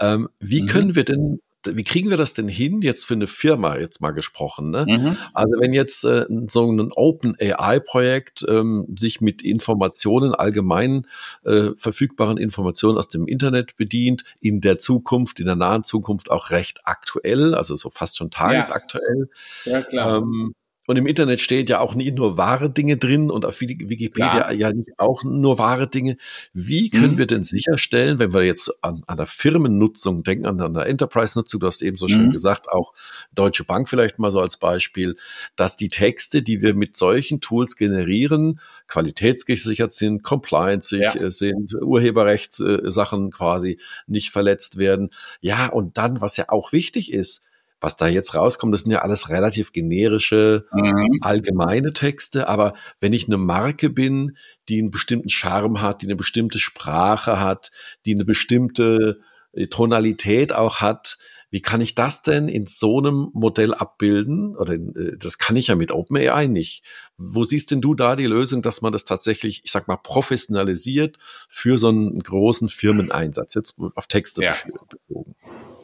Ähm, 0.00 0.28
wie 0.40 0.62
mhm. 0.62 0.66
können 0.66 0.94
wir 0.94 1.04
denn 1.04 1.40
wie 1.74 1.84
kriegen 1.84 2.10
wir 2.10 2.16
das 2.16 2.34
denn 2.34 2.48
hin, 2.48 2.82
jetzt 2.82 3.04
für 3.04 3.14
eine 3.14 3.26
Firma 3.26 3.76
jetzt 3.76 4.00
mal 4.00 4.12
gesprochen? 4.12 4.70
Ne? 4.70 4.86
Mhm. 4.88 5.16
Also 5.34 5.54
wenn 5.58 5.72
jetzt 5.72 6.04
äh, 6.04 6.26
so 6.48 6.70
ein 6.70 6.92
Open 6.92 7.36
AI-Projekt 7.40 8.44
ähm, 8.48 8.86
sich 8.96 9.20
mit 9.20 9.42
Informationen, 9.42 10.34
allgemein 10.34 11.06
äh, 11.44 11.70
verfügbaren 11.76 12.38
Informationen 12.38 12.98
aus 12.98 13.08
dem 13.08 13.26
Internet 13.26 13.76
bedient, 13.76 14.24
in 14.40 14.60
der 14.60 14.78
Zukunft, 14.78 15.40
in 15.40 15.46
der 15.46 15.56
nahen 15.56 15.82
Zukunft 15.82 16.30
auch 16.30 16.50
recht 16.50 16.82
aktuell, 16.84 17.54
also 17.54 17.74
so 17.74 17.90
fast 17.90 18.16
schon 18.16 18.30
tagesaktuell. 18.30 19.28
Ja, 19.64 19.72
ja 19.72 19.82
klar. 19.82 20.18
Ähm, 20.18 20.54
und 20.86 20.96
im 20.96 21.06
Internet 21.06 21.40
steht 21.40 21.68
ja 21.68 21.80
auch 21.80 21.94
nicht 21.94 22.14
nur 22.14 22.38
wahre 22.38 22.70
Dinge 22.70 22.96
drin 22.96 23.30
und 23.30 23.44
auf 23.44 23.60
Wikipedia 23.60 24.30
Klar. 24.30 24.52
ja 24.52 24.72
nicht 24.72 24.90
auch 24.98 25.24
nur 25.24 25.58
wahre 25.58 25.88
Dinge. 25.88 26.16
Wie 26.52 26.90
können 26.90 27.14
mhm. 27.14 27.18
wir 27.18 27.26
denn 27.26 27.44
sicherstellen, 27.44 28.18
wenn 28.18 28.32
wir 28.32 28.44
jetzt 28.44 28.72
an, 28.82 29.02
an 29.06 29.16
der 29.16 29.26
Firmennutzung 29.26 30.22
denken, 30.22 30.46
an, 30.46 30.60
an 30.60 30.74
der 30.74 30.86
Enterprise-Nutzung, 30.86 31.60
du 31.60 31.66
hast 31.66 31.82
eben 31.82 31.96
so 31.96 32.06
mhm. 32.06 32.10
schön 32.10 32.30
gesagt, 32.30 32.68
auch 32.70 32.92
Deutsche 33.34 33.64
Bank 33.64 33.88
vielleicht 33.88 34.18
mal 34.18 34.30
so 34.30 34.40
als 34.40 34.56
Beispiel, 34.56 35.16
dass 35.56 35.76
die 35.76 35.88
Texte, 35.88 36.42
die 36.42 36.62
wir 36.62 36.74
mit 36.74 36.96
solchen 36.96 37.40
Tools 37.40 37.76
generieren, 37.76 38.60
qualitätsgesichert 38.86 39.92
sind, 39.92 40.22
compliance 40.22 40.96
ja. 40.96 41.14
Äh, 41.14 41.30
sind, 41.30 41.74
Urheberrechtssachen 41.74 43.30
quasi 43.30 43.78
nicht 44.06 44.30
verletzt 44.30 44.78
werden. 44.78 45.10
Ja, 45.40 45.66
und 45.66 45.98
dann, 45.98 46.20
was 46.20 46.36
ja 46.36 46.46
auch 46.48 46.72
wichtig 46.72 47.12
ist, 47.12 47.42
was 47.80 47.96
da 47.96 48.06
jetzt 48.06 48.34
rauskommt, 48.34 48.72
das 48.72 48.82
sind 48.82 48.92
ja 48.92 49.02
alles 49.02 49.28
relativ 49.28 49.72
generische, 49.72 50.66
mhm. 50.72 51.18
allgemeine 51.20 51.92
Texte. 51.92 52.48
Aber 52.48 52.74
wenn 53.00 53.12
ich 53.12 53.26
eine 53.26 53.36
Marke 53.36 53.90
bin, 53.90 54.36
die 54.68 54.78
einen 54.78 54.90
bestimmten 54.90 55.28
Charme 55.28 55.80
hat, 55.82 56.02
die 56.02 56.06
eine 56.06 56.16
bestimmte 56.16 56.58
Sprache 56.58 57.40
hat, 57.40 57.70
die 58.06 58.14
eine 58.14 58.24
bestimmte 58.24 59.20
äh, 59.52 59.66
Tonalität 59.66 60.54
auch 60.54 60.80
hat, 60.80 61.18
wie 61.50 61.62
kann 61.62 61.80
ich 61.80 61.94
das 61.94 62.22
denn 62.22 62.48
in 62.48 62.66
so 62.66 62.98
einem 62.98 63.30
Modell 63.32 63.72
abbilden? 63.72 64.56
Oder 64.56 64.74
äh, 64.74 65.16
das 65.18 65.38
kann 65.38 65.56
ich 65.56 65.68
ja 65.68 65.74
mit 65.74 65.92
OpenAI 65.92 66.46
nicht. 66.46 66.84
Wo 67.18 67.44
siehst 67.44 67.70
denn 67.70 67.80
du 67.80 67.94
da 67.94 68.14
die 68.14 68.26
Lösung, 68.26 68.62
dass 68.62 68.82
man 68.82 68.92
das 68.92 69.04
tatsächlich, 69.04 69.62
ich 69.64 69.72
sag 69.72 69.88
mal, 69.88 69.96
professionalisiert 69.96 71.16
für 71.48 71.78
so 71.78 71.88
einen 71.88 72.20
großen 72.20 72.68
Firmeneinsatz, 72.68 73.54
jetzt 73.54 73.76
auf 73.94 74.06
Texte 74.06 74.42
ja. 74.42 74.54
bezogen? 74.88 75.34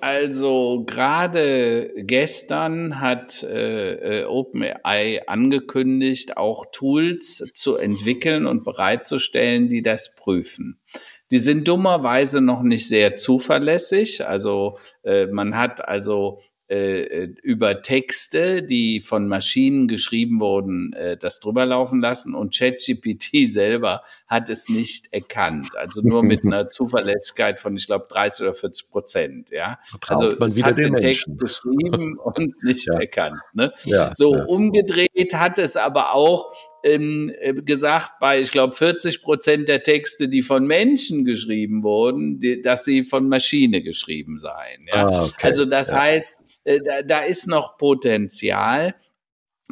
Also 0.02 0.82
gerade 0.84 1.92
gestern 1.96 3.00
hat 3.00 3.44
äh, 3.44 4.22
äh 4.22 4.24
OpenAI 4.24 5.22
angekündigt, 5.28 6.36
auch 6.36 6.66
Tools 6.72 7.52
zu 7.54 7.76
entwickeln 7.76 8.46
und 8.46 8.64
bereitzustellen, 8.64 9.68
die 9.68 9.80
das 9.80 10.16
prüfen. 10.16 10.80
Die 11.30 11.38
sind 11.38 11.68
dummerweise 11.68 12.40
noch 12.40 12.62
nicht 12.62 12.88
sehr 12.88 13.14
zuverlässig. 13.14 14.26
Also 14.26 14.76
äh, 15.04 15.26
man 15.26 15.56
hat 15.56 15.86
also 15.86 16.40
äh, 16.72 17.02
äh, 17.02 17.34
über 17.42 17.82
Texte, 17.82 18.62
die 18.62 19.02
von 19.02 19.28
Maschinen 19.28 19.88
geschrieben 19.88 20.40
wurden, 20.40 20.94
äh, 20.94 21.18
das 21.18 21.38
drüber 21.38 21.66
laufen 21.66 22.00
lassen 22.00 22.34
und 22.34 22.56
ChatGPT 22.56 23.46
selber 23.46 24.02
hat 24.26 24.48
es 24.48 24.70
nicht 24.70 25.12
erkannt. 25.12 25.76
Also 25.76 26.00
nur 26.00 26.22
mit 26.22 26.44
einer 26.46 26.68
Zuverlässigkeit 26.68 27.60
von, 27.60 27.76
ich 27.76 27.84
glaube, 27.84 28.06
30 28.08 28.46
oder 28.46 28.54
40 28.54 28.90
Prozent. 28.90 29.50
Ja, 29.50 29.80
also 30.06 30.30
es 30.30 30.62
hat 30.62 30.78
den, 30.78 30.94
den 30.94 30.96
Text 30.96 31.36
geschrieben 31.36 32.18
und 32.24 32.64
nicht 32.64 32.86
ja. 32.86 32.94
erkannt. 32.94 33.42
Ne? 33.52 33.70
Ja, 33.84 34.14
so 34.14 34.34
ja. 34.34 34.44
umgedreht 34.44 35.34
hat 35.34 35.58
es 35.58 35.76
aber 35.76 36.14
auch 36.14 36.54
ähm, 36.84 37.32
äh, 37.40 37.54
gesagt 37.54 38.12
bei, 38.20 38.40
ich 38.40 38.50
glaube, 38.50 38.74
40 38.74 39.22
Prozent 39.22 39.68
der 39.68 39.82
Texte, 39.82 40.28
die 40.28 40.42
von 40.42 40.66
Menschen 40.66 41.24
geschrieben 41.24 41.82
wurden, 41.82 42.40
die, 42.40 42.60
dass 42.60 42.84
sie 42.84 43.04
von 43.04 43.28
Maschine 43.28 43.82
geschrieben 43.82 44.38
seien. 44.38 44.86
Ja? 44.92 45.06
Ah, 45.06 45.24
okay. 45.24 45.46
Also 45.46 45.64
das 45.64 45.92
heißt, 45.92 46.61
äh, 46.64 46.80
da, 46.80 47.02
da 47.02 47.22
ist 47.22 47.46
noch 47.46 47.76
Potenzial. 47.76 48.94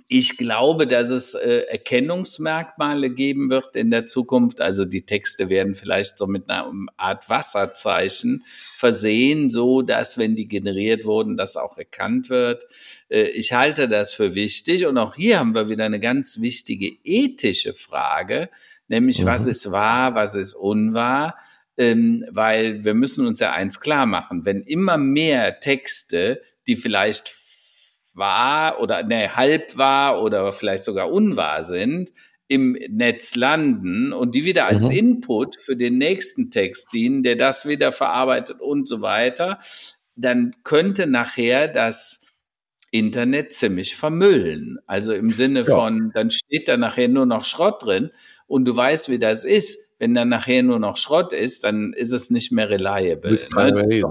Ich 0.09 0.37
glaube, 0.37 0.87
dass 0.87 1.11
es 1.11 1.35
äh, 1.35 1.65
Erkennungsmerkmale 1.69 3.11
geben 3.11 3.51
wird 3.51 3.77
in 3.77 3.91
der 3.91 4.07
Zukunft. 4.07 4.61
Also 4.61 4.85
die 4.85 5.05
Texte 5.05 5.49
werden 5.49 5.75
vielleicht 5.75 6.19
so 6.19 6.27
mit 6.27 6.49
einer 6.49 6.71
Art 6.97 7.29
Wasserzeichen 7.29 8.45
versehen, 8.75 9.51
so 9.51 9.83
dass, 9.83 10.17
wenn 10.17 10.37
die 10.37 10.49
generiert 10.49 11.05
wurden, 11.05 11.37
das 11.37 11.57
auch 11.57 11.77
erkannt 11.77 12.31
wird. 12.31 12.65
Äh, 13.09 13.29
ich 13.29 13.53
halte 13.53 13.89
das 13.89 14.15
für 14.15 14.35
wichtig. 14.35 14.87
Und 14.87 14.97
auch 14.99 15.17
hier 15.17 15.39
haben 15.39 15.55
wir 15.55 15.69
wieder 15.69 15.85
eine 15.85 16.01
ganz 16.01 16.41
wichtige 16.41 16.97
ethische 17.05 17.75
Frage, 17.75 18.49
nämlich 18.89 19.23
mhm. 19.23 19.27
was 19.27 19.47
ist 19.47 19.71
wahr, 19.71 20.15
was 20.15 20.35
ist 20.35 20.55
unwahr. 20.55 21.37
Ähm, 21.77 22.27
weil 22.31 22.85
wir 22.85 22.95
müssen 22.95 23.27
uns 23.27 23.41
ja 23.41 23.53
eins 23.53 23.81
klar 23.81 24.05
machen, 24.05 24.45
wenn 24.45 24.63
immer 24.63 24.99
mehr 24.99 25.61
Texte, 25.61 26.43
die 26.67 26.77
vielleicht 26.77 27.33
wahr 28.15 28.81
oder 28.81 29.03
ne, 29.03 29.37
halb 29.37 29.77
wahr 29.77 30.23
oder 30.23 30.53
vielleicht 30.53 30.85
sogar 30.85 31.11
unwahr 31.11 31.63
sind, 31.63 32.11
im 32.49 32.77
Netz 32.89 33.37
landen 33.37 34.13
und 34.13 34.35
die 34.35 34.45
wieder 34.45 34.67
als 34.67 34.89
mhm. 34.89 34.97
Input 34.97 35.61
für 35.61 35.77
den 35.77 35.99
nächsten 35.99 36.51
Text 36.51 36.93
dienen, 36.93 37.23
der 37.23 37.37
das 37.37 37.67
wieder 37.67 37.93
verarbeitet 37.93 38.61
und 38.61 38.89
so 38.89 39.03
weiter, 39.03 39.59
dann 40.17 40.57
könnte 40.65 41.07
nachher 41.07 41.69
das 41.69 42.35
Internet 42.91 43.53
ziemlich 43.53 43.95
vermüllen. 43.95 44.79
Also 44.87 45.13
im 45.13 45.33
Sinne 45.33 45.61
ja. 45.61 45.75
von, 45.77 46.11
dann 46.13 46.31
steht 46.31 46.69
da 46.69 46.77
nachher 46.77 47.09
nur 47.09 47.27
noch 47.27 47.45
Schrott 47.45 47.85
drin 47.85 48.11
und 48.49 48.65
du 48.65 48.75
weißt, 48.75 49.11
wie 49.11 49.21
das 49.21 49.45
ist. 49.45 49.95
Wenn 50.01 50.15
dann 50.15 50.29
nachher 50.29 50.63
nur 50.63 50.81
noch 50.81 50.97
Schrott 50.97 51.33
ist, 51.33 51.63
dann 51.63 51.93
ist 51.93 52.11
es 52.11 52.31
nicht 52.31 52.51
mehr 52.51 52.69
reliable. 52.69 53.35
Ne? 53.35 53.49
Heute, 53.55 53.87
nee, 53.87 54.03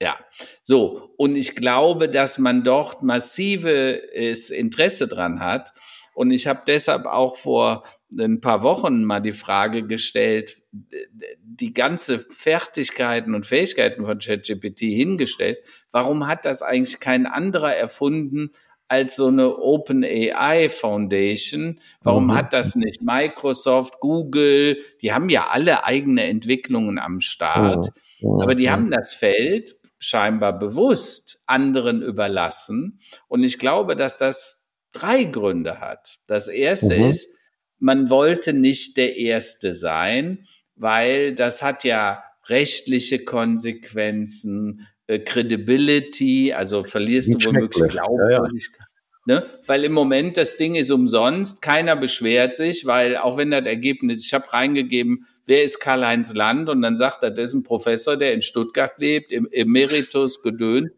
ja, 0.00 0.18
so. 0.62 1.12
Und 1.16 1.36
ich 1.36 1.54
glaube, 1.54 2.08
dass 2.08 2.38
man 2.38 2.64
dort 2.64 3.02
massives 3.02 4.50
Interesse 4.50 5.08
dran 5.08 5.40
hat. 5.40 5.72
Und 6.14 6.30
ich 6.32 6.46
habe 6.46 6.62
deshalb 6.66 7.06
auch 7.06 7.36
vor 7.36 7.84
ein 8.18 8.40
paar 8.40 8.62
Wochen 8.62 9.04
mal 9.04 9.20
die 9.20 9.32
Frage 9.32 9.86
gestellt, 9.86 10.62
die 10.72 11.72
ganze 11.72 12.18
Fertigkeiten 12.18 13.34
und 13.34 13.46
Fähigkeiten 13.46 14.04
von 14.04 14.18
ChatGPT 14.18 14.80
hingestellt. 14.80 15.58
Warum 15.90 16.26
hat 16.26 16.44
das 16.44 16.62
eigentlich 16.62 16.98
kein 17.00 17.26
anderer 17.26 17.74
erfunden 17.74 18.50
als 18.88 19.16
so 19.16 19.28
eine 19.28 19.56
Open 19.58 20.02
AI 20.02 20.68
Foundation? 20.68 21.78
Warum 22.02 22.26
mhm. 22.26 22.34
hat 22.34 22.52
das 22.52 22.74
nicht 22.74 23.02
Microsoft, 23.02 24.00
Google? 24.00 24.78
Die 25.02 25.12
haben 25.12 25.30
ja 25.30 25.48
alle 25.48 25.84
eigene 25.84 26.24
Entwicklungen 26.24 26.98
am 26.98 27.20
Start, 27.20 27.88
mhm. 28.20 28.40
aber 28.40 28.54
die 28.54 28.70
haben 28.70 28.90
das 28.90 29.14
Feld 29.14 29.79
scheinbar 30.00 30.58
bewusst 30.58 31.44
anderen 31.46 32.02
überlassen. 32.02 32.98
Und 33.28 33.44
ich 33.44 33.58
glaube, 33.58 33.94
dass 33.94 34.18
das 34.18 34.74
drei 34.92 35.24
Gründe 35.24 35.78
hat. 35.80 36.18
Das 36.26 36.48
erste 36.48 36.98
mhm. 36.98 37.04
ist, 37.04 37.36
man 37.78 38.10
wollte 38.10 38.52
nicht 38.52 38.96
der 38.96 39.16
Erste 39.16 39.74
sein, 39.74 40.46
weil 40.74 41.34
das 41.34 41.62
hat 41.62 41.84
ja 41.84 42.24
rechtliche 42.48 43.24
Konsequenzen, 43.24 44.88
äh, 45.06 45.18
Credibility, 45.20 46.52
also 46.52 46.82
verlierst 46.82 47.34
du 47.34 47.46
womöglich 47.46 47.90
Glaubwürdigkeit. 47.90 48.78
Ja, 48.78 48.84
ja. 48.84 48.89
Ne? 49.30 49.46
Weil 49.68 49.84
im 49.84 49.92
Moment 49.92 50.36
das 50.36 50.56
Ding 50.56 50.74
ist 50.74 50.90
umsonst, 50.90 51.62
keiner 51.62 51.94
beschwert 51.94 52.56
sich, 52.56 52.84
weil 52.84 53.16
auch 53.16 53.36
wenn 53.36 53.52
das 53.52 53.64
Ergebnis, 53.64 54.26
ich 54.26 54.34
habe 54.34 54.52
reingegeben, 54.52 55.24
wer 55.46 55.62
ist 55.62 55.78
Karl-Heinz 55.78 56.34
Land 56.34 56.68
und 56.68 56.82
dann 56.82 56.96
sagt 56.96 57.22
er, 57.22 57.30
das 57.30 57.50
ist 57.50 57.54
ein 57.54 57.62
Professor, 57.62 58.16
der 58.16 58.34
in 58.34 58.42
Stuttgart 58.42 58.90
lebt, 58.98 59.30
im 59.30 59.46
Emeritus 59.52 60.42
gedöhnt. 60.42 60.90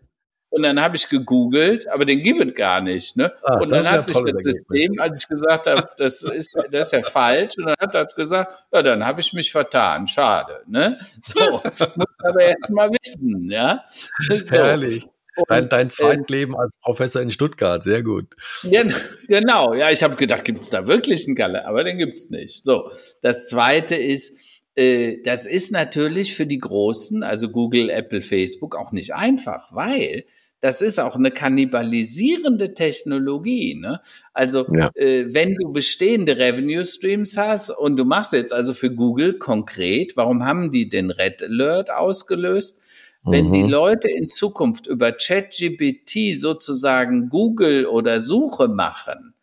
Und 0.48 0.62
dann 0.62 0.80
habe 0.80 0.96
ich 0.96 1.10
gegoogelt, 1.10 1.86
aber 1.88 2.06
den 2.06 2.22
gibt 2.22 2.42
es 2.42 2.54
gar 2.54 2.80
nicht. 2.80 3.18
Ne? 3.18 3.30
Ah, 3.42 3.60
und 3.60 3.68
dann 3.68 3.86
hat 3.86 4.06
sich 4.06 4.16
das 4.16 4.44
System, 4.44 4.98
als 4.98 5.22
ich 5.22 5.28
gesagt 5.28 5.66
habe, 5.66 5.86
das 5.98 6.22
ist, 6.22 6.48
das 6.70 6.86
ist 6.86 6.92
ja 6.92 7.02
falsch, 7.02 7.52
und 7.58 7.66
dann 7.66 7.76
hat 7.78 7.94
er 7.94 8.06
gesagt, 8.06 8.64
ja, 8.72 8.82
dann 8.82 9.04
habe 9.04 9.20
ich 9.20 9.34
mich 9.34 9.52
vertan, 9.52 10.06
schade. 10.06 10.62
Ne? 10.66 10.98
So, 11.22 11.38
muss 11.96 12.06
aber 12.24 12.40
erst 12.40 12.70
mal 12.70 12.90
wissen, 12.90 13.50
ja. 13.50 13.84
So. 13.88 14.56
Herrlich. 14.56 15.06
Dein, 15.48 15.68
dein 15.68 15.90
Zweitleben 15.90 16.54
ähm, 16.54 16.60
als 16.60 16.76
Professor 16.78 17.22
in 17.22 17.30
Stuttgart, 17.30 17.82
sehr 17.82 18.02
gut. 18.02 18.26
Ja, 18.62 18.84
genau, 19.28 19.74
ja, 19.74 19.90
ich 19.90 20.02
habe 20.02 20.16
gedacht, 20.16 20.44
gibt 20.44 20.62
es 20.62 20.70
da 20.70 20.86
wirklich 20.86 21.26
einen 21.26 21.36
Galle, 21.36 21.66
aber 21.66 21.84
den 21.84 21.98
gibt 21.98 22.18
es 22.18 22.30
nicht. 22.30 22.64
So, 22.64 22.90
das 23.22 23.48
Zweite 23.48 23.96
ist, 23.96 24.38
äh, 24.74 25.22
das 25.22 25.46
ist 25.46 25.72
natürlich 25.72 26.34
für 26.34 26.46
die 26.46 26.58
Großen, 26.58 27.22
also 27.22 27.50
Google, 27.50 27.90
Apple, 27.90 28.22
Facebook, 28.22 28.76
auch 28.76 28.92
nicht 28.92 29.14
einfach, 29.14 29.72
weil 29.72 30.24
das 30.62 30.80
ist 30.80 31.00
auch 31.00 31.16
eine 31.16 31.32
kannibalisierende 31.32 32.72
Technologie. 32.72 33.74
Ne? 33.74 34.00
Also 34.32 34.64
ja. 34.72 34.90
äh, 34.94 35.26
wenn 35.34 35.56
du 35.56 35.72
bestehende 35.72 36.38
Revenue 36.38 36.84
Streams 36.84 37.36
hast 37.36 37.70
und 37.70 37.96
du 37.96 38.04
machst 38.04 38.32
jetzt 38.32 38.52
also 38.52 38.72
für 38.72 38.94
Google 38.94 39.38
konkret, 39.38 40.16
warum 40.16 40.44
haben 40.44 40.70
die 40.70 40.88
den 40.88 41.10
Red 41.10 41.42
Alert 41.42 41.90
ausgelöst? 41.90 42.81
Wenn 43.24 43.48
mhm. 43.48 43.52
die 43.52 43.62
Leute 43.62 44.10
in 44.10 44.28
Zukunft 44.28 44.86
über 44.86 45.12
ChatGPT 45.12 46.36
sozusagen 46.36 47.28
Google 47.28 47.86
oder 47.86 48.20
Suche 48.20 48.68
machen, 48.68 49.34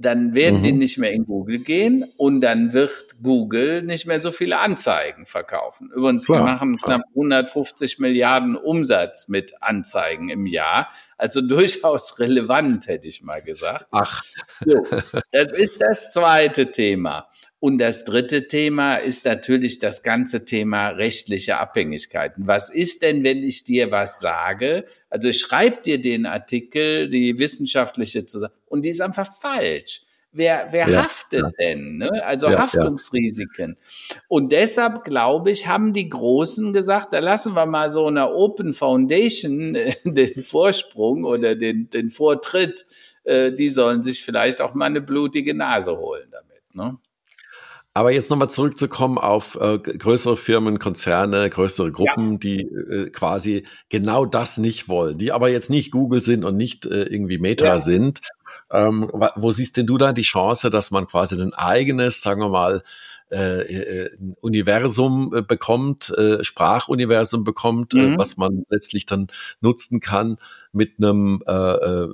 dann 0.00 0.34
werden 0.34 0.60
mhm. 0.60 0.64
die 0.64 0.72
nicht 0.72 0.98
mehr 0.98 1.12
in 1.12 1.26
Google 1.26 1.58
gehen 1.58 2.04
und 2.16 2.40
dann 2.40 2.72
wird 2.72 3.16
Google 3.22 3.82
nicht 3.82 4.06
mehr 4.06 4.18
so 4.18 4.30
viele 4.30 4.58
Anzeigen 4.58 5.26
verkaufen. 5.26 5.90
Übrigens, 5.94 6.24
klar, 6.24 6.38
die 6.38 6.44
machen 6.44 6.78
knapp 6.78 7.02
150 7.10 7.98
Milliarden 7.98 8.56
Umsatz 8.56 9.28
mit 9.28 9.60
Anzeigen 9.62 10.30
im 10.30 10.46
Jahr. 10.46 10.88
Also 11.18 11.40
durchaus 11.46 12.18
relevant, 12.18 12.86
hätte 12.86 13.08
ich 13.08 13.22
mal 13.22 13.42
gesagt. 13.42 13.88
Ach. 13.90 14.22
So, 14.64 14.86
das 15.32 15.52
ist 15.52 15.82
das 15.82 16.12
zweite 16.12 16.70
Thema. 16.70 17.29
Und 17.60 17.76
das 17.76 18.04
dritte 18.04 18.48
Thema 18.48 18.96
ist 18.96 19.26
natürlich 19.26 19.78
das 19.78 20.02
ganze 20.02 20.46
Thema 20.46 20.88
rechtliche 20.88 21.58
Abhängigkeiten. 21.58 22.46
Was 22.46 22.70
ist 22.70 23.02
denn, 23.02 23.22
wenn 23.22 23.42
ich 23.42 23.64
dir 23.64 23.92
was 23.92 24.18
sage? 24.18 24.86
Also 25.10 25.28
ich 25.28 25.40
schreibe 25.40 25.82
dir 25.82 26.00
den 26.00 26.24
Artikel, 26.24 27.10
die 27.10 27.38
wissenschaftliche 27.38 28.24
Zusammenhang, 28.24 28.58
und 28.66 28.84
die 28.86 28.88
ist 28.88 29.02
einfach 29.02 29.30
falsch. 29.30 30.02
Wer, 30.32 30.68
wer 30.70 30.88
ja, 30.88 31.02
haftet 31.02 31.42
ja. 31.42 31.50
denn? 31.58 31.98
Ne? 31.98 32.24
Also 32.24 32.48
ja, 32.48 32.60
Haftungsrisiken. 32.60 33.76
Und 34.28 34.52
deshalb, 34.52 35.04
glaube 35.04 35.50
ich, 35.50 35.66
haben 35.66 35.92
die 35.92 36.08
Großen 36.08 36.72
gesagt, 36.72 37.12
da 37.12 37.18
lassen 37.18 37.54
wir 37.56 37.66
mal 37.66 37.90
so 37.90 38.06
einer 38.06 38.32
Open 38.32 38.72
Foundation 38.72 39.74
äh, 39.74 39.96
den 40.04 40.42
Vorsprung 40.42 41.24
oder 41.24 41.56
den, 41.56 41.90
den 41.90 42.10
Vortritt. 42.10 42.86
Äh, 43.24 43.52
die 43.52 43.68
sollen 43.68 44.02
sich 44.02 44.24
vielleicht 44.24 44.62
auch 44.62 44.74
mal 44.74 44.86
eine 44.86 45.02
blutige 45.02 45.52
Nase 45.52 45.98
holen 45.98 46.28
damit. 46.30 46.74
Ne? 46.74 46.96
Aber 47.92 48.12
jetzt 48.12 48.30
nochmal 48.30 48.50
zurückzukommen 48.50 49.18
auf 49.18 49.56
äh, 49.60 49.78
größere 49.78 50.36
Firmen, 50.36 50.78
Konzerne, 50.78 51.50
größere 51.50 51.90
Gruppen, 51.90 52.32
ja. 52.32 52.38
die 52.38 52.60
äh, 52.60 53.10
quasi 53.10 53.64
genau 53.88 54.26
das 54.26 54.58
nicht 54.58 54.88
wollen, 54.88 55.18
die 55.18 55.32
aber 55.32 55.50
jetzt 55.50 55.70
nicht 55.70 55.90
Google 55.90 56.22
sind 56.22 56.44
und 56.44 56.56
nicht 56.56 56.86
äh, 56.86 57.02
irgendwie 57.02 57.38
Meta 57.38 57.66
ja. 57.66 57.78
sind. 57.80 58.20
Ähm, 58.72 59.10
wo 59.34 59.50
siehst 59.50 59.76
denn 59.76 59.86
du 59.86 59.98
da 59.98 60.12
die 60.12 60.22
Chance, 60.22 60.70
dass 60.70 60.92
man 60.92 61.08
quasi 61.08 61.34
ein 61.40 61.52
eigenes, 61.54 62.22
sagen 62.22 62.40
wir 62.40 62.48
mal, 62.50 62.84
äh, 63.32 63.62
äh, 63.62 64.10
Universum 64.40 65.34
äh, 65.34 65.42
bekommt, 65.42 66.10
äh, 66.10 66.44
Sprachuniversum 66.44 67.42
bekommt, 67.44 67.94
äh, 67.94 67.98
mhm. 67.98 68.14
äh, 68.14 68.18
was 68.18 68.36
man 68.36 68.64
letztlich 68.68 69.06
dann 69.06 69.28
nutzen 69.60 70.00
kann 70.00 70.36
mit 70.72 70.94
einem, 70.98 71.42
äh, 71.46 71.52
äh, 71.52 72.08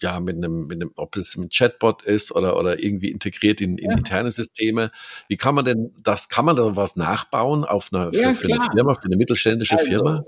ja, 0.00 0.20
mit 0.20 0.36
einem, 0.36 0.66
mit 0.66 0.80
einem, 0.80 0.92
ob 0.96 1.16
es 1.16 1.36
ein 1.36 1.48
Chatbot 1.48 2.02
ist 2.02 2.32
oder, 2.32 2.58
oder 2.58 2.82
irgendwie 2.82 3.10
integriert 3.10 3.60
in, 3.60 3.78
in 3.78 3.90
ja. 3.90 3.96
interne 3.96 4.30
Systeme. 4.30 4.90
Wie 5.28 5.36
kann 5.36 5.54
man 5.54 5.64
denn 5.64 5.92
das, 6.02 6.28
kann 6.28 6.44
man 6.44 6.56
da 6.56 6.76
was 6.76 6.96
nachbauen 6.96 7.64
auf 7.64 7.92
einer, 7.92 8.12
ja, 8.14 8.34
für, 8.34 8.46
für 8.46 8.52
eine 8.54 8.70
Firma, 8.72 8.94
für 8.94 9.06
eine 9.06 9.16
mittelständische 9.16 9.78
also, 9.78 9.90
Firma? 9.90 10.24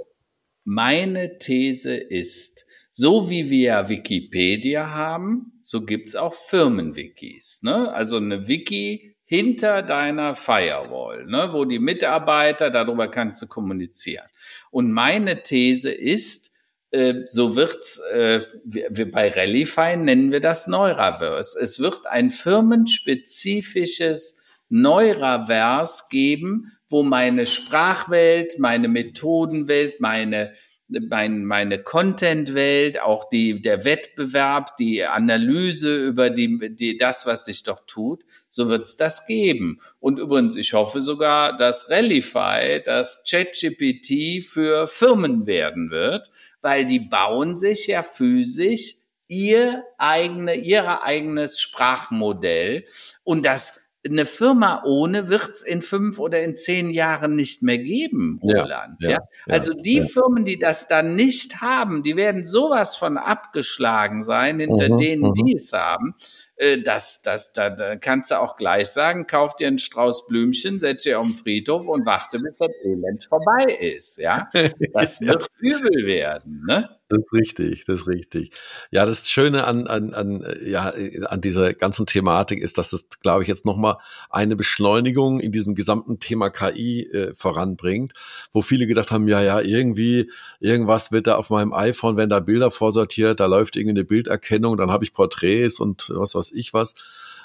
Meine 0.64 1.38
These 1.38 1.95
ist, 1.95 2.64
so 2.90 3.28
wie 3.28 3.51
wir 3.51 3.88
Wikipedia 3.88 4.90
haben, 4.90 5.61
so 5.62 5.84
gibt's 5.84 6.16
auch 6.16 6.32
Firmenwikis. 6.32 7.62
Ne? 7.62 7.92
Also 7.92 8.16
eine 8.16 8.49
Wiki 8.49 9.14
hinter 9.26 9.82
deiner 9.82 10.34
Firewall, 10.34 11.26
ne, 11.26 11.49
wo 11.51 11.64
die 11.64 11.78
Mitarbeiter, 11.78 12.70
darüber 12.70 13.09
kannst 13.09 13.42
du 13.42 13.47
kommunizieren. 13.47 14.26
Und 14.70 14.92
meine 14.92 15.42
These 15.42 15.90
ist, 15.90 16.54
so 17.26 17.57
wird's, 17.57 18.01
äh, 18.12 18.42
bei 19.11 19.30
Rallyfy 19.30 19.97
nennen 19.97 20.30
wir 20.32 20.40
das 20.40 20.66
Neuraverse. 20.66 21.59
Es 21.61 21.80
wird 21.80 22.07
ein 22.07 22.30
firmenspezifisches 22.30 24.42
Neuraverse 24.68 26.05
geben, 26.11 26.72
wo 26.88 27.03
meine 27.03 27.47
Sprachwelt, 27.47 28.59
meine 28.59 28.88
Methodenwelt, 28.88 30.01
meine 30.01 30.53
mein, 31.09 31.45
meine 31.45 31.82
Content-Welt, 31.82 33.01
auch 33.01 33.28
die, 33.28 33.61
der 33.61 33.84
Wettbewerb, 33.84 34.76
die 34.76 35.05
Analyse 35.05 36.07
über 36.07 36.30
die, 36.30 36.74
die, 36.74 36.97
das, 36.97 37.26
was 37.26 37.45
sich 37.45 37.62
doch 37.62 37.80
tut, 37.86 38.24
so 38.49 38.68
wird 38.68 38.82
es 38.82 38.97
das 38.97 39.26
geben. 39.26 39.78
Und 40.01 40.18
übrigens, 40.18 40.57
ich 40.57 40.72
hoffe 40.72 41.03
sogar, 41.03 41.57
dass 41.57 41.90
Rallify, 41.90 42.82
das 42.84 43.24
ChatGPT 43.28 44.45
für 44.45 44.88
Firmen 44.88 45.47
werden 45.47 45.90
wird, 45.90 46.30
weil 46.61 46.86
die 46.86 47.01
bauen 47.01 47.57
sich 47.57 47.86
ja 47.88 48.03
physisch 48.03 48.97
ihr 49.28 49.84
eigene, 49.99 50.55
ihr 50.55 51.03
eigenes 51.03 51.61
Sprachmodell 51.61 52.84
und 53.22 53.47
das 53.47 53.84
eine 54.07 54.27
Firma 54.27 54.83
ohne 54.85 55.29
wird 55.29 55.49
es 55.49 55.63
in 55.63 55.81
fünf 55.81 56.19
oder 56.19 56.43
in 56.43 56.57
zehn 56.57 56.91
Jahren 56.91 57.35
nicht 57.35 57.63
mehr 57.63 57.79
geben, 57.79 58.39
Roland. 58.43 58.99
Ja, 59.01 59.11
ja, 59.11 59.19
ja? 59.47 59.55
Also 59.55 59.73
die 59.73 59.99
ja. 59.99 60.05
Firmen, 60.05 60.45
die 60.45 60.59
das 60.59 60.89
dann 60.89 61.15
nicht 61.15 61.63
haben, 61.63 62.03
die 62.03 62.17
werden 62.17 62.45
sowas 62.45 62.97
von 62.97 63.17
abgeschlagen 63.17 64.23
sein 64.23 64.61
hinter 64.61 64.91
mhm, 64.91 64.99
denen, 64.99 65.23
mhm. 65.23 65.33
die 65.35 65.55
es 65.55 65.73
haben. 65.73 66.15
Äh, 66.57 66.83
das, 66.83 67.23
das, 67.23 67.53
da, 67.53 67.71
da 67.71 67.97
kannst 67.97 68.31
du 68.31 68.41
auch 68.41 68.57
gleich 68.57 68.89
sagen, 68.89 69.27
kauf 69.27 69.57
dir 69.57 69.69
einen 69.69 69.79
Strauß 69.79 70.27
Blümchen, 70.27 70.81
setz 70.81 71.05
dich 71.05 71.15
auf 71.15 71.27
den 71.27 71.35
Friedhof 71.35 71.89
und 71.89 72.05
warte, 72.05 72.39
bis 72.39 72.59
das 72.59 72.71
Elend 72.85 73.25
vorbei 73.25 73.73
ist. 73.81 74.19
Ja, 74.19 74.51
das 74.93 75.21
wird 75.21 75.47
übel 75.61 76.07
werden. 76.07 76.63
Ne? 76.67 76.91
Das 77.15 77.27
ist 77.27 77.33
richtig, 77.33 77.85
das 77.85 78.01
ist 78.01 78.09
richtig. 78.09 78.51
Ja, 78.91 79.07
das 79.07 79.31
Schöne 79.31 79.65
an, 79.69 79.87
an, 79.87 80.12
an, 80.15 80.45
ja, 80.65 80.93
an 81.29 81.41
dieser 81.41 81.73
ganzen 81.73 82.07
Thematik 82.07 82.61
ist, 82.61 82.77
dass 82.77 82.93
es, 82.93 83.09
glaube 83.23 83.43
ich, 83.43 83.49
jetzt 83.49 83.65
nochmal 83.65 83.99
eine 84.31 84.57
Beschleunigung 84.57 85.39
in 85.39 85.53
diesem 85.53 85.77
gesamten 85.77 86.19
Thema 86.19 86.51
KI 86.51 87.03
äh, 87.05 87.33
voranbringt, 87.37 88.15
wo 88.53 88.62
viele 88.62 88.89
gedacht 88.89 89.12
haben, 89.12 89.29
ja, 89.29 89.41
ja, 89.43 89.61
irgendwie, 89.61 90.29
irgendwas 90.59 91.12
wird 91.12 91.29
da 91.29 91.37
auf 91.37 91.51
meinem 91.51 91.73
iPhone, 91.73 92.17
wenn 92.17 92.29
da 92.31 92.41
Bilder 92.41 92.73
vorsortiert, 92.73 93.39
da 93.39 93.47
läuft 93.47 93.77
irgendeine 93.77 94.05
Bilderkennung, 94.05 94.77
dann 94.77 94.91
habe 94.91 95.05
ich 95.05 95.12
Porträts 95.12 95.79
und 95.79 96.11
was 96.12 96.35
weiß 96.35 96.51
ich 96.53 96.75
was. 96.75 96.95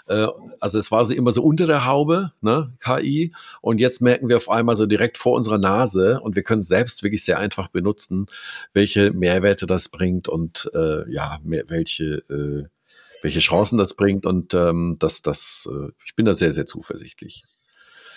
Äh, 0.07 0.27
also 0.59 0.79
es 0.79 0.91
war 0.91 1.05
so 1.05 1.13
immer 1.13 1.31
so 1.31 1.43
unter 1.43 1.65
der 1.67 1.85
Haube, 1.85 2.31
ne, 2.41 2.73
KI. 2.79 3.33
Und 3.61 3.79
jetzt 3.79 4.01
merken 4.01 4.29
wir 4.29 4.37
auf 4.37 4.49
einmal 4.49 4.75
so 4.75 4.85
direkt 4.85 5.17
vor 5.17 5.33
unserer 5.33 5.57
Nase 5.57 6.19
und 6.21 6.35
wir 6.35 6.43
können 6.43 6.63
selbst 6.63 7.03
wirklich 7.03 7.23
sehr 7.23 7.39
einfach 7.39 7.67
benutzen, 7.69 8.27
welche 8.73 9.11
Mehrwerte 9.11 9.67
das 9.67 9.89
bringt 9.89 10.27
und 10.27 10.69
äh, 10.73 11.11
ja, 11.11 11.39
mehr, 11.43 11.65
welche 11.67 12.23
äh, 12.29 12.67
welche 13.21 13.39
Chancen 13.39 13.77
das 13.77 13.95
bringt 13.95 14.25
und 14.25 14.53
ähm, 14.53 14.95
das, 14.99 15.21
das, 15.21 15.67
äh, 15.69 15.91
ich 16.05 16.15
bin 16.15 16.25
da 16.25 16.33
sehr, 16.33 16.53
sehr 16.53 16.65
zuversichtlich. 16.65 17.43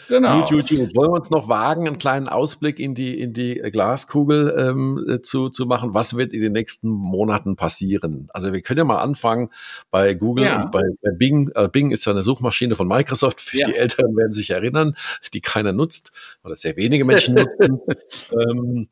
Genau. 0.08 0.46
Gut, 0.46 0.68
gut, 0.68 0.68
gut. 0.68 0.96
Wollen 0.96 1.10
wir 1.10 1.16
uns 1.16 1.30
noch 1.30 1.48
wagen, 1.48 1.86
einen 1.86 1.98
kleinen 1.98 2.28
Ausblick 2.28 2.78
in 2.78 2.94
die, 2.94 3.20
in 3.20 3.32
die 3.32 3.54
Glaskugel 3.54 4.54
ähm, 4.58 5.06
äh, 5.08 5.22
zu, 5.22 5.48
zu 5.48 5.66
machen? 5.66 5.94
Was 5.94 6.16
wird 6.16 6.32
in 6.32 6.42
den 6.42 6.52
nächsten 6.52 6.88
Monaten 6.88 7.56
passieren? 7.56 8.28
Also 8.32 8.52
wir 8.52 8.60
können 8.62 8.78
ja 8.78 8.84
mal 8.84 9.00
anfangen 9.00 9.50
bei 9.90 10.14
Google 10.14 10.44
ja. 10.44 10.62
und 10.62 10.70
bei, 10.70 10.82
bei 11.02 11.10
Bing. 11.12 11.50
Äh, 11.54 11.68
Bing 11.68 11.90
ist 11.90 12.04
ja 12.04 12.12
eine 12.12 12.22
Suchmaschine 12.22 12.76
von 12.76 12.88
Microsoft. 12.88 13.52
Ja. 13.52 13.66
Die 13.66 13.76
Älteren 13.76 14.16
werden 14.16 14.32
sich 14.32 14.50
erinnern, 14.50 14.94
die 15.32 15.40
keiner 15.40 15.72
nutzt 15.72 16.12
oder 16.44 16.56
sehr 16.56 16.76
wenige 16.76 17.04
Menschen 17.04 17.34
nutzen. 17.34 17.80
ähm, 18.32 18.88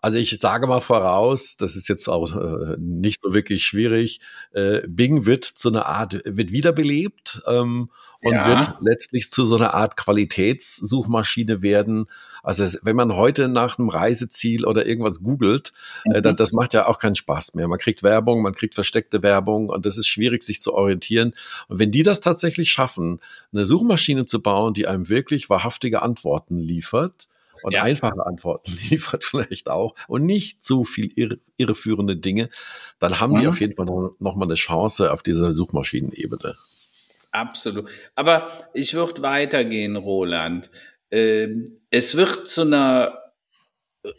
also 0.00 0.16
ich 0.16 0.38
sage 0.38 0.66
mal 0.66 0.80
voraus, 0.80 1.56
das 1.56 1.74
ist 1.74 1.88
jetzt 1.88 2.08
auch 2.08 2.34
äh, 2.36 2.76
nicht 2.78 3.20
so 3.20 3.34
wirklich 3.34 3.64
schwierig. 3.64 4.20
Äh, 4.52 4.82
Bing 4.86 5.26
wird 5.26 5.44
zu 5.44 5.68
einer 5.68 5.86
Art, 5.86 6.20
wird 6.24 6.52
wiederbelebt 6.52 7.42
ähm, 7.46 7.90
und 8.22 8.32
ja. 8.32 8.46
wird 8.46 8.76
letztlich 8.80 9.30
zu 9.32 9.44
so 9.44 9.56
einer 9.56 9.74
Art 9.74 9.96
Qualitätssuchmaschine 9.96 11.62
werden. 11.62 12.06
Also 12.44 12.62
es, 12.62 12.78
wenn 12.82 12.94
man 12.94 13.16
heute 13.16 13.48
nach 13.48 13.78
einem 13.78 13.88
Reiseziel 13.88 14.64
oder 14.66 14.86
irgendwas 14.86 15.20
googelt, 15.20 15.72
äh, 16.04 16.10
mhm. 16.10 16.14
äh, 16.14 16.22
das, 16.22 16.36
das 16.36 16.52
macht 16.52 16.74
ja 16.74 16.86
auch 16.86 17.00
keinen 17.00 17.16
Spaß 17.16 17.54
mehr. 17.54 17.66
Man 17.66 17.80
kriegt 17.80 18.04
Werbung, 18.04 18.42
man 18.42 18.54
kriegt 18.54 18.76
versteckte 18.76 19.24
Werbung 19.24 19.68
und 19.68 19.84
das 19.84 19.98
ist 19.98 20.06
schwierig, 20.06 20.44
sich 20.44 20.60
zu 20.60 20.74
orientieren. 20.74 21.34
Und 21.66 21.80
wenn 21.80 21.90
die 21.90 22.04
das 22.04 22.20
tatsächlich 22.20 22.70
schaffen, 22.70 23.20
eine 23.52 23.66
Suchmaschine 23.66 24.26
zu 24.26 24.40
bauen, 24.42 24.74
die 24.74 24.86
einem 24.86 25.08
wirklich 25.08 25.50
wahrhaftige 25.50 26.02
Antworten 26.02 26.58
liefert, 26.58 27.28
und 27.62 27.72
ja. 27.72 27.82
einfache 27.82 28.24
Antworten 28.24 28.72
liefert 28.90 29.24
vielleicht 29.24 29.68
auch 29.68 29.94
und 30.08 30.24
nicht 30.24 30.62
zu 30.62 30.84
viel 30.84 31.12
irre, 31.16 31.38
irreführende 31.56 32.16
Dinge, 32.16 32.50
dann 32.98 33.20
haben 33.20 33.34
mhm. 33.34 33.40
die 33.40 33.46
auf 33.48 33.60
jeden 33.60 33.76
Fall 33.76 33.86
noch, 33.86 34.14
noch 34.18 34.36
mal 34.36 34.46
eine 34.46 34.54
Chance 34.54 35.12
auf 35.12 35.22
dieser 35.22 35.52
Suchmaschinenebene. 35.52 36.54
Absolut. 37.32 37.88
Aber 38.14 38.48
ich 38.72 38.94
würde 38.94 39.22
weitergehen, 39.22 39.96
Roland. 39.96 40.70
Ähm, 41.10 41.64
es 41.90 42.16
wird 42.16 42.46
zu 42.46 42.62
einer 42.62 43.28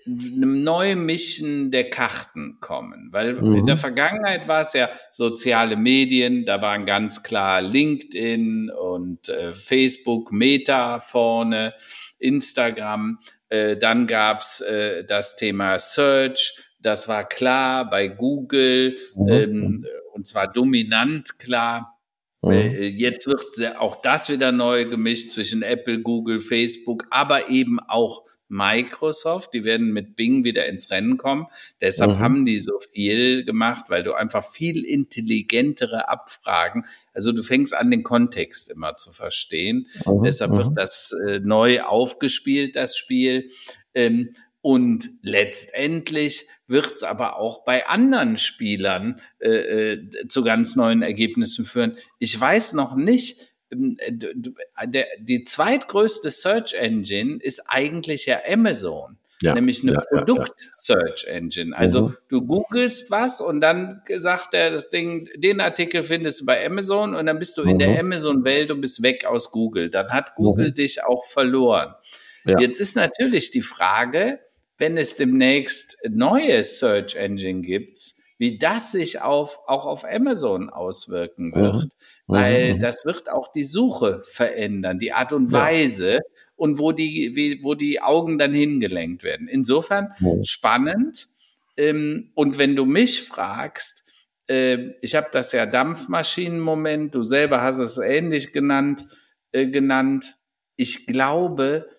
einem 0.05 0.63
neuen 0.63 1.05
Mischen 1.05 1.71
der 1.71 1.89
Karten 1.89 2.57
kommen, 2.59 3.09
weil 3.11 3.33
mhm. 3.33 3.57
in 3.57 3.65
der 3.65 3.75
mhm. 3.75 3.79
Vergangenheit 3.79 4.47
war 4.47 4.61
es 4.61 4.73
ja 4.73 4.89
soziale 5.11 5.77
Medien, 5.77 6.45
da 6.45 6.61
waren 6.61 6.85
ganz 6.85 7.23
klar 7.23 7.61
LinkedIn 7.61 8.69
und 8.69 9.29
äh, 9.29 9.53
Facebook, 9.53 10.31
Meta 10.31 10.99
vorne, 10.99 11.73
Instagram, 12.19 13.19
äh, 13.49 13.77
dann 13.77 14.07
gab's 14.07 14.61
äh, 14.61 15.03
das 15.05 15.35
Thema 15.35 15.79
Search, 15.79 16.55
das 16.79 17.07
war 17.07 17.27
klar 17.27 17.89
bei 17.89 18.07
Google 18.07 18.97
mhm. 19.15 19.29
ähm, 19.29 19.85
und 20.13 20.27
zwar 20.27 20.51
dominant 20.51 21.39
klar. 21.39 21.99
Mhm. 22.41 22.51
Äh, 22.51 22.87
jetzt 22.87 23.27
wird 23.27 23.77
auch 23.77 24.01
das 24.01 24.29
wieder 24.29 24.51
neu 24.51 24.85
gemischt 24.85 25.31
zwischen 25.31 25.61
Apple, 25.61 26.01
Google, 26.01 26.39
Facebook, 26.39 27.05
aber 27.09 27.49
eben 27.49 27.79
auch 27.79 28.23
Microsoft. 28.49 29.53
Die 29.53 29.63
werden 29.63 29.93
mit 29.93 30.15
Bing 30.15 30.43
wieder 30.43 30.65
ins 30.65 30.91
Rennen 30.91 31.17
kommen. 31.17 31.47
Deshalb 31.81 32.11
mhm. 32.11 32.19
haben 32.19 32.45
die 32.45 32.59
so 32.59 32.79
viel 32.93 33.45
gemacht, 33.45 33.85
weil 33.87 34.03
du 34.03 34.13
einfach 34.13 34.45
viel 34.45 34.83
intelligentere 34.83 36.09
Abfragen, 36.09 36.85
also 37.13 37.31
du 37.31 37.43
fängst 37.43 37.73
an, 37.73 37.91
den 37.91 38.03
Kontext 38.03 38.69
immer 38.69 38.95
zu 38.95 39.11
verstehen. 39.11 39.87
Mhm. 40.05 40.23
Deshalb 40.23 40.51
wird 40.51 40.69
mhm. 40.69 40.75
das 40.75 41.13
äh, 41.25 41.39
neu 41.39 41.81
aufgespielt, 41.81 42.75
das 42.75 42.97
Spiel. 42.97 43.49
Ähm, 43.93 44.33
und 44.61 45.09
letztendlich 45.21 46.47
wird 46.67 46.93
es 46.93 47.03
aber 47.03 47.37
auch 47.37 47.63
bei 47.63 47.87
anderen 47.87 48.37
Spielern 48.37 49.21
äh, 49.39 49.93
äh, 49.93 50.27
zu 50.27 50.43
ganz 50.43 50.75
neuen 50.75 51.01
Ergebnissen 51.01 51.65
führen. 51.65 51.97
Ich 52.19 52.39
weiß 52.39 52.73
noch 52.73 52.95
nicht, 52.95 53.48
der, 53.71 55.07
die 55.19 55.43
zweitgrößte 55.43 56.31
Search 56.31 56.73
Engine 56.73 57.39
ist 57.41 57.63
eigentlich 57.67 58.25
ja 58.25 58.39
Amazon. 58.47 59.17
Ja, 59.41 59.55
nämlich 59.55 59.83
eine 59.83 59.93
ja, 59.93 60.01
Produkt-Search 60.01 61.25
Engine. 61.27 61.73
Also 61.73 62.09
mhm. 62.09 62.17
du 62.27 62.45
googelst 62.45 63.09
was 63.09 63.39
und 63.39 63.61
dann 63.61 64.01
sagt 64.17 64.53
er 64.53 64.69
das 64.69 64.89
Ding, 64.89 65.29
den 65.33 65.61
Artikel 65.61 66.03
findest 66.03 66.41
du 66.41 66.45
bei 66.45 66.65
Amazon 66.65 67.15
und 67.15 67.25
dann 67.25 67.39
bist 67.39 67.57
du 67.57 67.63
mhm. 67.63 67.69
in 67.69 67.79
der 67.79 67.89
mhm. 67.89 67.99
Amazon-Welt 67.99 68.69
und 68.69 68.81
bist 68.81 69.01
weg 69.01 69.23
aus 69.23 69.51
Google. 69.51 69.89
Dann 69.89 70.09
hat 70.09 70.35
Google 70.35 70.71
mhm. 70.71 70.75
dich 70.75 71.05
auch 71.05 71.23
verloren. 71.23 71.95
Ja. 72.43 72.59
Jetzt 72.59 72.81
ist 72.81 72.97
natürlich 72.97 73.51
die 73.51 73.61
Frage, 73.61 74.41
wenn 74.77 74.97
es 74.97 75.15
demnächst 75.15 75.97
neue 76.09 76.61
Search 76.63 77.15
Engine 77.15 77.61
gibt, 77.61 77.97
wie 78.39 78.57
das 78.57 78.93
sich 78.93 79.21
auf, 79.21 79.59
auch 79.67 79.85
auf 79.85 80.05
Amazon 80.05 80.69
auswirken 80.69 81.53
wird. 81.53 81.83
Mhm. 81.83 81.89
Weil 82.25 82.73
mhm. 82.73 82.79
das 82.79 83.05
wird 83.05 83.29
auch 83.29 83.51
die 83.51 83.65
Suche 83.65 84.23
verändern, 84.23 84.97
die 84.97 85.11
Art 85.11 85.33
und 85.33 85.51
Weise 85.51 86.13
ja. 86.13 86.19
und 86.55 86.79
wo 86.79 86.93
die, 86.93 87.35
wie, 87.35 87.63
wo 87.63 87.75
die 87.75 88.01
Augen 88.01 88.39
dann 88.39 88.53
hingelenkt 88.53 89.23
werden. 89.23 89.49
Insofern 89.49 90.13
mhm. 90.19 90.43
spannend. 90.43 91.27
Ähm, 91.75 92.31
und 92.33 92.57
wenn 92.57 92.77
du 92.77 92.85
mich 92.85 93.21
fragst, 93.21 94.05
äh, 94.47 94.93
ich 95.01 95.15
habe 95.15 95.27
das 95.33 95.51
ja 95.51 95.65
Dampfmaschinenmoment, 95.65 97.13
du 97.13 97.23
selber 97.23 97.61
hast 97.61 97.79
es 97.79 97.97
ähnlich 97.97 98.53
genannt, 98.53 99.05
äh, 99.51 99.67
genannt. 99.67 100.37
Ich 100.77 101.07
glaube, 101.07 101.89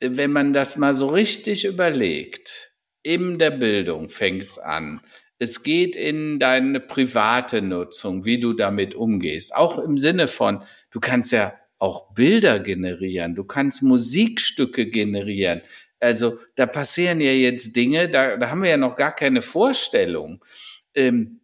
wenn 0.00 0.32
man 0.32 0.52
das 0.52 0.76
mal 0.76 0.92
so 0.92 1.06
richtig 1.06 1.64
überlegt, 1.64 2.72
in 3.04 3.38
der 3.38 3.52
Bildung 3.52 4.08
fängt's 4.08 4.58
an. 4.58 5.00
Es 5.38 5.62
geht 5.62 5.96
in 5.96 6.38
deine 6.38 6.80
private 6.80 7.60
Nutzung, 7.60 8.24
wie 8.24 8.38
du 8.38 8.52
damit 8.52 8.94
umgehst. 8.94 9.54
Auch 9.54 9.78
im 9.78 9.98
Sinne 9.98 10.28
von, 10.28 10.62
du 10.90 11.00
kannst 11.00 11.32
ja 11.32 11.54
auch 11.78 12.14
Bilder 12.14 12.60
generieren, 12.60 13.34
du 13.34 13.44
kannst 13.44 13.82
Musikstücke 13.82 14.86
generieren. 14.86 15.62
Also 16.00 16.38
da 16.54 16.66
passieren 16.66 17.20
ja 17.20 17.32
jetzt 17.32 17.76
Dinge, 17.76 18.08
da, 18.08 18.36
da 18.36 18.50
haben 18.50 18.62
wir 18.62 18.70
ja 18.70 18.76
noch 18.76 18.96
gar 18.96 19.14
keine 19.14 19.42
Vorstellung. 19.42 20.44
Ähm, 20.94 21.40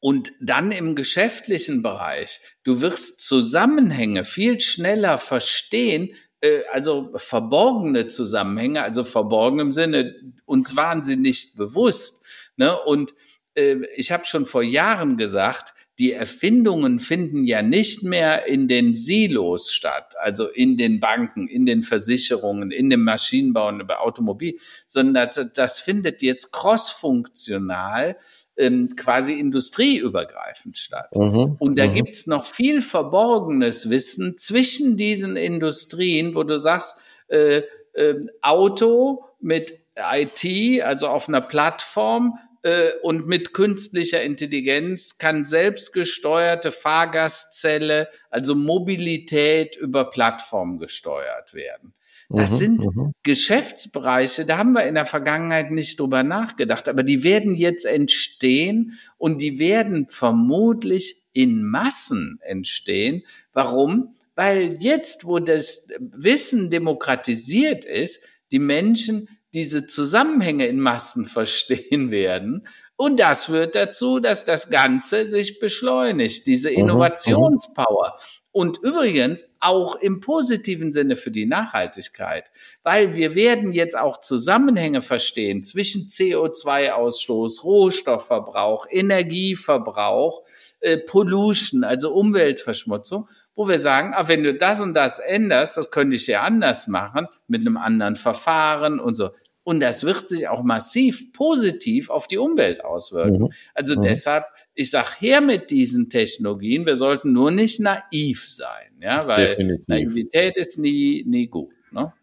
und 0.00 0.32
dann 0.40 0.72
im 0.72 0.94
geschäftlichen 0.94 1.82
Bereich, 1.82 2.40
du 2.64 2.80
wirst 2.80 3.20
Zusammenhänge 3.20 4.24
viel 4.24 4.58
schneller 4.60 5.18
verstehen, 5.18 6.14
äh, 6.40 6.62
also 6.72 7.12
verborgene 7.16 8.06
Zusammenhänge, 8.06 8.82
also 8.82 9.04
verborgen 9.04 9.60
im 9.60 9.72
Sinne, 9.72 10.14
uns 10.46 10.74
waren 10.74 11.02
sie 11.02 11.16
nicht 11.16 11.56
bewusst. 11.56 12.19
Ne? 12.60 12.78
Und 12.78 13.14
äh, 13.54 13.76
ich 13.96 14.12
habe 14.12 14.26
schon 14.26 14.44
vor 14.44 14.62
Jahren 14.62 15.16
gesagt, 15.16 15.72
die 15.98 16.12
Erfindungen 16.12 16.98
finden 16.98 17.46
ja 17.46 17.62
nicht 17.62 18.02
mehr 18.02 18.46
in 18.46 18.68
den 18.68 18.94
Silos 18.94 19.72
statt, 19.72 20.14
also 20.20 20.46
in 20.48 20.76
den 20.76 21.00
Banken, 21.00 21.48
in 21.48 21.64
den 21.64 21.82
Versicherungen, 21.82 22.70
in 22.70 22.90
dem 22.90 23.02
Maschinenbau 23.02 23.68
und 23.68 23.86
bei 23.86 23.96
Automobil, 23.96 24.58
sondern 24.86 25.14
das, 25.14 25.40
das 25.54 25.78
findet 25.78 26.22
jetzt 26.22 26.52
crossfunktional 26.52 28.16
ähm, 28.58 28.94
quasi 28.94 29.38
industrieübergreifend 29.38 30.76
statt. 30.76 31.08
Mhm, 31.14 31.56
und 31.58 31.78
da 31.78 31.86
mhm. 31.86 31.94
gibt's 31.94 32.26
noch 32.26 32.44
viel 32.44 32.82
verborgenes 32.82 33.88
Wissen 33.88 34.36
zwischen 34.36 34.98
diesen 34.98 35.36
Industrien, 35.36 36.34
wo 36.34 36.44
du 36.44 36.58
sagst, 36.58 37.00
äh, 37.28 37.62
äh, 37.94 38.14
Auto 38.42 39.24
mit 39.40 39.72
IT, 39.96 40.82
also 40.82 41.08
auf 41.08 41.28
einer 41.28 41.40
Plattform, 41.40 42.38
äh, 42.62 42.90
und 43.02 43.26
mit 43.26 43.52
künstlicher 43.52 44.22
Intelligenz 44.22 45.18
kann 45.18 45.44
selbstgesteuerte 45.44 46.72
Fahrgastzelle, 46.72 48.08
also 48.30 48.54
Mobilität 48.54 49.76
über 49.76 50.10
Plattform 50.10 50.78
gesteuert 50.78 51.54
werden. 51.54 51.94
Das 52.32 52.52
mhm, 52.52 52.56
sind 52.56 52.96
mhm. 52.96 53.12
Geschäftsbereiche, 53.24 54.46
da 54.46 54.58
haben 54.58 54.72
wir 54.72 54.84
in 54.84 54.94
der 54.94 55.06
Vergangenheit 55.06 55.72
nicht 55.72 55.98
drüber 55.98 56.22
nachgedacht, 56.22 56.88
aber 56.88 57.02
die 57.02 57.24
werden 57.24 57.54
jetzt 57.54 57.84
entstehen 57.84 58.98
und 59.18 59.42
die 59.42 59.58
werden 59.58 60.06
vermutlich 60.06 61.24
in 61.32 61.64
Massen 61.64 62.38
entstehen. 62.42 63.24
Warum? 63.52 64.14
Weil 64.36 64.76
jetzt, 64.80 65.24
wo 65.24 65.40
das 65.40 65.88
Wissen 65.98 66.70
demokratisiert 66.70 67.84
ist, 67.84 68.24
die 68.52 68.60
Menschen 68.60 69.28
diese 69.54 69.86
Zusammenhänge 69.86 70.66
in 70.66 70.80
Massen 70.80 71.24
verstehen 71.26 72.10
werden 72.10 72.66
Und 72.96 73.18
das 73.20 73.46
führt 73.46 73.74
dazu, 73.74 74.20
dass 74.20 74.44
das 74.44 74.70
Ganze 74.70 75.24
sich 75.24 75.58
beschleunigt, 75.58 76.46
diese 76.46 76.70
mhm. 76.70 76.78
Innovationspower. 76.78 78.18
Und 78.52 78.78
übrigens 78.82 79.44
auch 79.60 79.94
im 79.94 80.18
positiven 80.20 80.90
Sinne 80.90 81.14
für 81.14 81.30
die 81.30 81.46
Nachhaltigkeit, 81.46 82.50
weil 82.82 83.14
wir 83.14 83.36
werden 83.36 83.70
jetzt 83.70 83.96
auch 83.96 84.18
Zusammenhänge 84.18 85.02
verstehen 85.02 85.62
zwischen 85.62 86.02
CO2-Ausstoß, 86.08 87.62
Rohstoffverbrauch, 87.62 88.86
Energieverbrauch, 88.90 90.42
äh, 90.80 90.98
Pollution, 90.98 91.84
also 91.84 92.12
Umweltverschmutzung, 92.12 93.28
wo 93.60 93.68
wir 93.68 93.78
sagen, 93.78 94.14
ah, 94.14 94.26
wenn 94.26 94.42
du 94.42 94.54
das 94.54 94.80
und 94.80 94.94
das 94.94 95.18
änderst, 95.18 95.76
das 95.76 95.90
könnte 95.90 96.16
ich 96.16 96.26
ja 96.26 96.40
anders 96.40 96.88
machen, 96.88 97.26
mit 97.46 97.60
einem 97.60 97.76
anderen 97.76 98.16
Verfahren 98.16 98.98
und 98.98 99.12
so. 99.12 99.32
Und 99.64 99.80
das 99.80 100.02
wird 100.02 100.30
sich 100.30 100.48
auch 100.48 100.62
massiv 100.62 101.34
positiv 101.34 102.08
auf 102.08 102.26
die 102.26 102.38
Umwelt 102.38 102.82
auswirken. 102.82 103.42
Mhm. 103.42 103.52
Also 103.74 103.96
mhm. 103.96 104.02
deshalb, 104.02 104.46
ich 104.72 104.90
sage 104.90 105.08
her 105.18 105.42
mit 105.42 105.70
diesen 105.70 106.08
Technologien, 106.08 106.86
wir 106.86 106.96
sollten 106.96 107.34
nur 107.34 107.50
nicht 107.50 107.80
naiv 107.80 108.50
sein, 108.50 108.96
ja, 109.02 109.26
weil 109.26 109.48
Definitiv. 109.48 109.88
Naivität 109.88 110.56
ist 110.56 110.78
nie, 110.78 111.22
nie 111.28 111.46
gut. 111.46 111.74
Ne? 111.90 112.14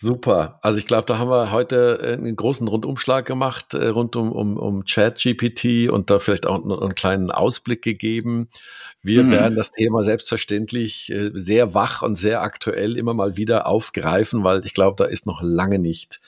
Super. 0.00 0.60
Also 0.62 0.78
ich 0.78 0.86
glaube, 0.86 1.06
da 1.06 1.18
haben 1.18 1.28
wir 1.28 1.50
heute 1.50 1.98
äh, 2.00 2.12
einen 2.12 2.36
großen 2.36 2.68
Rundumschlag 2.68 3.26
gemacht 3.26 3.74
äh, 3.74 3.88
rund 3.88 4.14
um, 4.14 4.30
um, 4.30 4.56
um 4.56 4.84
Chat-GPT 4.84 5.90
und 5.90 6.08
da 6.08 6.20
vielleicht 6.20 6.46
auch 6.46 6.62
einen 6.62 6.94
kleinen 6.94 7.32
Ausblick 7.32 7.82
gegeben. 7.82 8.48
Wir 9.02 9.24
mhm. 9.24 9.32
werden 9.32 9.56
das 9.56 9.72
Thema 9.72 10.04
selbstverständlich 10.04 11.10
äh, 11.10 11.32
sehr 11.34 11.74
wach 11.74 12.02
und 12.02 12.14
sehr 12.14 12.42
aktuell 12.42 12.96
immer 12.96 13.12
mal 13.12 13.36
wieder 13.36 13.66
aufgreifen, 13.66 14.44
weil 14.44 14.64
ich 14.64 14.72
glaube, 14.72 15.02
da 15.02 15.10
ist 15.10 15.26
noch 15.26 15.42
lange 15.42 15.80
nicht 15.80 16.20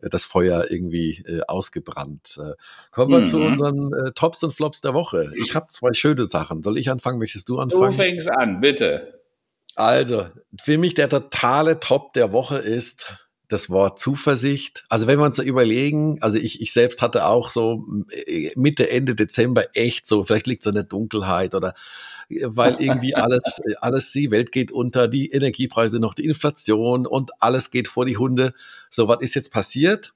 das 0.00 0.24
Feuer 0.24 0.70
irgendwie 0.70 1.24
äh, 1.26 1.40
ausgebrannt. 1.48 2.38
Äh, 2.40 2.52
kommen 2.92 3.10
wir 3.10 3.18
mhm. 3.18 3.26
zu 3.26 3.38
unseren 3.38 3.92
äh, 3.94 4.12
Tops 4.12 4.44
und 4.44 4.54
Flops 4.54 4.80
der 4.80 4.94
Woche. 4.94 5.32
Ich 5.34 5.56
habe 5.56 5.66
zwei 5.70 5.92
schöne 5.92 6.24
Sachen. 6.24 6.62
Soll 6.62 6.78
ich 6.78 6.88
anfangen? 6.88 7.18
Möchtest 7.18 7.48
du 7.48 7.58
anfangen? 7.58 7.82
Du 7.82 7.90
fängst 7.90 8.30
an, 8.30 8.60
bitte. 8.60 9.17
Also, 9.78 10.26
für 10.60 10.76
mich 10.76 10.94
der 10.94 11.08
totale 11.08 11.78
Top 11.78 12.12
der 12.12 12.32
Woche 12.32 12.58
ist 12.58 13.14
das 13.46 13.70
Wort 13.70 14.00
Zuversicht. 14.00 14.84
Also 14.88 15.06
wenn 15.06 15.20
wir 15.20 15.24
uns 15.24 15.36
so 15.36 15.42
überlegen, 15.44 16.18
also 16.20 16.36
ich, 16.36 16.60
ich 16.60 16.72
selbst 16.72 17.00
hatte 17.00 17.26
auch 17.26 17.48
so 17.48 17.86
äh, 18.26 18.50
Mitte, 18.56 18.90
Ende 18.90 19.14
Dezember 19.14 19.66
echt 19.74 20.08
so, 20.08 20.24
vielleicht 20.24 20.48
liegt 20.48 20.64
so 20.64 20.70
eine 20.70 20.82
Dunkelheit 20.82 21.54
oder 21.54 21.74
weil 22.28 22.74
irgendwie 22.80 23.14
alles, 23.14 23.60
alles, 23.80 24.10
die 24.10 24.32
Welt 24.32 24.50
geht 24.50 24.72
unter, 24.72 25.06
die 25.06 25.30
Energiepreise 25.30 26.00
noch, 26.00 26.14
die 26.14 26.24
Inflation 26.24 27.06
und 27.06 27.30
alles 27.40 27.70
geht 27.70 27.86
vor 27.86 28.04
die 28.04 28.16
Hunde. 28.16 28.54
So, 28.90 29.06
was 29.06 29.20
ist 29.20 29.36
jetzt 29.36 29.52
passiert? 29.52 30.12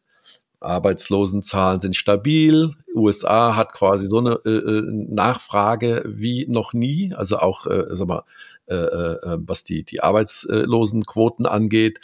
Arbeitslosenzahlen 0.63 1.81
sind 1.81 1.97
stabil. 1.97 2.71
USA 2.95 3.57
hat 3.57 3.73
quasi 3.73 4.07
so 4.07 4.19
eine 4.19 4.41
äh, 4.45 4.51
äh, 4.51 4.83
Nachfrage 4.87 6.03
wie 6.07 6.47
noch 6.49 6.73
nie, 6.73 7.15
also 7.15 7.39
auch, 7.39 7.67
äh, 7.67 7.87
sag 7.91 8.09
mal, 8.09 8.25
äh, 8.67 8.75
äh, 8.75 9.39
was 9.41 9.65
die, 9.65 9.85
die 9.85 10.03
Arbeitslosenquoten 10.03 11.47
angeht. 11.47 12.01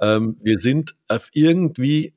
Ähm, 0.00 0.36
wir 0.40 0.58
sind 0.58 0.96
irgendwie 1.32 2.14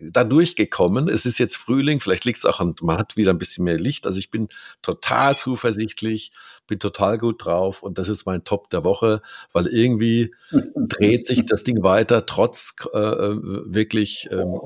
da 0.00 0.24
durchgekommen. 0.24 1.08
Es 1.08 1.26
ist 1.26 1.38
jetzt 1.38 1.56
Frühling, 1.56 2.00
vielleicht 2.00 2.24
liegt 2.24 2.38
es 2.38 2.44
auch 2.44 2.60
an, 2.60 2.74
man 2.82 2.98
hat 2.98 3.16
wieder 3.16 3.30
ein 3.30 3.38
bisschen 3.38 3.64
mehr 3.64 3.78
Licht. 3.78 4.06
Also 4.06 4.18
ich 4.18 4.30
bin 4.30 4.48
total 4.82 5.36
zuversichtlich, 5.36 6.32
bin 6.66 6.78
total 6.78 7.18
gut 7.18 7.44
drauf 7.44 7.82
und 7.82 7.98
das 7.98 8.08
ist 8.08 8.26
mein 8.26 8.44
Top 8.44 8.70
der 8.70 8.84
Woche, 8.84 9.22
weil 9.52 9.66
irgendwie 9.66 10.34
dreht 10.76 11.26
sich 11.26 11.46
das 11.46 11.64
Ding 11.64 11.82
weiter, 11.82 12.26
trotz 12.26 12.74
äh, 12.92 12.98
wirklich 12.98 14.28
ähm, 14.30 14.60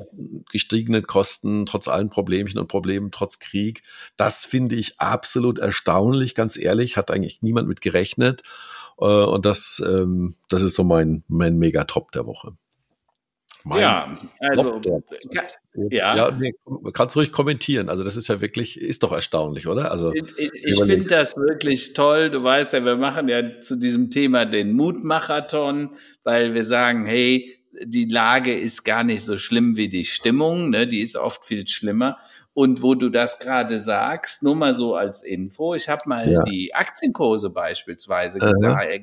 gestiegenen 0.51 1.03
Kosten, 1.03 1.65
trotz 1.65 1.87
allen 1.87 2.09
Problemchen 2.09 2.59
und 2.59 2.67
Problemen, 2.67 3.11
trotz 3.11 3.39
Krieg. 3.39 3.83
Das 4.17 4.45
finde 4.45 4.75
ich 4.75 4.99
absolut 4.99 5.59
erstaunlich, 5.59 6.35
ganz 6.35 6.57
ehrlich, 6.57 6.97
hat 6.97 7.09
eigentlich 7.09 7.41
niemand 7.41 7.67
mit 7.67 7.81
gerechnet. 7.81 8.43
Äh, 8.99 9.05
und 9.05 9.45
das, 9.45 9.81
ähm, 9.85 10.35
das 10.49 10.61
ist 10.61 10.75
so 10.75 10.83
mein, 10.83 11.23
mein 11.27 11.57
Mega-Top 11.57 12.11
der 12.11 12.25
Woche. 12.25 12.55
Mein 13.65 13.81
ja, 13.81 14.13
also 14.39 14.81
ja, 15.89 16.15
ja 16.15 16.31
nee, 16.31 16.53
kannst 16.91 17.15
ruhig 17.15 17.31
kommentieren. 17.31 17.87
Also 17.87 18.03
das 18.03 18.17
ist 18.17 18.27
ja 18.27 18.41
wirklich, 18.41 18.79
ist 18.79 19.03
doch 19.03 19.13
erstaunlich, 19.13 19.67
oder? 19.67 19.89
Also 19.89 20.13
ich, 20.13 20.23
ich, 20.37 20.51
ich 20.65 20.83
finde 20.83 21.05
das 21.05 21.37
wirklich 21.37 21.93
toll. 21.93 22.29
Du 22.29 22.43
weißt 22.43 22.73
ja, 22.73 22.83
wir 22.83 22.97
machen 22.97 23.29
ja 23.29 23.59
zu 23.61 23.79
diesem 23.79 24.11
Thema 24.11 24.45
den 24.45 24.73
Mutmachathon, 24.73 25.91
weil 26.23 26.53
wir 26.53 26.65
sagen, 26.65 27.05
hey, 27.05 27.57
die 27.85 28.05
Lage 28.05 28.57
ist 28.57 28.83
gar 28.83 29.03
nicht 29.03 29.23
so 29.23 29.37
schlimm 29.37 29.77
wie 29.77 29.89
die 29.89 30.05
Stimmung, 30.05 30.69
ne? 30.69 30.85
Die 30.85 31.01
ist 31.01 31.15
oft 31.15 31.45
viel 31.45 31.65
schlimmer. 31.67 32.17
Und 32.55 32.83
wo 32.83 32.93
du 32.93 33.09
das 33.09 33.39
gerade 33.39 33.79
sagst, 33.79 34.43
nur 34.43 34.55
mal 34.55 34.73
so 34.73 34.93
als 34.93 35.23
Info, 35.23 35.73
ich 35.73 35.89
habe 35.89 36.03
mal 36.05 36.31
ja. 36.31 36.43
die 36.43 36.75
Aktienkurse 36.75 37.49
beispielsweise 37.49 38.37
äh, 38.39 39.01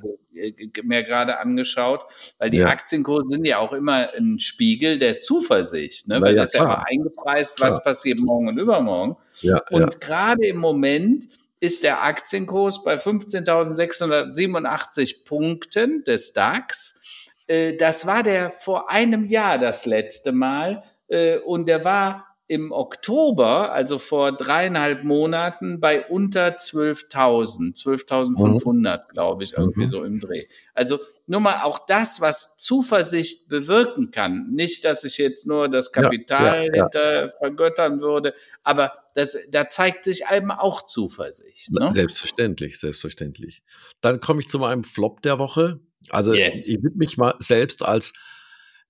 mir 0.84 1.02
gerade 1.02 1.38
angeschaut, 1.38 2.04
weil 2.38 2.50
die 2.50 2.58
ja. 2.58 2.68
Aktienkurse 2.68 3.26
sind 3.26 3.44
ja 3.44 3.58
auch 3.58 3.72
immer 3.72 4.08
ein 4.16 4.38
Spiegel 4.38 5.00
der 5.00 5.18
Zuversicht, 5.18 6.06
ne? 6.06 6.20
weil 6.20 6.36
ja, 6.36 6.42
das 6.42 6.50
ist 6.50 6.60
ja 6.60 6.64
immer 6.64 6.86
eingepreist, 6.86 7.56
klar. 7.56 7.68
was 7.68 7.82
passiert 7.82 8.20
morgen 8.20 8.46
und 8.48 8.58
übermorgen. 8.58 9.16
Ja, 9.40 9.60
und 9.70 10.00
gerade 10.00 10.46
im 10.46 10.58
Moment 10.58 11.26
ist 11.58 11.82
der 11.82 12.04
Aktienkurs 12.04 12.84
bei 12.84 12.94
15.687 12.94 15.24
Punkten 15.24 16.04
des 16.04 16.34
DAX. 16.34 17.00
Äh, 17.48 17.76
das 17.76 18.06
war 18.06 18.22
der 18.22 18.52
vor 18.52 18.90
einem 18.90 19.24
Jahr 19.24 19.58
das 19.58 19.86
letzte 19.86 20.30
Mal 20.30 20.84
äh, 21.08 21.38
und 21.38 21.66
der 21.66 21.84
war 21.84 22.29
im 22.50 22.72
Oktober, 22.72 23.70
also 23.70 24.00
vor 24.00 24.32
dreieinhalb 24.32 25.04
Monaten, 25.04 25.78
bei 25.78 26.04
unter 26.08 26.56
12.000, 26.56 27.80
12.500, 27.80 28.72
mhm. 28.72 29.08
glaube 29.08 29.44
ich, 29.44 29.52
irgendwie 29.52 29.82
mhm. 29.82 29.86
so 29.86 30.02
im 30.02 30.18
Dreh. 30.18 30.46
Also 30.74 30.98
nur 31.28 31.38
mal 31.38 31.62
auch 31.62 31.86
das, 31.86 32.20
was 32.20 32.56
Zuversicht 32.56 33.48
bewirken 33.50 34.10
kann. 34.10 34.50
Nicht, 34.50 34.84
dass 34.84 35.04
ich 35.04 35.16
jetzt 35.18 35.46
nur 35.46 35.68
das 35.68 35.92
Kapital 35.92 36.66
ja, 36.66 36.74
ja, 36.74 36.82
hinter 36.82 37.26
ja. 37.26 37.28
vergöttern 37.38 38.00
würde, 38.00 38.34
aber 38.64 38.94
das, 39.14 39.38
da 39.52 39.68
zeigt 39.68 40.02
sich 40.02 40.22
eben 40.28 40.50
auch 40.50 40.84
Zuversicht. 40.84 41.70
Ne? 41.70 41.92
Selbstverständlich, 41.92 42.80
selbstverständlich. 42.80 43.62
Dann 44.00 44.18
komme 44.18 44.40
ich 44.40 44.48
zu 44.48 44.58
meinem 44.58 44.82
Flop 44.82 45.22
der 45.22 45.38
Woche. 45.38 45.78
Also 46.08 46.34
yes. 46.34 46.66
ich 46.66 46.82
würde 46.82 46.98
mich 46.98 47.16
mal 47.16 47.36
selbst 47.38 47.84
als 47.84 48.12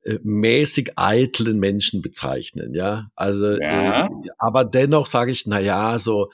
äh, 0.02 0.18
mäßig 0.22 0.92
eitlen 0.96 1.58
Menschen 1.58 2.02
bezeichnen, 2.02 2.74
ja. 2.74 3.10
Also, 3.14 3.58
ja. 3.58 4.06
Äh, 4.06 4.08
aber 4.38 4.64
dennoch 4.64 5.06
sage 5.06 5.30
ich, 5.30 5.46
na 5.46 5.60
ja, 5.60 5.98
so, 5.98 6.30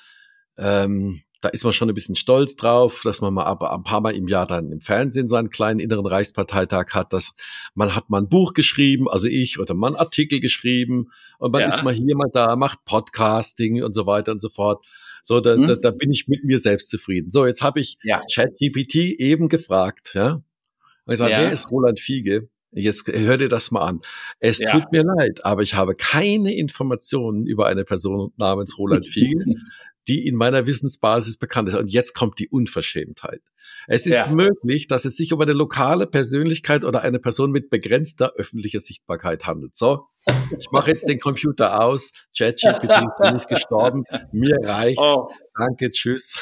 ähm, 0.56 1.22
da 1.40 1.50
ist 1.50 1.64
man 1.64 1.72
schon 1.72 1.88
ein 1.88 1.94
bisschen 1.94 2.14
stolz 2.14 2.56
drauf, 2.56 3.02
dass 3.04 3.20
man 3.20 3.34
mal 3.34 3.44
aber 3.44 3.72
ein 3.72 3.82
paar 3.82 4.00
Mal 4.00 4.14
im 4.14 4.26
Jahr 4.26 4.46
dann 4.46 4.72
im 4.72 4.80
Fernsehen 4.80 5.28
seinen 5.28 5.50
kleinen 5.50 5.80
inneren 5.80 6.06
Reichsparteitag 6.06 6.94
hat, 6.94 7.12
dass 7.12 7.34
man 7.74 7.94
hat 7.94 8.08
mal 8.08 8.22
ein 8.22 8.28
Buch 8.28 8.54
geschrieben, 8.54 9.08
also 9.08 9.28
ich, 9.28 9.58
oder 9.58 9.74
man 9.74 9.94
Artikel 9.96 10.40
geschrieben 10.40 11.10
und 11.38 11.52
man 11.52 11.60
ja. 11.60 11.68
ist 11.68 11.82
mal 11.82 11.92
hier, 11.92 12.16
mal 12.16 12.30
da, 12.32 12.56
macht 12.56 12.84
Podcasting 12.84 13.82
und 13.82 13.94
so 13.94 14.06
weiter 14.06 14.32
und 14.32 14.40
so 14.40 14.48
fort. 14.48 14.84
So, 15.22 15.40
da, 15.40 15.54
hm. 15.54 15.66
da, 15.66 15.74
da 15.74 15.90
bin 15.90 16.10
ich 16.10 16.28
mit 16.28 16.44
mir 16.44 16.58
selbst 16.58 16.88
zufrieden. 16.88 17.30
So, 17.30 17.46
jetzt 17.46 17.62
habe 17.62 17.80
ich 17.80 17.98
ja. 18.02 18.20
ChatGPT 18.32 18.94
eben 19.18 19.48
gefragt, 19.48 20.12
ja. 20.14 20.42
Und 21.04 21.12
ich 21.12 21.18
sage, 21.18 21.32
ja. 21.32 21.40
wer 21.40 21.52
ist 21.52 21.70
Roland 21.70 22.00
Fiege? 22.00 22.48
Jetzt 22.76 23.08
hör 23.08 23.38
dir 23.38 23.48
das 23.48 23.70
mal 23.70 23.80
an. 23.80 24.00
Es 24.38 24.58
ja. 24.58 24.70
tut 24.70 24.92
mir 24.92 25.02
leid, 25.02 25.44
aber 25.44 25.62
ich 25.62 25.74
habe 25.74 25.94
keine 25.94 26.54
Informationen 26.54 27.46
über 27.46 27.66
eine 27.66 27.84
Person 27.84 28.32
namens 28.36 28.78
Roland 28.78 29.06
Fiegel, 29.08 29.56
die 30.08 30.26
in 30.26 30.36
meiner 30.36 30.66
Wissensbasis 30.66 31.38
bekannt 31.38 31.68
ist. 31.68 31.74
Und 31.74 31.90
jetzt 31.90 32.14
kommt 32.14 32.38
die 32.38 32.48
Unverschämtheit. 32.48 33.40
Es 33.88 34.04
ist 34.04 34.14
ja. 34.14 34.26
möglich, 34.26 34.88
dass 34.88 35.04
es 35.04 35.16
sich 35.16 35.32
um 35.32 35.40
eine 35.40 35.52
lokale 35.52 36.06
Persönlichkeit 36.06 36.84
oder 36.84 37.02
eine 37.02 37.18
Person 37.18 37.50
mit 37.50 37.70
begrenzter 37.70 38.32
öffentlicher 38.36 38.80
Sichtbarkeit 38.80 39.46
handelt. 39.46 39.76
So, 39.76 40.08
ich 40.58 40.70
mache 40.70 40.90
jetzt 40.90 41.08
den 41.08 41.18
Computer 41.18 41.82
aus. 41.82 42.12
ChatGPT 42.36 42.90
ist 42.90 43.32
nicht 43.32 43.48
gestorben. 43.48 44.04
Mir 44.32 44.56
reicht's. 44.62 45.00
Oh. 45.00 45.28
Danke, 45.58 45.90
tschüss. 45.90 46.34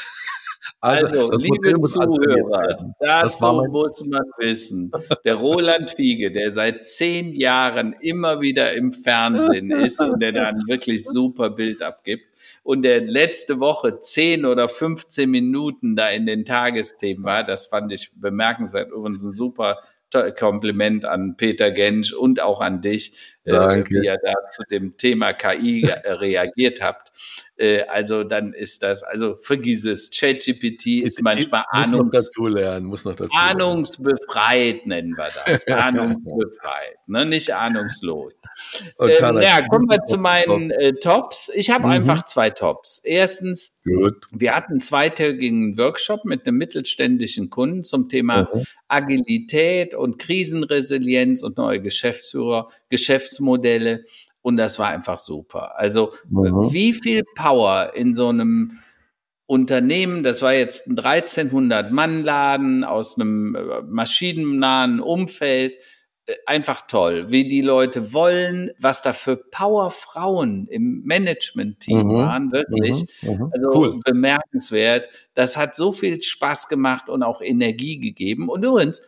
Also, 0.84 1.30
also 1.30 1.38
liebe 1.38 1.80
Zuhörer, 1.80 2.94
dazu 3.00 3.64
muss 3.70 4.06
man 4.06 4.22
wissen, 4.36 4.92
der 5.24 5.36
Roland 5.36 5.90
Fiege, 5.90 6.30
der 6.30 6.50
seit 6.50 6.82
zehn 6.82 7.32
Jahren 7.32 7.94
immer 8.00 8.42
wieder 8.42 8.74
im 8.74 8.92
Fernsehen 8.92 9.70
ist 9.70 10.02
und 10.02 10.20
der 10.20 10.32
da 10.32 10.48
ein 10.48 10.60
wirklich 10.66 11.06
super 11.06 11.48
Bild 11.48 11.80
abgibt 11.80 12.26
und 12.64 12.82
der 12.82 13.00
letzte 13.00 13.60
Woche 13.60 13.98
zehn 13.98 14.44
oder 14.44 14.68
15 14.68 15.30
Minuten 15.30 15.96
da 15.96 16.10
in 16.10 16.26
den 16.26 16.44
Tagesthemen 16.44 17.24
war, 17.24 17.44
das 17.44 17.64
fand 17.64 17.90
ich 17.90 18.20
bemerkenswert. 18.20 18.90
Übrigens 18.90 19.24
ein 19.24 19.32
super 19.32 19.78
Kompliment 20.38 21.06
an 21.06 21.36
Peter 21.36 21.70
Gensch 21.70 22.12
und 22.12 22.40
auch 22.40 22.60
an 22.60 22.80
dich. 22.80 23.33
Äh, 23.44 23.84
wie 23.88 24.04
ihr 24.04 24.16
da 24.22 24.34
zu 24.48 24.62
dem 24.70 24.96
Thema 24.96 25.32
KI 25.32 25.86
reagiert 26.04 26.80
habt. 26.80 27.10
Äh, 27.56 27.82
also 27.82 28.24
dann 28.24 28.52
ist 28.52 28.82
das, 28.82 29.04
also 29.04 29.36
vergiss 29.36 29.84
es, 29.84 30.10
ChatGPT 30.10 31.04
ist 31.04 31.22
manchmal 31.22 31.64
muss 31.72 31.92
Ahnungs 31.92 31.98
noch 31.98 32.10
dazu 32.10 32.46
lernen, 32.48 32.86
muss 32.86 33.04
noch 33.04 33.14
dazu 33.14 33.30
ahnungsbefreit 33.32 34.86
nennen 34.86 35.16
wir 35.16 35.28
das. 35.46 35.66
ahnungsbefreit, 35.68 36.96
ne? 37.06 37.24
nicht 37.24 37.54
ahnungslos. 37.54 38.40
Okay, 38.96 39.18
ähm, 39.20 39.38
ja, 39.38 39.66
kommen 39.68 39.88
wir 39.88 40.02
zu 40.04 40.18
meinen 40.18 40.72
äh, 40.72 40.94
Tops. 40.94 41.50
Ich 41.54 41.70
habe 41.70 41.84
mhm. 41.84 41.92
einfach 41.92 42.24
zwei 42.24 42.50
Tops. 42.50 43.00
Erstens, 43.04 43.80
Gut. 43.84 44.26
wir 44.32 44.54
hatten 44.54 44.72
einen 44.72 44.80
zweitägigen 44.80 45.78
Workshop 45.78 46.24
mit 46.24 46.46
einem 46.46 46.56
mittelständischen 46.56 47.50
Kunden 47.50 47.84
zum 47.84 48.08
Thema 48.08 48.48
mhm. 48.52 48.64
Agilität 48.88 49.94
und 49.94 50.18
Krisenresilienz 50.18 51.44
und 51.44 51.56
neue 51.56 51.80
Geschäftsführer, 51.80 52.68
Geschäftsmodelle. 53.34 54.04
Und 54.42 54.56
das 54.58 54.78
war 54.78 54.88
einfach 54.88 55.18
super. 55.18 55.78
Also 55.78 56.12
mhm. 56.28 56.72
wie 56.72 56.92
viel 56.92 57.22
Power 57.34 57.92
in 57.94 58.12
so 58.12 58.28
einem 58.28 58.78
Unternehmen, 59.46 60.22
das 60.22 60.42
war 60.42 60.54
jetzt 60.54 60.86
ein 60.86 60.98
1300 60.98 61.90
Mann 61.92 62.22
Laden 62.22 62.84
aus 62.84 63.18
einem 63.18 63.54
äh, 63.54 63.82
maschinennahen 63.82 65.00
Umfeld, 65.00 65.74
äh, 66.26 66.34
einfach 66.46 66.86
toll, 66.86 67.30
wie 67.30 67.46
die 67.48 67.62
Leute 67.62 68.12
wollen, 68.12 68.70
was 68.78 69.02
da 69.02 69.12
für 69.12 69.36
Powerfrauen 69.36 70.66
im 70.68 71.02
Management-Team 71.04 72.06
mhm. 72.06 72.14
waren, 72.14 72.52
wirklich. 72.52 73.04
Mhm. 73.22 73.30
Mhm. 73.30 73.50
Also 73.52 73.68
cool. 73.74 74.00
bemerkenswert. 74.04 75.08
Das 75.34 75.56
hat 75.56 75.74
so 75.74 75.92
viel 75.92 76.20
Spaß 76.20 76.68
gemacht 76.68 77.08
und 77.08 77.22
auch 77.22 77.40
Energie 77.40 77.98
gegeben. 77.98 78.48
Und 78.48 78.62
übrigens, 78.62 79.00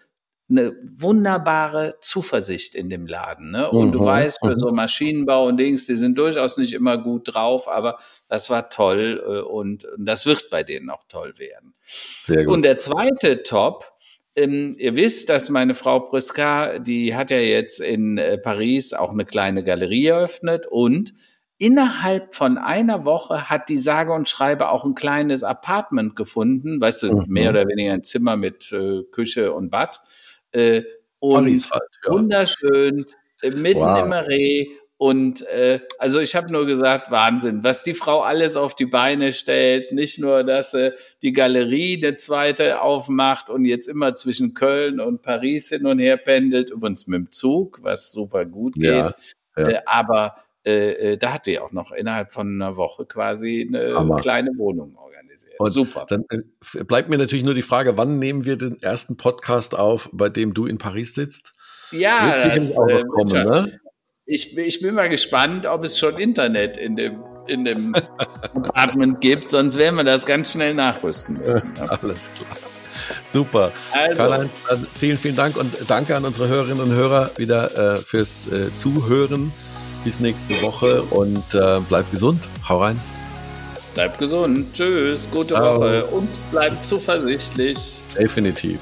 eine 0.49 0.77
wunderbare 0.83 1.97
Zuversicht 2.01 2.75
in 2.77 2.89
dem 2.89 3.07
Laden. 3.07 3.51
Ne? 3.51 3.69
Und 3.69 3.89
mhm, 3.89 3.93
du 3.93 4.05
weißt, 4.05 4.39
für 4.45 4.53
mhm. 4.53 4.59
so 4.59 4.71
Maschinenbau 4.71 5.47
und 5.47 5.57
Dings, 5.57 5.87
die 5.87 5.97
sind 5.97 6.17
durchaus 6.19 6.57
nicht 6.57 6.73
immer 6.73 6.99
gut 6.99 7.35
drauf, 7.35 7.69
aber 7.69 7.99
das 8.29 8.49
war 8.49 8.69
toll 8.69 9.23
äh, 9.27 9.41
und 9.41 9.89
das 9.99 10.25
wird 10.25 10.49
bei 10.51 10.63
denen 10.63 10.89
auch 10.91 11.03
toll 11.09 11.39
werden. 11.39 11.75
Sehr 11.83 12.45
gut. 12.45 12.55
Und 12.55 12.63
der 12.63 12.79
zweite 12.79 13.43
Top, 13.43 13.93
ähm, 14.37 14.77
ihr 14.79 14.95
wisst, 14.95 15.31
dass 15.31 15.51
meine 15.51 15.75
Frau 15.75 15.99
Priska, 15.99 16.79
die 16.79 17.17
hat 17.17 17.31
ja 17.31 17.39
jetzt 17.39 17.81
in 17.81 18.19
äh, 18.19 18.39
Paris 18.39 18.93
auch 18.93 19.13
eine 19.13 19.25
kleine 19.25 19.65
Galerie 19.65 20.07
eröffnet 20.07 20.67
und 20.71 21.13
innerhalb 21.59 22.35
von 22.35 22.59
einer 22.59 23.05
Woche 23.05 23.49
hat 23.51 23.69
die 23.69 23.79
sage 23.79 24.13
und 24.13 24.29
schreibe 24.29 24.69
auch 24.69 24.85
ein 24.85 24.95
kleines 24.95 25.43
Apartment 25.43 26.15
gefunden, 26.15 26.81
weißt 26.81 27.05
du, 27.05 27.17
mhm. 27.17 27.25
mehr 27.29 27.51
oder 27.51 27.67
weniger 27.67 27.95
ein 27.95 28.05
Zimmer 28.05 28.37
mit 28.37 28.71
äh, 28.73 29.03
Küche 29.11 29.53
und 29.53 29.71
Bad 29.71 30.01
äh, 30.57 30.83
und 31.19 31.47
halt, 31.47 31.83
ja. 32.05 32.13
wunderschön, 32.13 33.07
äh, 33.43 33.51
mitten 33.51 33.81
wow. 33.81 34.03
im 34.03 34.09
Marais. 34.09 34.67
Und 34.99 35.47
äh, 35.49 35.81
also 35.99 36.21
ich 36.21 36.35
habe 36.35 36.51
nur 36.51 36.65
gesagt, 36.65 37.11
Wahnsinn, 37.11 37.63
was 37.63 37.83
die 37.83 37.93
Frau 37.93 38.23
alles 38.23 38.57
auf 38.57 38.75
die 38.75 38.87
Beine 38.87 39.33
stellt. 39.33 39.93
Nicht 39.93 40.19
nur, 40.19 40.43
dass 40.43 40.71
sie 40.71 40.95
die 41.21 41.33
Galerie 41.33 42.01
der 42.01 42.17
zweite 42.17 42.81
aufmacht 42.81 43.51
und 43.51 43.67
jetzt 43.67 43.89
immer 43.89 44.15
zwischen 44.15 44.55
Köln 44.55 44.99
und 44.99 45.21
Paris 45.21 45.69
hin 45.69 45.85
und 45.85 45.99
her 45.99 46.17
pendelt, 46.17 46.71
übrigens 46.71 47.07
mit 47.07 47.19
dem 47.19 47.33
Zug, 47.33 47.81
was 47.83 48.11
super 48.11 48.47
gut 48.47 48.75
geht. 48.75 48.85
Ja, 48.85 49.15
ja. 49.59 49.69
Äh, 49.69 49.81
aber 49.85 50.37
äh, 50.67 51.13
äh, 51.13 51.17
da 51.17 51.35
hat 51.35 51.47
die 51.47 51.61
auch 51.61 51.71
noch 51.71 51.93
innerhalb 51.93 52.33
von 52.33 52.61
einer 52.61 52.77
Woche 52.77 53.07
quasi 53.07 53.69
eine 53.69 53.95
Hammer. 53.95 54.17
kleine 54.17 54.51
Wohnung 54.57 54.97
organisiert. 54.97 55.59
Und 55.61 55.71
Super. 55.71 56.07
Dann 56.09 56.25
äh, 56.29 56.85
bleibt 56.85 57.09
mir 57.09 57.19
natürlich 57.19 57.45
nur 57.45 57.55
die 57.55 57.63
Frage, 57.63 57.97
wann 57.97 58.19
nehmen 58.19 58.45
wir 58.45 58.57
den 58.57 58.83
ersten 58.83 59.17
Podcast 59.17 59.77
auf, 59.77 60.11
bei 60.13 60.29
dem 60.29 60.55
du 60.55 60.67
in 60.67 60.79
Paris 60.79 61.15
sitzt? 61.15 61.53
Ja, 61.93 62.35
Wird 62.45 62.57
das, 62.57 62.79
auch 62.79 62.87
noch 62.87 62.99
äh, 62.99 63.05
kommen, 63.05 63.49
ne? 63.49 63.81
ich, 64.27 64.59
ich 64.59 64.81
bin 64.81 64.97
mal 64.97 65.09
gespannt, 65.09 65.67
ob 65.67 65.85
es 65.85 65.99
schon 65.99 66.19
Internet 66.19 66.77
in 66.77 66.97
dem 66.97 67.23
in 67.47 67.65
dem 67.65 67.95
Apartment 68.55 69.21
gibt, 69.21 69.49
sonst 69.49 69.79
werden 69.79 69.95
wir 69.95 70.03
das 70.03 70.27
ganz 70.27 70.51
schnell 70.51 70.75
nachrüsten 70.75 71.39
müssen. 71.39 71.75
Alles 71.79 72.29
klar. 72.35 72.57
Super. 73.25 73.73
Also. 73.93 74.17
Karl-Heinz, 74.17 74.51
vielen, 74.95 75.17
vielen 75.17 75.37
Dank 75.37 75.57
und 75.57 75.73
danke 75.87 76.17
an 76.17 76.25
unsere 76.25 76.49
Hörerinnen 76.49 76.81
und 76.81 76.93
Hörer 76.93 77.31
wieder 77.37 77.95
äh, 77.95 77.97
fürs 77.99 78.51
äh, 78.51 78.75
Zuhören. 78.75 79.53
Bis 80.07 80.21
nächste 80.21 80.63
Woche 80.63 81.03
und 81.03 81.43
äh, 81.53 81.81
bleibt 81.81 82.13
gesund. 82.13 82.49
Hau 82.69 82.79
rein. 82.79 83.01
Bleibt 83.95 84.21
gesund. 84.21 84.73
Tschüss. 84.73 85.29
Gute 85.29 85.55
Ciao. 85.55 85.81
Woche 85.81 86.07
und 86.07 86.29
bleibt 86.53 86.87
zuversichtlich. 86.87 88.03
Definitiv. 88.17 88.79